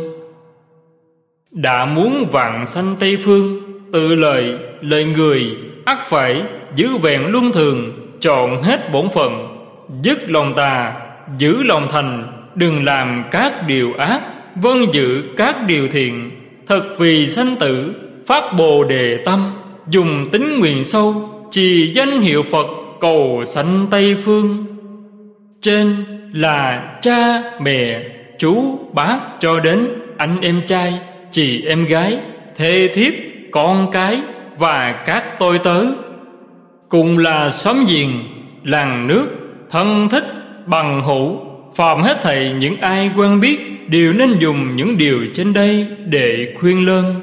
Đã 1.50 1.84
muốn 1.84 2.28
vạn 2.32 2.66
sanh 2.66 2.96
Tây 3.00 3.16
Phương 3.16 3.60
Tự 3.92 4.14
lời, 4.14 4.54
lời 4.80 5.04
người 5.04 5.56
ắt 5.84 5.98
phải 6.06 6.42
giữ 6.76 6.96
vẹn 6.96 7.26
luân 7.26 7.52
thường 7.52 7.92
Chọn 8.20 8.62
hết 8.62 8.92
bổn 8.92 9.08
phận 9.14 9.58
Dứt 10.02 10.30
lòng 10.30 10.54
tà, 10.56 10.94
giữ 11.38 11.62
lòng 11.62 11.86
thành 11.90 12.32
Đừng 12.54 12.84
làm 12.84 13.24
các 13.30 13.66
điều 13.66 13.94
ác 13.94 14.20
Vân 14.62 14.86
giữ 14.92 15.22
các 15.36 15.56
điều 15.66 15.88
thiện. 15.88 16.30
Thật 16.66 16.84
vì 16.98 17.26
sanh 17.26 17.56
tử 17.56 17.94
Phát 18.26 18.44
bồ 18.58 18.84
đề 18.84 19.18
tâm 19.24 19.52
Dùng 19.88 20.28
tính 20.32 20.60
nguyện 20.60 20.84
sâu 20.84 21.37
Trì 21.50 21.92
danh 21.94 22.20
hiệu 22.20 22.42
Phật 22.42 22.66
Cầu 23.00 23.42
sanh 23.44 23.86
Tây 23.90 24.16
Phương. 24.22 24.66
Trên 25.60 26.04
là 26.32 26.90
cha, 27.02 27.42
mẹ, 27.62 28.02
Chú, 28.38 28.78
bác 28.92 29.18
cho 29.40 29.60
đến 29.60 29.88
anh 30.16 30.40
em 30.40 30.60
trai, 30.66 30.98
Chị 31.30 31.64
em 31.66 31.84
gái, 31.84 32.18
Thê 32.56 32.88
thiếp, 32.88 33.12
con 33.50 33.90
cái 33.92 34.20
Và 34.58 34.92
các 35.06 35.38
tôi 35.38 35.58
tớ. 35.58 35.84
Cùng 36.88 37.18
là 37.18 37.50
xóm 37.50 37.84
giềng, 37.88 38.10
Làng 38.64 39.06
nước, 39.06 39.26
Thân 39.70 40.08
thích, 40.08 40.24
bằng 40.66 41.02
hữu, 41.04 41.40
Phàm 41.74 42.02
hết 42.02 42.18
thầy 42.22 42.52
những 42.52 42.76
ai 42.76 43.10
quen 43.16 43.40
biết 43.40 43.60
Đều 43.88 44.12
nên 44.12 44.38
dùng 44.38 44.76
những 44.76 44.96
điều 44.96 45.18
trên 45.34 45.52
đây 45.52 45.86
Để 46.06 46.54
khuyên 46.60 46.86
lơn. 46.86 47.14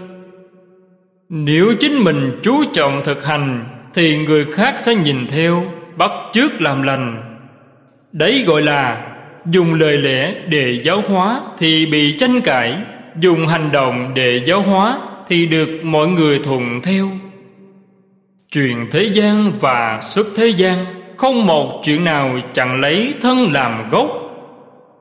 Nếu 1.30 1.73
chính 1.80 2.03
mình 2.03 2.39
chú 2.43 2.63
trọng 2.73 3.01
thực 3.03 3.26
hành 3.26 3.74
thì 3.96 4.18
người 4.18 4.46
khác 4.52 4.80
sẽ 4.80 4.96
nhìn 4.96 5.28
theo, 5.28 5.64
Bắt 5.98 6.12
chước 6.34 6.62
làm 6.62 6.82
lành. 6.82 7.38
Đấy 8.12 8.43
gọi 8.48 8.62
là 8.62 9.12
Dùng 9.46 9.74
lời 9.74 9.98
lẽ 9.98 10.34
để 10.48 10.80
giáo 10.84 11.04
hóa 11.08 11.41
Thì 11.58 11.86
bị 11.86 12.16
tranh 12.18 12.41
cãi, 12.41 12.78
Dùng 13.20 13.48
hành 13.48 13.72
động 13.72 14.12
để 14.16 14.41
giáo 14.46 14.62
hóa 14.62 15.00
Thì 15.28 15.46
được 15.46 15.70
mọi 15.84 16.08
người 16.08 16.39
thuận 16.39 16.82
theo. 16.84 17.08
Truyền 18.52 18.76
thế 18.91 19.04
gian 19.04 19.52
và 19.60 20.00
xuất 20.02 20.28
thế 20.36 20.48
gian, 20.48 20.86
Không 21.18 21.48
một 21.48 21.82
chuyện 21.84 22.04
nào 22.04 22.39
chẳng 22.54 22.82
lấy 22.82 23.14
thân 23.22 23.52
làm 23.52 23.89
gốc. 23.89 24.10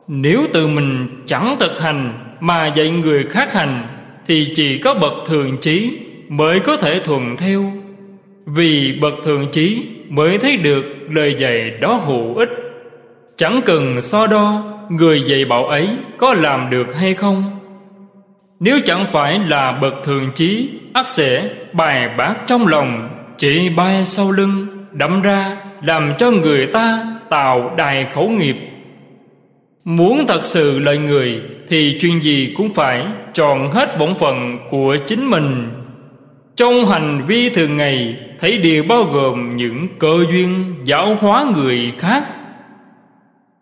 Nếu 0.08 0.40
tự 0.52 0.66
mình 0.66 1.08
chẳng 1.26 1.56
thực 1.60 1.80
hành 1.80 2.12
Mà 2.40 2.66
dạy 2.66 2.90
người 2.90 3.24
khác 3.24 3.52
hành, 3.52 3.86
Thì 4.26 4.52
chỉ 4.54 4.78
có 4.78 4.94
bậc 4.94 5.12
thường 5.26 5.58
trí 5.60 5.98
Mới 6.28 6.60
có 6.60 6.76
thể 6.76 7.00
thuận 7.00 7.36
theo. 7.36 7.72
Vì 8.46 8.98
bậc 9.00 9.14
thượng 9.24 9.46
trí 9.52 9.86
Mới 10.08 10.38
thấy 10.38 10.56
được 10.56 10.84
lời 11.10 11.34
dạy 11.38 11.70
đó 11.80 11.94
hữu 11.94 12.36
ích. 12.36 12.50
Chẳng 13.36 13.60
cần 13.64 14.00
so 14.00 14.26
đo 14.26 14.64
Người 14.88 15.22
dạy 15.22 15.44
bảo 15.44 15.66
ấy 15.66 15.88
có 16.18 16.34
làm 16.34 16.70
được 16.70 16.94
hay 16.96 17.14
không. 17.14 17.58
Nếu 18.60 18.78
chẳng 18.84 19.06
phải 19.12 19.38
là 19.48 19.72
bậc 19.72 19.94
thượng 20.04 20.32
trí 20.34 20.68
ắt 20.92 21.08
sẽ 21.08 21.48
bài 21.72 22.08
bác 22.18 22.34
trong 22.46 22.66
lòng 22.66 23.08
Chỉ 23.38 23.68
bay 23.68 24.04
sau 24.04 24.30
lưng 24.30 24.66
đẫm 24.92 25.22
ra, 25.22 25.56
làm 25.82 26.12
cho 26.18 26.30
người 26.30 26.66
ta 26.66 27.06
tạo 27.30 27.74
đài 27.76 28.04
khẩu 28.04 28.28
nghiệp. 28.28 28.56
Muốn 29.84 30.26
thật 30.26 30.40
sự 30.44 30.78
lợi 30.78 30.98
người 30.98 31.40
Thì 31.68 31.98
chuyện 32.00 32.20
gì 32.22 32.54
cũng 32.56 32.74
phải 32.74 33.06
chọn 33.32 33.70
hết 33.70 33.98
bổn 33.98 34.14
phận 34.18 34.58
của 34.70 34.96
chính 35.06 35.30
mình. 35.30 35.70
Trong 36.56 36.86
hành 36.86 37.24
vi 37.26 37.50
thường 37.50 37.76
ngày 37.76 38.16
Thấy 38.40 38.58
đều 38.58 38.84
bao 38.88 39.04
gồm 39.04 39.56
những 39.56 39.88
cơ 39.98 40.24
duyên 40.30 40.74
giáo 40.84 41.14
hóa 41.20 41.46
người 41.54 41.92
khác. 41.98 42.24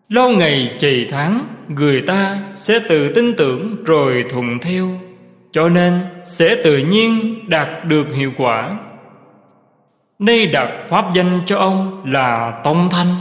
Lâu 0.09 0.29
ngày 0.29 0.75
trì 0.79 1.07
tháng 1.11 1.47
Người 1.67 2.01
ta 2.01 2.39
sẽ 2.51 2.79
tự 2.89 3.13
tin 3.13 3.33
tưởng 3.35 3.83
rồi 3.83 4.25
thuận 4.29 4.59
theo 4.59 4.87
Cho 5.51 5.69
nên 5.69 5.99
sẽ 6.23 6.55
tự 6.63 6.77
nhiên 6.77 7.39
đạt 7.49 7.85
được 7.85 8.13
hiệu 8.13 8.31
quả. 8.37 8.77
Nay 10.19 10.45
đặt 10.45 10.69
pháp 10.87 11.05
danh 11.13 11.41
cho 11.45 11.57
ông 11.57 12.03
là 12.05 12.61
Tông 12.63 12.87
Thanh. 12.91 13.15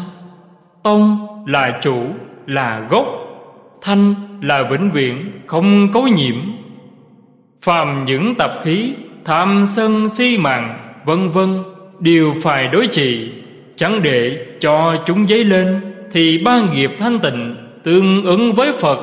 Tông 0.82 1.26
là 1.46 1.78
chủ, 1.82 2.06
là 2.46 2.86
gốc. 2.90 3.06
Thanh 3.82 4.14
là 4.42 4.62
vĩnh 4.70 4.90
viễn, 4.90 5.32
không 5.46 5.92
cấu 5.92 6.06
nhiễm. 6.08 6.36
Phàm 7.62 8.04
những 8.04 8.34
tập 8.34 8.52
khí, 8.62 8.94
tham 9.24 9.64
sân 9.66 10.08
si 10.08 10.38
mạng, 10.38 10.94
vân 11.04 11.30
vân 11.30 11.62
Đều 12.00 12.34
phải 12.42 12.68
đối 12.68 12.86
trị. 12.86 13.30
Chẳng 13.76 14.00
để 14.02 14.46
cho 14.60 14.96
chúng 15.06 15.26
dấy 15.28 15.44
lên 15.44 15.80
Thì 16.12 16.38
ba 16.38 16.60
nghiệp 16.60 16.90
thanh 16.98 17.18
tịnh 17.18 17.56
tương 17.82 18.24
ứng 18.24 18.52
với 18.52 18.72
Phật. 18.72 18.98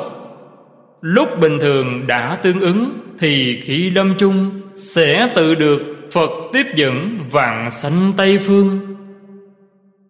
Lúc 1.01 1.39
bình 1.39 1.59
thường 1.59 2.07
đã 2.07 2.38
tương 2.41 2.59
ứng 2.59 2.99
Thì 3.20 3.59
khi 3.61 3.89
lâm 3.89 4.13
chung 4.17 4.61
Sẽ 4.76 5.30
tự 5.36 5.55
được 5.55 5.82
Phật 6.11 6.30
tiếp 6.53 6.65
dẫn 6.76 7.20
vạn 7.32 7.72
sanh 7.72 8.13
Tây 8.17 8.38
Phương. 8.38 8.80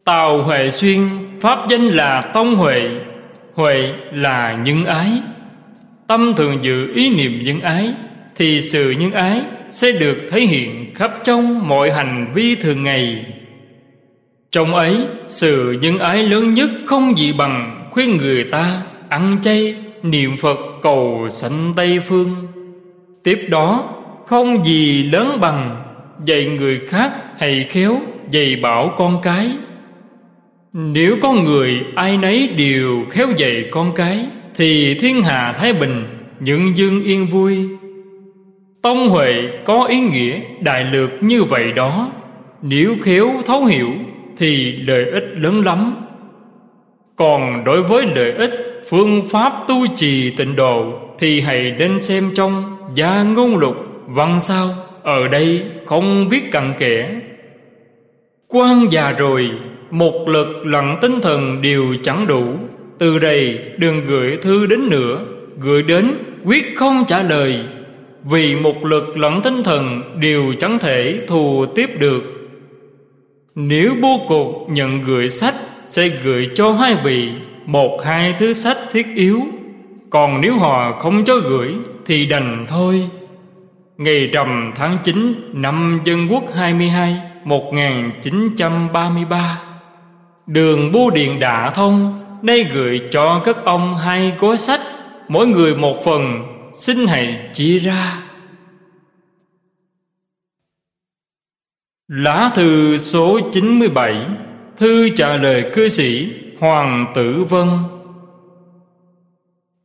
Tào 0.05 0.43
Huệ 0.43 0.69
Xuyên 0.69 0.99
Pháp 1.41 1.59
danh 1.69 1.81
là 1.81 2.21
Tông 2.21 2.55
Huệ. 2.55 2.89
Huệ 3.53 3.93
là 4.13 4.57
nhân 4.63 4.85
ái. 4.85 5.11
Tâm 6.07 6.33
thường 6.37 6.63
giữ 6.63 6.93
ý 6.93 7.15
niệm 7.15 7.43
nhân 7.43 7.61
ái 7.61 7.93
Thì 8.35 8.61
sự 8.61 8.91
nhân 8.91 9.11
ái 9.11 9.41
sẽ 9.71 9.91
được 9.91 10.17
thể 10.31 10.41
hiện 10.41 10.93
khắp 10.95 11.11
trong 11.23 11.67
mọi 11.67 11.91
hành 11.91 12.31
vi 12.33 12.55
thường 12.55 12.83
ngày. 12.83 13.25
Trong 14.51 14.75
ấy, 14.75 14.97
sự 15.27 15.77
nhân 15.81 15.99
ái 15.99 16.23
lớn 16.23 16.53
nhất 16.53 16.69
không 16.85 17.17
gì 17.17 17.33
bằng 17.33 17.75
Khuyên 17.91 18.17
người 18.17 18.43
ta 18.43 18.81
ăn 19.09 19.37
chay, 19.41 19.75
niệm 20.03 20.37
Phật, 20.37 20.59
cầu 20.81 21.27
sanh 21.29 21.73
Tây 21.75 21.99
Phương. 21.99 22.47
Tiếp 23.23 23.39
đó, 23.49 23.95
không 24.25 24.65
gì 24.65 25.03
lớn 25.03 25.37
bằng 25.41 25.83
dạy 26.25 26.45
người 26.45 26.79
khác 26.87 27.13
hay 27.37 27.65
khéo 27.69 28.01
dạy 28.31 28.55
bảo 28.61 28.93
con 28.97 29.19
cái. 29.23 29.51
Nếu 30.73 31.17
có 31.21 31.33
người 31.33 31.81
ai 31.95 32.17
nấy 32.17 32.47
đều 32.47 33.05
khéo 33.09 33.27
dạy 33.37 33.65
con 33.71 33.91
cái, 33.95 34.25
thì 34.55 34.93
thiên 34.99 35.21
hạ 35.21 35.53
thái 35.57 35.73
bình, 35.73 36.05
những 36.39 36.77
dương 36.77 37.03
yên 37.03 37.27
vui 37.27 37.67
tông 38.81 39.09
huệ 39.09 39.43
có 39.65 39.83
ý 39.83 39.99
nghĩa 39.99 40.39
đại 40.59 40.85
lược 40.91 41.09
như 41.21 41.43
vậy 41.43 41.71
đó. 41.71 42.11
Nếu 42.61 42.95
khéo 43.01 43.29
thấu 43.45 43.65
hiểu 43.65 43.89
thì 44.37 44.71
lợi 44.71 45.05
ích 45.05 45.25
lớn 45.37 45.65
lắm. 45.65 45.95
Còn 47.15 47.63
đối 47.63 47.83
với 47.83 48.05
lợi 48.15 48.31
ích 48.31 48.83
phương 48.89 49.29
pháp 49.29 49.53
tu 49.67 49.75
trì 49.95 50.31
tịnh 50.31 50.55
độ 50.55 50.99
thì 51.19 51.41
hãy 51.41 51.75
nên 51.77 51.99
xem 51.99 52.31
trong 52.35 52.77
gia 52.93 53.23
ngôn 53.23 53.57
lục, 53.57 53.75
văn 54.07 54.39
sao. 54.41 54.69
Ở 55.03 55.27
đây 55.27 55.63
không 55.85 56.29
biết 56.29 56.51
cặn 56.51 56.73
kẽ. 56.77 57.09
Quan 58.47 58.91
già 58.91 59.11
rồi, 59.11 59.49
một 59.91 60.27
lực 60.27 60.65
lặng 60.65 60.97
tinh 61.01 61.21
thần 61.21 61.61
đều 61.61 61.85
chẳng 62.03 62.27
đủ. 62.27 62.43
Từ 62.99 63.19
đây 63.19 63.59
đừng 63.77 64.05
gửi 64.05 64.37
thư 64.37 64.65
đến 64.65 64.89
nữa. 64.89 65.19
Gửi 65.59 65.83
đến 65.83 66.11
quyết 66.45 66.65
không 66.75 67.03
trả 67.07 67.23
lời 67.23 67.59
vì 68.29 68.55
một 68.55 68.85
lực 68.85 69.17
lẫn 69.17 69.41
tinh 69.41 69.63
thần 69.63 70.01
đều 70.19 70.53
chẳng 70.59 70.79
thể 70.79 71.19
thù 71.27 71.65
tiếp 71.75 71.89
được. 71.99 72.23
Nếu 73.55 73.95
bố 74.01 74.25
cục 74.27 74.69
nhận 74.69 75.01
gửi 75.01 75.29
sách, 75.29 75.55
sẽ 75.85 76.07
gửi 76.07 76.47
cho 76.55 76.73
hai 76.73 76.95
vị, 77.03 77.29
một, 77.65 77.97
hai 78.03 78.35
thứ 78.39 78.53
sách 78.53 78.77
thiết 78.91 79.07
yếu. 79.15 79.41
Còn 80.09 80.41
nếu 80.41 80.57
họ 80.57 80.91
không 80.91 81.25
cho 81.25 81.35
gửi, 81.35 81.73
thì 82.05 82.25
đành 82.25 82.65
thôi. 82.67 83.03
Ngày 83.97 84.27
rằm 84.27 84.71
tháng 84.75 84.97
9 85.03 85.51
năm 85.53 86.01
Dân 86.05 86.27
Quốc 86.31 86.43
22 86.55 87.15
1933 87.43 89.61
Đường 90.47 90.91
bưu 90.91 91.09
điện 91.09 91.39
đã 91.39 91.69
thông, 91.69 92.25
Nay 92.41 92.65
gửi 92.73 93.01
cho 93.11 93.41
các 93.45 93.65
ông 93.65 93.97
hai 93.97 94.33
gói 94.39 94.57
sách, 94.57 94.81
Mỗi 95.27 95.47
người 95.47 95.75
một 95.75 96.05
phần. 96.05 96.43
Xin 96.73 97.07
hãy 97.07 97.49
chia 97.53 97.79
ra. 97.79 98.21
Lá 102.07 102.51
thư 102.55 102.97
số 102.97 103.39
97 103.51 104.27
Thư 104.77 105.09
trả 105.09 105.37
lời 105.37 105.71
cư 105.73 105.89
sĩ 105.89 106.33
Hoàng 106.59 107.05
Tử 107.15 107.45
Vân. 107.49 107.67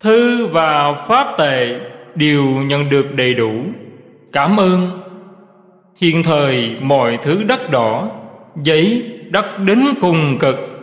Thư 0.01 0.47
và 0.47 0.95
pháp 1.09 1.35
tệ 1.39 1.81
đều 2.15 2.45
nhận 2.45 2.89
được 2.89 3.07
đầy 3.15 3.35
đủ. 3.35 3.53
Cảm 4.33 4.57
ơn. 4.57 5.01
Hiện 5.97 6.23
thời 6.23 6.77
mọi 6.81 7.19
thứ 7.23 7.43
đất 7.43 7.71
đỏ, 7.71 8.09
Giấy 8.63 9.13
đất 9.31 9.59
đến 9.59 9.85
cùng 10.01 10.39
cực. 10.39 10.74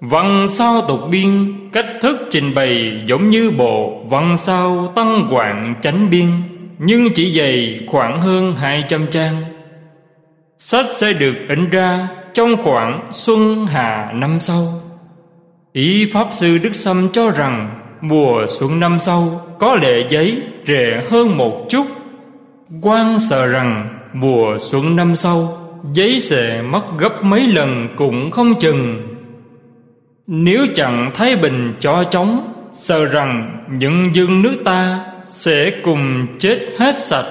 Văn 0.00 0.46
sao 0.48 0.82
tục 0.88 1.00
biên, 1.10 1.54
Cách 1.72 1.86
thức 2.00 2.16
trình 2.30 2.54
bày 2.54 3.02
giống 3.06 3.30
như 3.30 3.50
bộ 3.50 4.04
Văn 4.08 4.36
sao 4.36 4.92
tăng 4.94 5.28
quạng 5.30 5.74
chánh 5.82 6.10
biên, 6.10 6.28
Nhưng 6.78 7.14
chỉ 7.14 7.38
dày 7.38 7.80
khoảng 7.86 8.20
hơn 8.20 8.54
200 8.54 9.06
trang. 9.10 9.36
Sách 10.58 10.86
sẽ 10.90 11.12
được 11.12 11.34
in 11.48 11.68
ra 11.68 12.08
trong 12.34 12.56
khoảng 12.56 13.08
xuân 13.10 13.66
hạ 13.66 14.12
năm 14.14 14.40
sau. 14.40 14.80
Ý 15.72 16.10
Pháp 16.12 16.28
Sư 16.30 16.58
Đức 16.62 16.74
Sâm 16.74 17.08
cho 17.12 17.30
rằng 17.30 17.82
Mùa 18.00 18.46
xuân 18.48 18.80
năm 18.80 18.98
sau 18.98 19.40
có 19.58 19.74
lệ 19.74 20.06
giấy 20.10 20.42
rẻ 20.66 21.04
hơn 21.10 21.36
một 21.36 21.66
chút. 21.68 21.86
Quan 22.82 23.18
sợ 23.18 23.46
rằng 23.46 23.98
mùa 24.12 24.58
xuân 24.60 24.96
năm 24.96 25.16
sau, 25.16 25.58
Giấy 25.92 26.20
sẽ 26.20 26.62
mất 26.62 26.84
gấp 26.98 27.24
mấy 27.24 27.40
lần 27.40 27.88
cũng 27.96 28.30
không 28.30 28.54
chừng. 28.54 29.05
Nếu 30.26 30.66
chẳng 30.74 31.10
Thái 31.14 31.36
Bình 31.36 31.74
cho 31.80 32.04
chống 32.04 32.52
Sợ 32.72 33.04
rằng 33.04 33.64
những 33.78 34.10
dương 34.14 34.42
nước 34.42 34.56
ta 34.64 35.06
Sẽ 35.26 35.70
cùng 35.82 36.26
chết 36.38 36.58
hết 36.78 36.94
sạch 36.94 37.26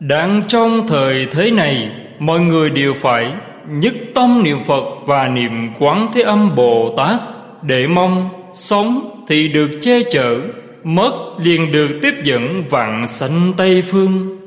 Đang 0.00 0.42
trong 0.48 0.86
thời 0.88 1.26
thế 1.30 1.50
này 1.50 1.90
Mọi 2.18 2.40
người 2.40 2.70
đều 2.70 2.94
phải 2.94 3.32
nhất 3.68 3.94
tâm 4.14 4.42
niệm 4.42 4.64
Phật 4.64 4.84
và 5.06 5.28
niệm 5.28 5.74
Quán 5.78 6.08
Thế 6.12 6.22
Âm 6.22 6.54
Bồ 6.54 6.94
Tát 6.96 7.20
để 7.62 7.86
mong 7.86 8.28
sống 8.52 9.14
thì 9.28 9.48
được 9.48 9.70
che 9.80 10.02
chở, 10.02 10.40
mất 10.84 11.12
liền 11.42 11.72
được 11.72 11.88
tiếp 12.02 12.14
dẫn 12.24 12.64
vạn 12.70 13.06
sanh 13.06 13.52
Tây 13.56 13.82
phương. 13.82 14.38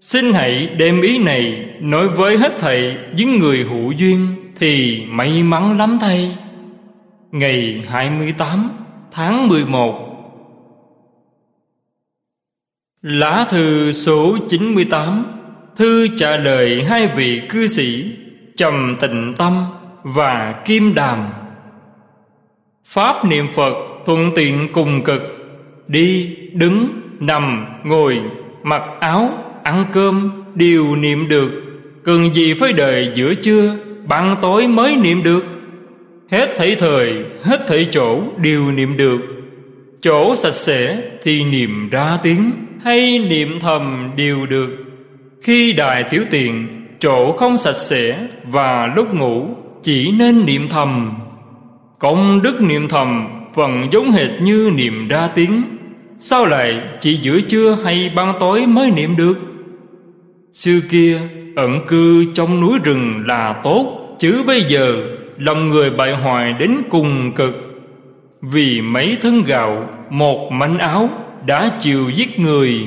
Xin 0.00 0.32
hãy 0.32 0.66
đem 0.66 1.00
ý 1.00 1.18
này 1.18 1.64
nói 1.80 2.08
với 2.08 2.38
hết 2.38 2.52
thầy 2.58 2.94
những 3.16 3.38
người 3.38 3.58
hữu 3.58 3.92
duyên 3.92 4.37
thì 4.58 5.02
may 5.08 5.42
mắn 5.42 5.78
lắm 5.78 5.98
thay. 6.00 6.38
Ngày 7.32 7.84
28 7.88 8.70
tháng 9.12 9.48
11 9.48 10.04
Lá 13.02 13.46
thư 13.50 13.92
số 13.92 14.38
98 14.48 15.24
Thư 15.76 16.06
trả 16.16 16.36
lời 16.36 16.84
hai 16.84 17.08
vị 17.16 17.40
cư 17.48 17.66
sĩ 17.66 18.12
Trầm 18.56 18.96
tịnh 19.00 19.34
tâm 19.36 19.66
và 20.02 20.62
kim 20.64 20.94
đàm. 20.94 21.28
Pháp 22.84 23.24
niệm 23.24 23.46
Phật 23.54 23.74
thuận 24.06 24.30
tiện 24.34 24.68
cùng 24.72 25.02
cực. 25.04 25.22
Đi, 25.88 26.36
đứng, 26.52 27.00
nằm, 27.20 27.66
ngồi, 27.84 28.20
mặc 28.62 28.82
áo, 29.00 29.30
ăn 29.62 29.84
cơm 29.92 30.30
Đều 30.54 30.96
niệm 30.96 31.28
được. 31.28 31.50
Cần 32.04 32.34
gì 32.34 32.54
phải 32.54 32.72
đợi 32.72 33.12
giữa 33.14 33.34
trưa? 33.34 33.76
Ban 34.08 34.36
tối 34.42 34.68
mới 34.68 34.96
niệm 34.96 35.22
được. 35.22 35.44
Hết 36.30 36.54
thảy 36.56 36.74
thời, 36.74 37.12
hết 37.42 37.64
thảy 37.68 37.86
chỗ 37.90 38.20
đều 38.42 38.72
niệm 38.72 38.96
được. 38.96 39.18
Chỗ 40.00 40.36
sạch 40.36 40.54
sẽ 40.54 41.02
thì 41.22 41.44
niệm 41.44 41.88
ra 41.90 42.18
tiếng 42.22 42.50
Hay 42.84 43.18
niệm 43.18 43.60
thầm 43.60 44.10
đều 44.16 44.46
được. 44.46 44.68
Khi 45.42 45.72
đài 45.72 46.04
tiểu 46.04 46.22
tiện 46.30 46.68
Chỗ 46.98 47.32
không 47.32 47.58
sạch 47.58 47.78
sẽ 47.78 48.18
Và 48.44 48.92
lúc 48.96 49.14
ngủ 49.14 49.46
Chỉ 49.82 50.12
nên 50.12 50.46
niệm 50.46 50.68
thầm. 50.68 51.18
Công 51.98 52.42
đức 52.42 52.60
niệm 52.60 52.88
thầm 52.88 53.28
Vẫn 53.54 53.88
giống 53.92 54.10
hệt 54.10 54.30
như 54.40 54.70
niệm 54.74 55.08
ra 55.08 55.28
tiếng. 55.34 55.62
Sao 56.18 56.46
lại 56.46 56.80
chỉ 57.00 57.18
giữa 57.22 57.40
trưa 57.40 57.78
hay 57.84 58.12
ban 58.16 58.34
tối 58.40 58.66
mới 58.66 58.90
niệm 58.90 59.16
được? 59.16 59.47
Xưa 60.52 60.80
kia, 60.90 61.20
ẩn 61.56 61.80
cư 61.86 62.24
trong 62.34 62.60
núi 62.60 62.78
rừng 62.84 63.14
là 63.26 63.60
tốt, 63.62 63.94
Chứ 64.18 64.42
bây 64.46 64.62
giờ 64.62 65.02
lòng 65.38 65.68
người 65.68 65.90
bại 65.90 66.16
hoại 66.16 66.52
đến 66.52 66.76
cùng 66.90 67.32
cực. 67.32 67.54
Vì 68.42 68.80
mấy 68.80 69.16
thân 69.20 69.42
gạo, 69.46 69.88
Một 70.10 70.50
mảnh 70.52 70.78
áo 70.78 71.10
đã 71.46 71.70
chịu 71.78 72.10
giết 72.10 72.38
người. 72.40 72.84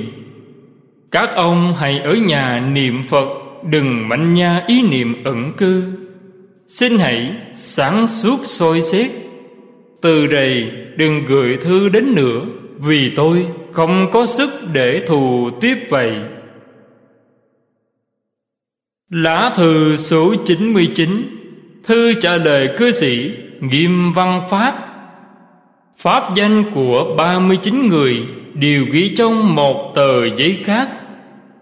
Các 1.11 1.35
ông 1.35 1.73
hãy 1.77 1.99
ở 1.99 2.15
nhà 2.15 2.69
niệm 2.73 3.03
Phật, 3.03 3.27
Đừng 3.69 4.09
mạnh 4.09 4.33
nha 4.33 4.63
ý 4.67 4.81
niệm 4.81 5.23
ẩn 5.23 5.53
cư. 5.57 5.83
Xin 6.67 6.97
hãy 6.97 7.31
sáng 7.53 8.07
suốt 8.07 8.39
soi 8.43 8.81
xét. 8.81 9.11
Từ 10.01 10.27
đây 10.27 10.71
đừng 10.97 11.25
gửi 11.27 11.57
thư 11.61 11.89
đến 11.89 12.15
nữa, 12.15 12.41
Vì 12.79 13.11
tôi 13.15 13.45
không 13.71 14.11
có 14.11 14.25
sức 14.25 14.49
để 14.73 15.01
thù 15.07 15.49
tiếp 15.61 15.77
vậy. 15.89 16.11
Lá 19.11 19.51
thư 19.55 19.95
số 19.95 20.35
99 20.45 21.09
Thư 21.83 22.13
trả 22.13 22.37
lời 22.37 22.69
cư 22.77 22.91
sĩ 22.91 23.31
Nghiêm 23.59 24.13
Văn 24.13 24.41
Pháp. 24.49 24.75
Pháp 25.97 26.35
danh 26.35 26.63
của 26.73 27.15
39 27.17 27.87
người 27.87 28.23
Đều 28.53 28.85
ghi 28.91 29.15
trong 29.15 29.55
một 29.55 29.91
tờ 29.95 30.25
giấy 30.35 30.59
khác. 30.63 30.89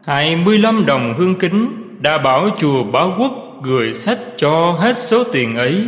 25 0.05 0.85
đồng 0.85 1.13
hương 1.17 1.35
kính 1.35 1.67
Đã 2.01 2.17
bảo 2.17 2.49
chùa 2.57 2.83
Báo 2.83 3.15
Quốc 3.19 3.61
gửi 3.63 3.93
sách 3.93 4.19
cho 4.37 4.71
hết 4.71 4.97
số 4.97 5.23
tiền 5.23 5.55
ấy. 5.55 5.83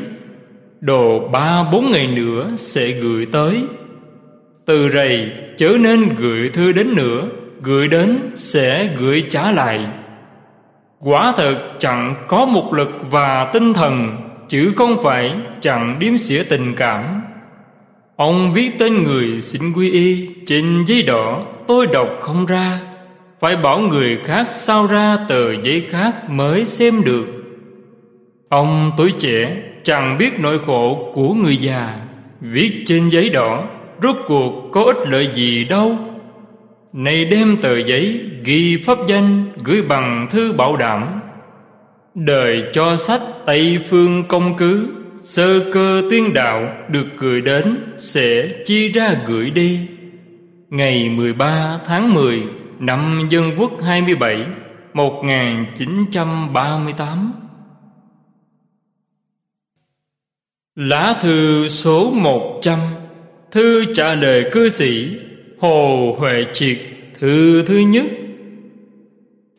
Đồ 0.80 1.30
ba 1.32 1.64
bốn 1.72 1.92
ngày 1.92 2.08
nữa 2.08 2.52
sẽ 2.58 2.92
gửi 2.92 3.26
tới. 3.32 3.64
Từ 4.66 4.90
rầy, 4.94 5.32
chớ 5.58 5.78
nên 5.80 6.16
gửi 6.16 6.50
thư 6.50 6.72
đến 6.72 6.96
nữa, 6.96 7.28
Gửi 7.64 7.88
đến 7.88 8.20
sẽ 8.36 8.90
gửi 9.00 9.24
trả 9.30 9.52
lại. 9.52 9.86
Quả 11.04 11.34
thực 11.38 11.58
chẳng 11.80 12.16
có 12.28 12.46
một 12.46 12.74
lực 12.74 12.90
và 13.12 13.46
tinh 13.54 13.74
thần, 13.74 14.18
Chứ 14.50 14.74
không 14.76 15.04
phải 15.04 15.34
chẳng 15.62 16.00
điếm 16.00 16.18
xỉa 16.18 16.44
tình 16.44 16.76
cảm. 16.76 17.22
Ông 18.16 18.54
viết 18.54 18.72
tên 18.80 19.04
người 19.04 19.42
xin 19.42 19.74
quy 19.74 19.92
y 19.92 20.30
Trên 20.46 20.86
giấy 20.88 21.04
đỏ, 21.04 21.46
tôi 21.68 21.88
đọc 21.88 22.08
không 22.22 22.46
ra, 22.46 22.80
Phải 23.40 23.56
bảo 23.56 23.80
người 23.80 24.20
khác 24.24 24.50
sao 24.50 24.88
ra 24.88 25.18
tờ 25.28 25.62
giấy 25.64 25.86
khác 25.90 26.30
mới 26.30 26.66
xem 26.66 27.04
được. 27.06 27.26
Ông 28.50 28.92
tuổi 28.98 29.12
trẻ 29.20 29.58
chẳng 29.84 30.18
biết 30.18 30.40
nỗi 30.40 30.60
khổ 30.66 31.12
của 31.14 31.34
người 31.34 31.58
già, 31.58 31.96
Viết 32.42 32.84
trên 32.86 33.10
giấy 33.10 33.30
đỏ, 33.30 33.64
Rốt 34.04 34.16
cuộc 34.28 34.70
có 34.72 34.84
ích 34.84 35.08
lợi 35.08 35.30
gì 35.34 35.66
đâu? 35.66 35.98
Này 36.94 37.26
đem 37.26 37.58
tờ 37.62 37.78
giấy 37.78 38.30
ghi 38.44 38.84
pháp 38.86 38.98
danh 39.08 39.52
Gửi 39.64 39.82
bằng 39.82 40.28
thư 40.30 40.54
bảo 40.54 40.78
đảm. 40.78 41.22
Đời 42.16 42.64
cho 42.74 42.98
sách 42.98 43.22
Tây 43.46 43.80
Phương 43.90 44.24
công 44.28 44.58
cứ, 44.58 44.88
Sơ 45.18 45.72
cơ 45.74 46.02
tiên 46.10 46.34
đạo 46.34 46.76
được 46.90 47.08
gửi 47.18 47.42
đến 47.42 47.94
Sẽ 47.98 48.54
chi 48.66 48.92
ra 48.92 49.16
gửi 49.28 49.50
đi. 49.50 49.80
Ngày 50.70 51.10
13 51.10 51.80
tháng 51.86 52.14
10 52.14 52.44
Năm 52.80 53.28
Dân 53.30 53.52
Quốc 53.58 53.72
27 53.82 54.46
1938 54.94 57.34
Lá 60.76 61.16
thư 61.22 61.68
số 61.68 62.12
100 62.12 62.80
Thư 63.52 63.86
trả 63.94 64.14
lời 64.14 64.50
cư 64.52 64.70
sĩ 64.70 65.18
Hồ 65.62 66.16
Huệ 66.20 66.46
Triệt 66.54 66.78
Thư 67.20 67.64
thứ 67.64 67.78
nhất. 67.78 68.06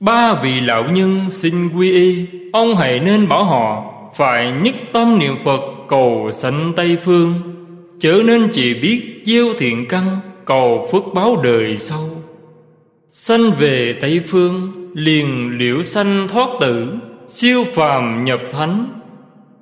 Ba 0.00 0.42
vị 0.42 0.60
lão 0.60 0.84
nhân 0.90 1.30
xin 1.30 1.68
quy 1.68 1.92
y, 1.92 2.26
Ông 2.52 2.76
hãy 2.76 3.00
nên 3.00 3.28
bảo 3.28 3.44
họ 3.44 3.92
Phải 4.14 4.52
nhất 4.52 4.74
tâm 4.92 5.18
niệm 5.18 5.34
Phật 5.44 5.60
cầu 5.88 6.30
sanh 6.32 6.72
Tây 6.76 6.96
Phương. 7.04 7.34
Chớ 8.00 8.22
nên 8.24 8.48
chỉ 8.52 8.74
biết 8.74 9.22
gieo 9.24 9.46
thiện 9.58 9.88
căn, 9.88 10.20
Cầu 10.44 10.88
phước 10.92 11.02
báo 11.14 11.36
đời 11.44 11.76
sau. 11.76 12.08
Sanh 13.10 13.50
về 13.58 13.92
Tây 14.00 14.20
Phương, 14.26 14.72
Liền 14.94 15.58
liễu 15.58 15.82
sanh 15.82 16.28
thoát 16.28 16.48
tử, 16.60 16.94
Siêu 17.28 17.64
phàm 17.74 18.24
nhập 18.24 18.40
thánh. 18.52 19.00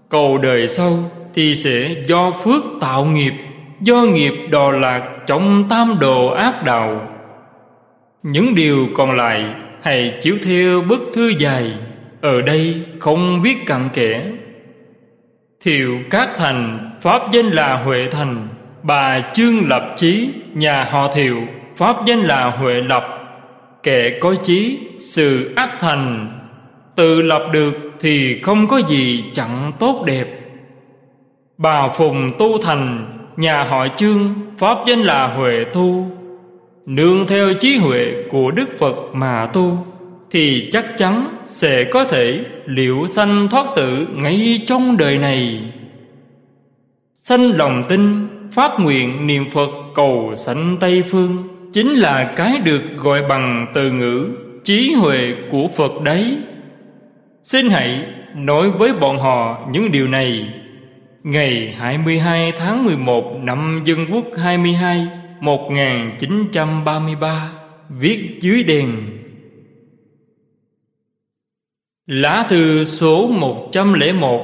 Cầu 0.09 0.38
đời 0.38 0.68
sau 0.68 1.11
thì 1.34 1.55
sẽ 1.55 1.95
do 2.09 2.30
phước 2.30 2.64
tạo 2.80 3.05
nghiệp 3.05 3.32
do 3.81 4.03
nghiệp 4.03 4.35
đò 4.51 4.70
lạc 4.70 5.09
trong 5.26 5.64
tam 5.68 5.97
đồ 6.01 6.26
ác 6.26 6.64
đạo. 6.64 7.09
Những 8.22 8.55
điều 8.55 8.89
còn 8.95 9.16
lại 9.16 9.45
hãy 9.83 10.18
chiếu 10.20 10.37
theo 10.45 10.81
bức 10.81 11.01
thư 11.14 11.33
dài. 11.39 11.72
Ở 12.20 12.43
đây 12.43 12.83
không 12.99 13.43
biết 13.43 13.66
cặn 13.66 13.89
kẽ. 13.93 14.24
Thiệu 15.64 15.99
các 16.11 16.28
thành, 16.37 16.91
pháp 17.01 17.33
danh 17.33 17.47
là 17.47 17.76
huệ 17.76 18.09
thành, 18.11 18.49
bà 18.83 19.20
chương 19.20 19.68
lập 19.68 19.93
chí, 19.97 20.28
nhà 20.55 20.85
họ 20.85 21.09
thiệu, 21.14 21.41
pháp 21.76 21.97
danh 22.07 22.20
là 22.20 22.51
huệ 22.51 22.74
lập. 22.74 23.05
Kẻ 23.83 24.18
có 24.20 24.35
chí, 24.35 24.78
sự 24.97 25.53
ác 25.57 25.70
thành. 25.81 26.33
Tự 26.97 27.22
lập 27.22 27.43
được 27.53 27.74
thì 28.01 28.41
không 28.43 28.66
có 28.66 28.81
gì 28.89 29.24
chẳng 29.33 29.72
tốt 29.78 30.05
đẹp. 30.07 30.28
Bà 31.59 31.89
Phùng 31.89 32.31
tu 32.39 32.62
thành 32.62 33.07
Nhà 33.41 33.64
họ 33.64 33.86
chương, 33.97 34.34
Pháp 34.59 34.78
danh 34.86 35.01
là 35.01 35.26
Huệ 35.26 35.64
Tu 35.72 36.07
Nương 36.86 37.26
theo 37.26 37.53
trí 37.61 37.76
huệ 37.76 38.07
của 38.30 38.51
Đức 38.51 38.78
Phật 38.78 38.97
mà 39.12 39.47
tu, 39.53 39.86
Thì 40.30 40.68
chắc 40.72 40.84
chắn 40.97 41.26
sẽ 41.45 41.84
có 41.84 42.05
thể 42.05 42.45
liễu 42.66 43.07
sanh 43.07 43.49
thoát 43.51 43.66
tử 43.76 44.07
ngay 44.14 44.59
trong 44.66 44.97
đời 44.97 45.18
này. 45.18 45.62
Sanh 47.14 47.57
lòng 47.57 47.84
tin, 47.88 48.28
Phát 48.53 48.80
nguyện 48.80 49.26
niệm 49.26 49.51
Phật 49.51 49.70
cầu 49.95 50.32
sanh 50.36 50.76
Tây 50.80 51.03
Phương, 51.11 51.49
Chính 51.72 51.88
là 51.88 52.32
cái 52.36 52.59
được 52.59 52.82
gọi 52.97 53.22
bằng 53.28 53.66
từ 53.74 53.91
ngữ 53.91 54.28
Trí 54.64 54.93
huệ 54.93 55.34
của 55.51 55.68
Phật 55.76 56.03
đấy. 56.05 56.38
Xin 57.43 57.70
hãy 57.70 58.05
nói 58.36 58.70
với 58.70 58.93
bọn 58.93 59.18
họ 59.18 59.68
những 59.72 59.93
điều 59.93 60.09
này. 60.09 60.60
Ngày 61.25 61.75
22 61.79 62.53
tháng 62.53 62.85
11 62.85 63.41
năm 63.43 63.83
Dân 63.85 64.07
Quốc 64.12 64.25
22 64.37 65.09
1933 65.41 67.53
Viết 67.89 68.39
dưới 68.41 68.62
đèn. 68.62 68.93
Lá 72.07 72.47
thư 72.49 72.85
số 72.85 73.29
101 73.29 74.43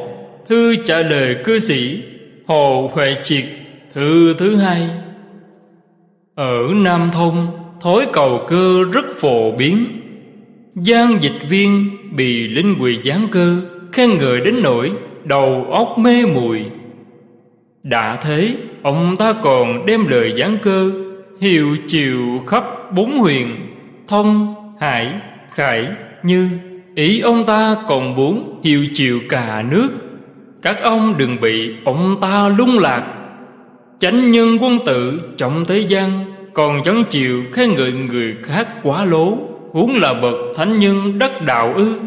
Thư 0.49 0.77
trả 0.77 0.99
lời 0.99 1.37
cư 1.45 1.59
sĩ 1.59 2.03
Hồ 2.47 2.91
Huệ 2.93 3.17
Triệt, 3.23 3.45
Thư 3.93 4.35
thứ 4.35 4.57
hai. 4.57 4.91
Ở 6.35 6.59
Nam 6.75 7.11
Thông, 7.13 7.47
Thói 7.81 8.07
cầu 8.13 8.45
cơ 8.49 8.85
rất 8.93 9.07
phổ 9.17 9.53
biến. 9.53 9.87
Giang 10.75 11.23
dịch 11.23 11.49
viên 11.49 11.97
bị 12.17 12.49
linh 12.49 12.77
quỳ 12.81 12.99
gián 13.05 13.29
cơ, 13.33 13.63
Khen 13.93 14.19
ngợi 14.19 14.41
đến 14.41 14.63
nỗi 14.63 14.93
đầu 15.27 15.67
óc 15.71 15.99
mê 15.99 16.27
muội 16.35 16.65
đã 17.83 18.17
thế, 18.17 18.57
ông 18.83 19.17
ta 19.19 19.33
còn 19.33 19.87
đem 19.87 20.07
lời 20.07 20.35
giảng 20.39 20.59
cơ, 20.63 20.91
hiệu 21.41 21.77
chiều 21.89 22.21
khắp 22.47 22.65
bốn 22.93 23.19
huyền, 23.19 23.49
thông, 24.09 24.55
hải, 24.81 25.13
khải, 25.51 25.89
như. 26.23 26.49
Ý 26.95 27.21
ông 27.21 27.47
ta 27.47 27.77
còn 27.89 28.15
muốn 28.15 28.61
hiệu 28.65 28.87
chiều 28.95 29.21
cả 29.29 29.65
nước. 29.71 29.89
Các 30.63 30.83
ông 30.83 31.15
đừng 31.19 31.41
bị 31.41 31.75
ông 31.85 32.17
ta 32.21 32.49
lung 32.49 32.79
lạc. 32.79 33.05
Chánh 33.99 34.31
nhân 34.33 34.59
quân 34.61 34.79
tử 34.87 35.21
trọng 35.37 35.65
thế 35.65 35.79
gian 35.79 36.25
còn 36.55 36.83
chẳng 36.85 37.05
chịu 37.11 37.43
khen 37.53 37.75
ngợi 37.75 37.93
người 37.93 38.37
khác 38.43 38.69
quá 38.83 39.05
lố, 39.05 39.39
huống 39.73 39.97
là 39.97 40.15
bậc 40.15 40.35
thánh 40.57 40.79
nhân 40.79 41.19
đắc 41.19 41.43
đạo 41.47 41.73
ư. 41.77 42.01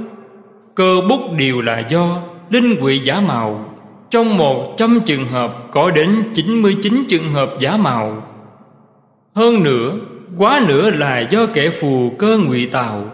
Cơ 0.76 0.95
bút 1.09 1.22
đều 1.38 1.61
là 1.61 1.80
do 1.80 2.22
linh 2.49 2.75
quỷ 2.81 3.01
giả 3.03 3.21
mạo 3.21 3.69
trong 4.09 4.37
một 4.37 4.73
trăm 4.77 4.99
trường 5.05 5.25
hợp 5.25 5.67
có 5.71 5.91
đến 5.91 6.09
99 6.33 7.03
trường 7.09 7.31
hợp 7.31 7.49
giả 7.59 7.77
mạo. 7.77 8.23
Hơn 9.35 9.63
nữa, 9.63 9.97
Quá 10.37 10.65
nữa 10.67 10.91
là 10.91 11.19
do 11.19 11.45
kẻ 11.45 11.69
phù 11.69 12.09
cơ 12.19 12.37
ngụy 12.37 12.65
tạo. 12.65 13.11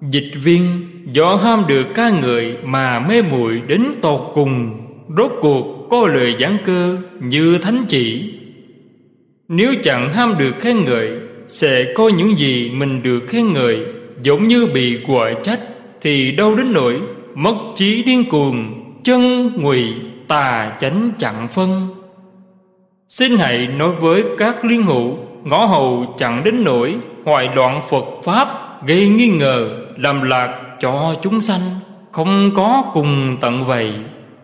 Dịch 0.00 0.30
viên 0.42 0.88
do 1.12 1.36
ham 1.36 1.64
được 1.68 1.86
ca 1.94 2.10
người 2.10 2.56
mà 2.64 3.00
mê 3.00 3.22
muội 3.22 3.60
đến 3.66 3.84
tột 4.02 4.20
cùng, 4.34 4.80
Rốt 5.16 5.32
cuộc 5.40 5.86
có 5.90 6.08
lời 6.08 6.34
giảng 6.40 6.56
cơ 6.64 6.96
như 7.20 7.58
thánh 7.58 7.84
chỉ. 7.88 8.34
Nếu 9.48 9.74
chẳng 9.82 10.12
ham 10.12 10.38
được 10.38 10.54
khen 10.60 10.84
ngợi, 10.84 11.10
Sẽ 11.46 11.92
có 11.94 12.08
những 12.08 12.38
gì 12.38 12.70
mình 12.70 13.02
được 13.02 13.20
khen 13.28 13.52
ngợi, 13.52 13.78
Giống 14.22 14.48
như 14.48 14.66
bị 14.66 14.98
quở 15.06 15.34
trách 15.42 15.60
Thì 16.00 16.32
đâu 16.32 16.56
đến 16.56 16.72
nỗi 16.72 17.00
mất 17.34 17.54
trí 17.74 18.02
điên 18.02 18.24
cuồng, 18.30 18.82
chân 19.04 19.52
ngụy, 19.56 19.94
tà 20.28 20.76
chánh 20.80 21.10
chặn 21.18 21.46
phân. 21.46 21.88
Xin 23.08 23.38
hãy 23.38 23.66
nói 23.66 23.92
với 24.00 24.24
các 24.38 24.64
liên 24.64 24.82
hữu, 24.82 25.16
ngõ 25.44 25.66
hầu 25.66 26.14
chẳng 26.18 26.44
đến 26.44 26.64
nỗi 26.64 26.96
hoài 27.24 27.48
loạn 27.54 27.82
phật 27.88 28.04
pháp 28.24 28.48
gây 28.86 29.08
nghi 29.08 29.28
ngờ, 29.28 29.68
làm 29.96 30.22
lạc 30.22 30.76
cho 30.80 31.14
chúng 31.22 31.40
sanh, 31.40 31.60
không 32.12 32.50
có 32.54 32.82
cùng 32.92 33.36
tận 33.40 33.64
vậy. 33.64 33.92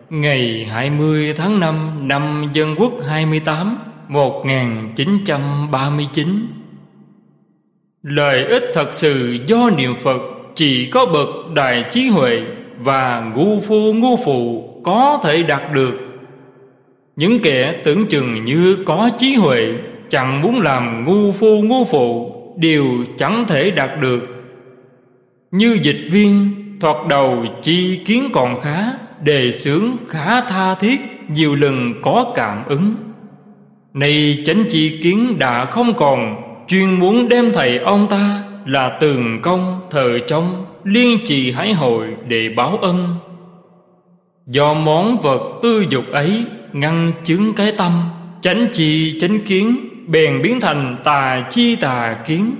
Ngày 0.09 0.67
20 0.71 1.33
tháng 1.37 1.59
5 1.59 2.07
năm 2.07 2.49
Dân 2.53 2.75
Quốc 2.77 2.93
28 3.07 3.77
1939 4.07 6.47
Lợi 8.03 8.45
ích 8.45 8.63
thật 8.73 8.93
sự 8.93 9.37
do 9.47 9.69
niệm 9.77 9.95
Phật 9.95 10.21
chỉ 10.55 10.85
có 10.85 11.05
bậc 11.05 11.27
đại 11.55 11.85
trí 11.91 12.07
huệ 12.07 12.41
và 12.79 13.31
ngu 13.35 13.61
phu 13.61 13.93
ngu 13.93 14.17
phụ 14.25 14.69
có 14.83 15.19
thể 15.23 15.43
đạt 15.43 15.61
được. 15.73 15.93
Những 17.15 17.39
kẻ 17.39 17.81
tưởng 17.83 18.07
chừng 18.07 18.45
như 18.45 18.77
có 18.85 19.09
trí 19.17 19.35
huệ, 19.35 19.67
chẳng 20.09 20.41
muốn 20.41 20.61
làm 20.61 21.05
ngu 21.05 21.31
phu 21.31 21.61
ngu 21.61 21.85
phụ, 21.85 22.33
đều 22.57 22.85
chẳng 23.17 23.45
thể 23.47 23.71
đạt 23.71 23.89
được. 24.01 24.27
Như 25.51 25.77
dịch 25.83 26.07
viên, 26.11 26.49
thoạt 26.79 26.95
đầu 27.09 27.45
chi 27.61 27.99
kiến 28.05 28.29
còn 28.33 28.61
khá, 28.61 28.83
đề 29.23 29.51
xướng 29.51 29.83
khá 30.07 30.41
tha 30.41 30.75
thiết, 30.75 30.99
nhiều 31.29 31.55
lần 31.55 31.93
có 32.01 32.33
cảm 32.35 32.65
ứng. 32.65 32.95
Nay 33.93 34.37
chánh 34.45 34.63
chi 34.69 34.99
kiến 35.03 35.39
đã 35.39 35.65
không 35.65 35.93
còn, 35.93 36.35
chuyên 36.67 36.99
muốn 36.99 37.29
đem 37.29 37.51
thầy 37.53 37.77
ông 37.77 38.07
ta 38.09 38.43
là 38.65 38.97
tường 38.99 39.39
công 39.41 39.81
thờ 39.91 40.19
trong 40.19 40.65
liên 40.87 41.19
trì 41.25 41.51
hái 41.51 41.73
hội 41.73 42.07
để 42.27 42.49
báo 42.49 42.77
ân. 42.77 43.15
Do 44.45 44.73
món 44.73 45.21
vật 45.21 45.59
tư 45.63 45.85
dục 45.89 46.03
ấy 46.11 46.45
ngăn 46.73 47.11
chứng 47.23 47.53
cái 47.53 47.71
tâm, 47.77 48.09
chánh 48.41 48.67
chi 48.71 49.19
chánh 49.19 49.39
kiến, 49.39 49.77
bèn 50.07 50.41
biến 50.41 50.59
thành 50.59 50.97
tà 51.03 51.47
chi 51.49 51.75
tà 51.75 52.17
kiến. 52.27 52.55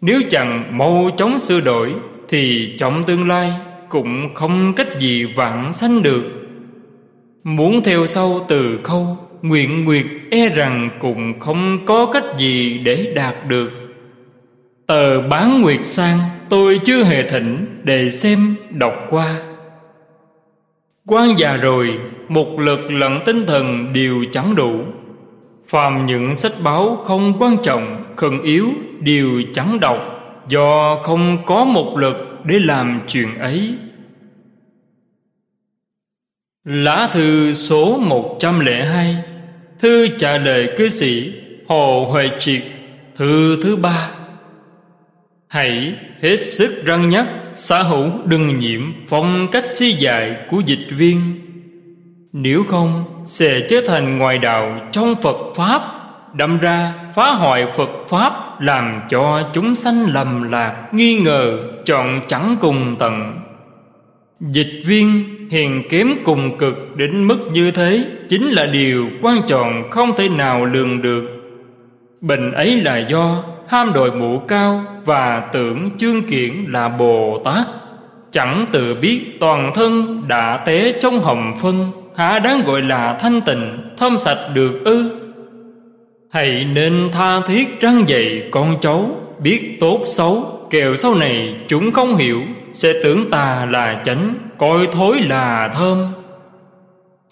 Nếu 0.00 0.20
chẳng 0.28 0.78
mau 0.78 1.10
chóng 1.16 1.38
sửa 1.38 1.60
đổi, 1.60 1.94
thì 2.28 2.74
trong 2.78 3.04
tương 3.04 3.28
lai 3.28 3.52
cũng 3.88 4.34
không 4.34 4.72
cách 4.76 5.00
gì 5.00 5.24
vãng 5.24 5.72
sanh 5.72 6.02
được. 6.02 6.22
Muốn 7.44 7.82
theo 7.84 8.06
sau 8.06 8.44
từ 8.48 8.78
khâu, 8.82 9.18
nguyện 9.42 9.84
nguyệt 9.84 10.06
e 10.30 10.48
rằng 10.48 10.88
cũng 11.00 11.40
không 11.40 11.78
có 11.86 12.06
cách 12.06 12.24
gì 12.38 12.78
để 12.78 13.12
đạt 13.16 13.34
được. 13.48 13.72
Tờ 14.86 15.28
bán 15.28 15.62
nguyệt 15.62 15.86
sang 15.86 16.18
tôi 16.50 16.80
chưa 16.84 17.04
hề 17.04 17.28
thỉnh 17.28 17.80
để 17.84 18.10
xem 18.10 18.56
đọc 18.70 18.94
qua. 19.10 19.40
Quan 21.06 21.38
già 21.38 21.56
rồi, 21.56 21.98
một 22.28 22.58
lực 22.58 22.90
lẫn 22.90 23.20
tinh 23.26 23.46
thần 23.46 23.92
đều 23.92 24.24
chẳng 24.32 24.54
đủ. 24.54 24.80
Phàm 25.68 26.06
những 26.06 26.34
sách 26.34 26.52
báo 26.64 26.96
không 26.96 27.34
quan 27.38 27.56
trọng, 27.62 28.04
khẩn 28.16 28.42
yếu 28.42 28.68
đều 29.00 29.42
chẳng 29.52 29.80
đọc, 29.80 29.98
do 30.48 30.96
không 31.02 31.38
có 31.46 31.64
một 31.64 31.98
lực 31.98 32.16
để 32.44 32.58
làm 32.58 33.00
chuyện 33.08 33.38
ấy. 33.38 33.74
Lá 36.64 37.10
thư 37.12 37.52
số 37.52 37.98
102 37.98 39.16
Thư 39.80 40.08
trả 40.18 40.38
lời 40.38 40.68
cư 40.76 40.88
sĩ 40.88 41.32
Hồ 41.68 42.06
Huệ 42.10 42.30
Triệt, 42.38 42.62
Thư 43.16 43.62
thứ 43.62 43.76
ba. 43.76 44.19
Hãy 45.50 45.94
hết 46.22 46.36
sức 46.36 46.84
răng 46.84 47.08
nhắc 47.08 47.26
xã 47.52 47.82
hữu 47.82 48.10
đừng 48.24 48.58
nhiễm 48.58 48.92
phong 49.08 49.48
cách 49.52 49.64
si 49.70 49.92
dại 49.92 50.36
của 50.50 50.60
dịch 50.66 50.86
viên. 50.90 51.20
Nếu 52.32 52.64
không, 52.68 53.04
sẽ 53.24 53.60
trở 53.70 53.80
thành 53.86 54.18
ngoại 54.18 54.38
đạo 54.38 54.88
trong 54.92 55.14
Phật 55.22 55.36
Pháp, 55.56 55.82
Đâm 56.34 56.58
ra 56.58 56.94
phá 57.14 57.30
hoại 57.30 57.66
Phật 57.76 57.90
Pháp 58.08 58.60
Làm 58.60 59.00
cho 59.08 59.50
chúng 59.54 59.74
sanh 59.74 60.06
lầm 60.12 60.50
lạc, 60.50 60.88
Nghi 60.92 61.18
ngờ, 61.18 61.58
chọn 61.84 62.20
chẳng 62.26 62.56
cùng 62.60 62.96
tận. 62.98 63.40
Dịch 64.40 64.82
viên 64.84 65.24
hiền 65.50 65.82
kém 65.88 66.14
cùng 66.24 66.58
cực 66.58 66.96
đến 66.96 67.24
mức 67.24 67.38
như 67.52 67.70
thế 67.70 68.04
Chính 68.28 68.48
là 68.48 68.66
điều 68.66 69.08
quan 69.22 69.40
trọng 69.46 69.90
không 69.90 70.16
thể 70.16 70.28
nào 70.28 70.64
lường 70.64 71.02
được. 71.02 71.22
Bệnh 72.20 72.52
ấy 72.52 72.80
là 72.80 72.98
do 72.98 73.44
ham 73.70 73.92
đội 73.92 74.12
mũ 74.12 74.38
cao 74.48 74.84
và 75.04 75.48
tưởng 75.52 75.90
chương 75.98 76.22
kiển 76.22 76.64
là 76.68 76.88
Bồ 76.88 77.42
Tát. 77.44 77.66
Chẳng 78.30 78.66
tự 78.72 78.94
biết 78.94 79.36
toàn 79.40 79.72
thân 79.74 80.22
đã 80.28 80.56
té 80.56 80.92
trong 80.92 81.20
hồng 81.20 81.54
phân, 81.62 81.90
há 82.16 82.38
đáng 82.38 82.62
gọi 82.66 82.82
là 82.82 83.16
thanh 83.20 83.40
tịnh 83.40 83.78
thơm 83.96 84.18
sạch 84.18 84.38
được 84.54 84.80
ư? 84.84 85.20
Hãy 86.30 86.66
nên 86.74 87.08
tha 87.12 87.40
thiết 87.46 87.80
răng 87.80 88.08
dạy 88.08 88.42
con 88.50 88.76
cháu, 88.80 89.10
biết 89.38 89.76
tốt 89.80 90.02
xấu 90.04 90.66
kèo 90.70 90.96
sau 90.96 91.14
này 91.14 91.54
chúng 91.68 91.92
không 91.92 92.16
hiểu, 92.16 92.42
sẽ 92.72 92.92
tưởng 93.02 93.30
tà 93.30 93.66
là 93.70 94.02
chánh, 94.04 94.34
coi 94.58 94.86
thối 94.86 95.20
là 95.20 95.68
thơm. 95.68 96.06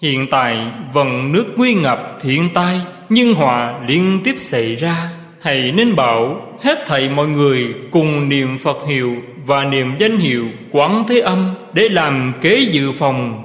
Hiện 0.03 0.27
tại, 0.31 0.57
vần 0.93 1.33
nước 1.33 1.47
nguy 1.57 1.75
ngập 1.75 2.19
thiên 2.21 2.49
tai, 2.55 2.81
nhưng 3.09 3.35
họa 3.35 3.75
liên 3.89 4.21
tiếp 4.25 4.35
xảy 4.37 4.75
ra. 4.75 5.11
Thầy 5.49 5.73
nên 5.73 5.97
bảo, 5.97 6.41
hết 6.61 6.79
thầy 6.87 7.09
mọi 7.09 7.29
người 7.29 7.75
cùng 7.91 8.29
niệm 8.29 8.59
Phật 8.59 8.87
hiệu 8.87 9.17
và 9.47 9.65
niệm 9.65 9.95
danh 9.99 10.19
hiệu 10.19 10.49
Quán 10.71 11.05
Thế 11.09 11.21
Âm 11.21 11.55
để 11.73 11.89
làm 11.89 12.33
kế 12.41 12.69
dự 12.71 12.93
phòng. 12.93 13.45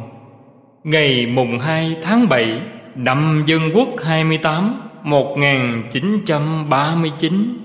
Ngày 0.84 1.26
mùng 1.26 1.60
2 1.60 1.96
tháng 2.02 2.30
7 2.30 2.62
năm 2.96 3.44
Dân 3.46 3.62
Quốc 3.74 3.90
28 4.04 4.82
1939 5.04 7.58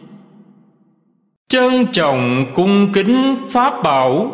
Trân 1.48 1.86
trọng 1.92 2.46
cung 2.54 2.92
kính 2.92 3.36
Pháp 3.50 3.82
Bảo, 3.82 4.32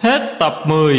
Hết 0.00 0.36
tập 0.38 0.54
10 0.66 0.96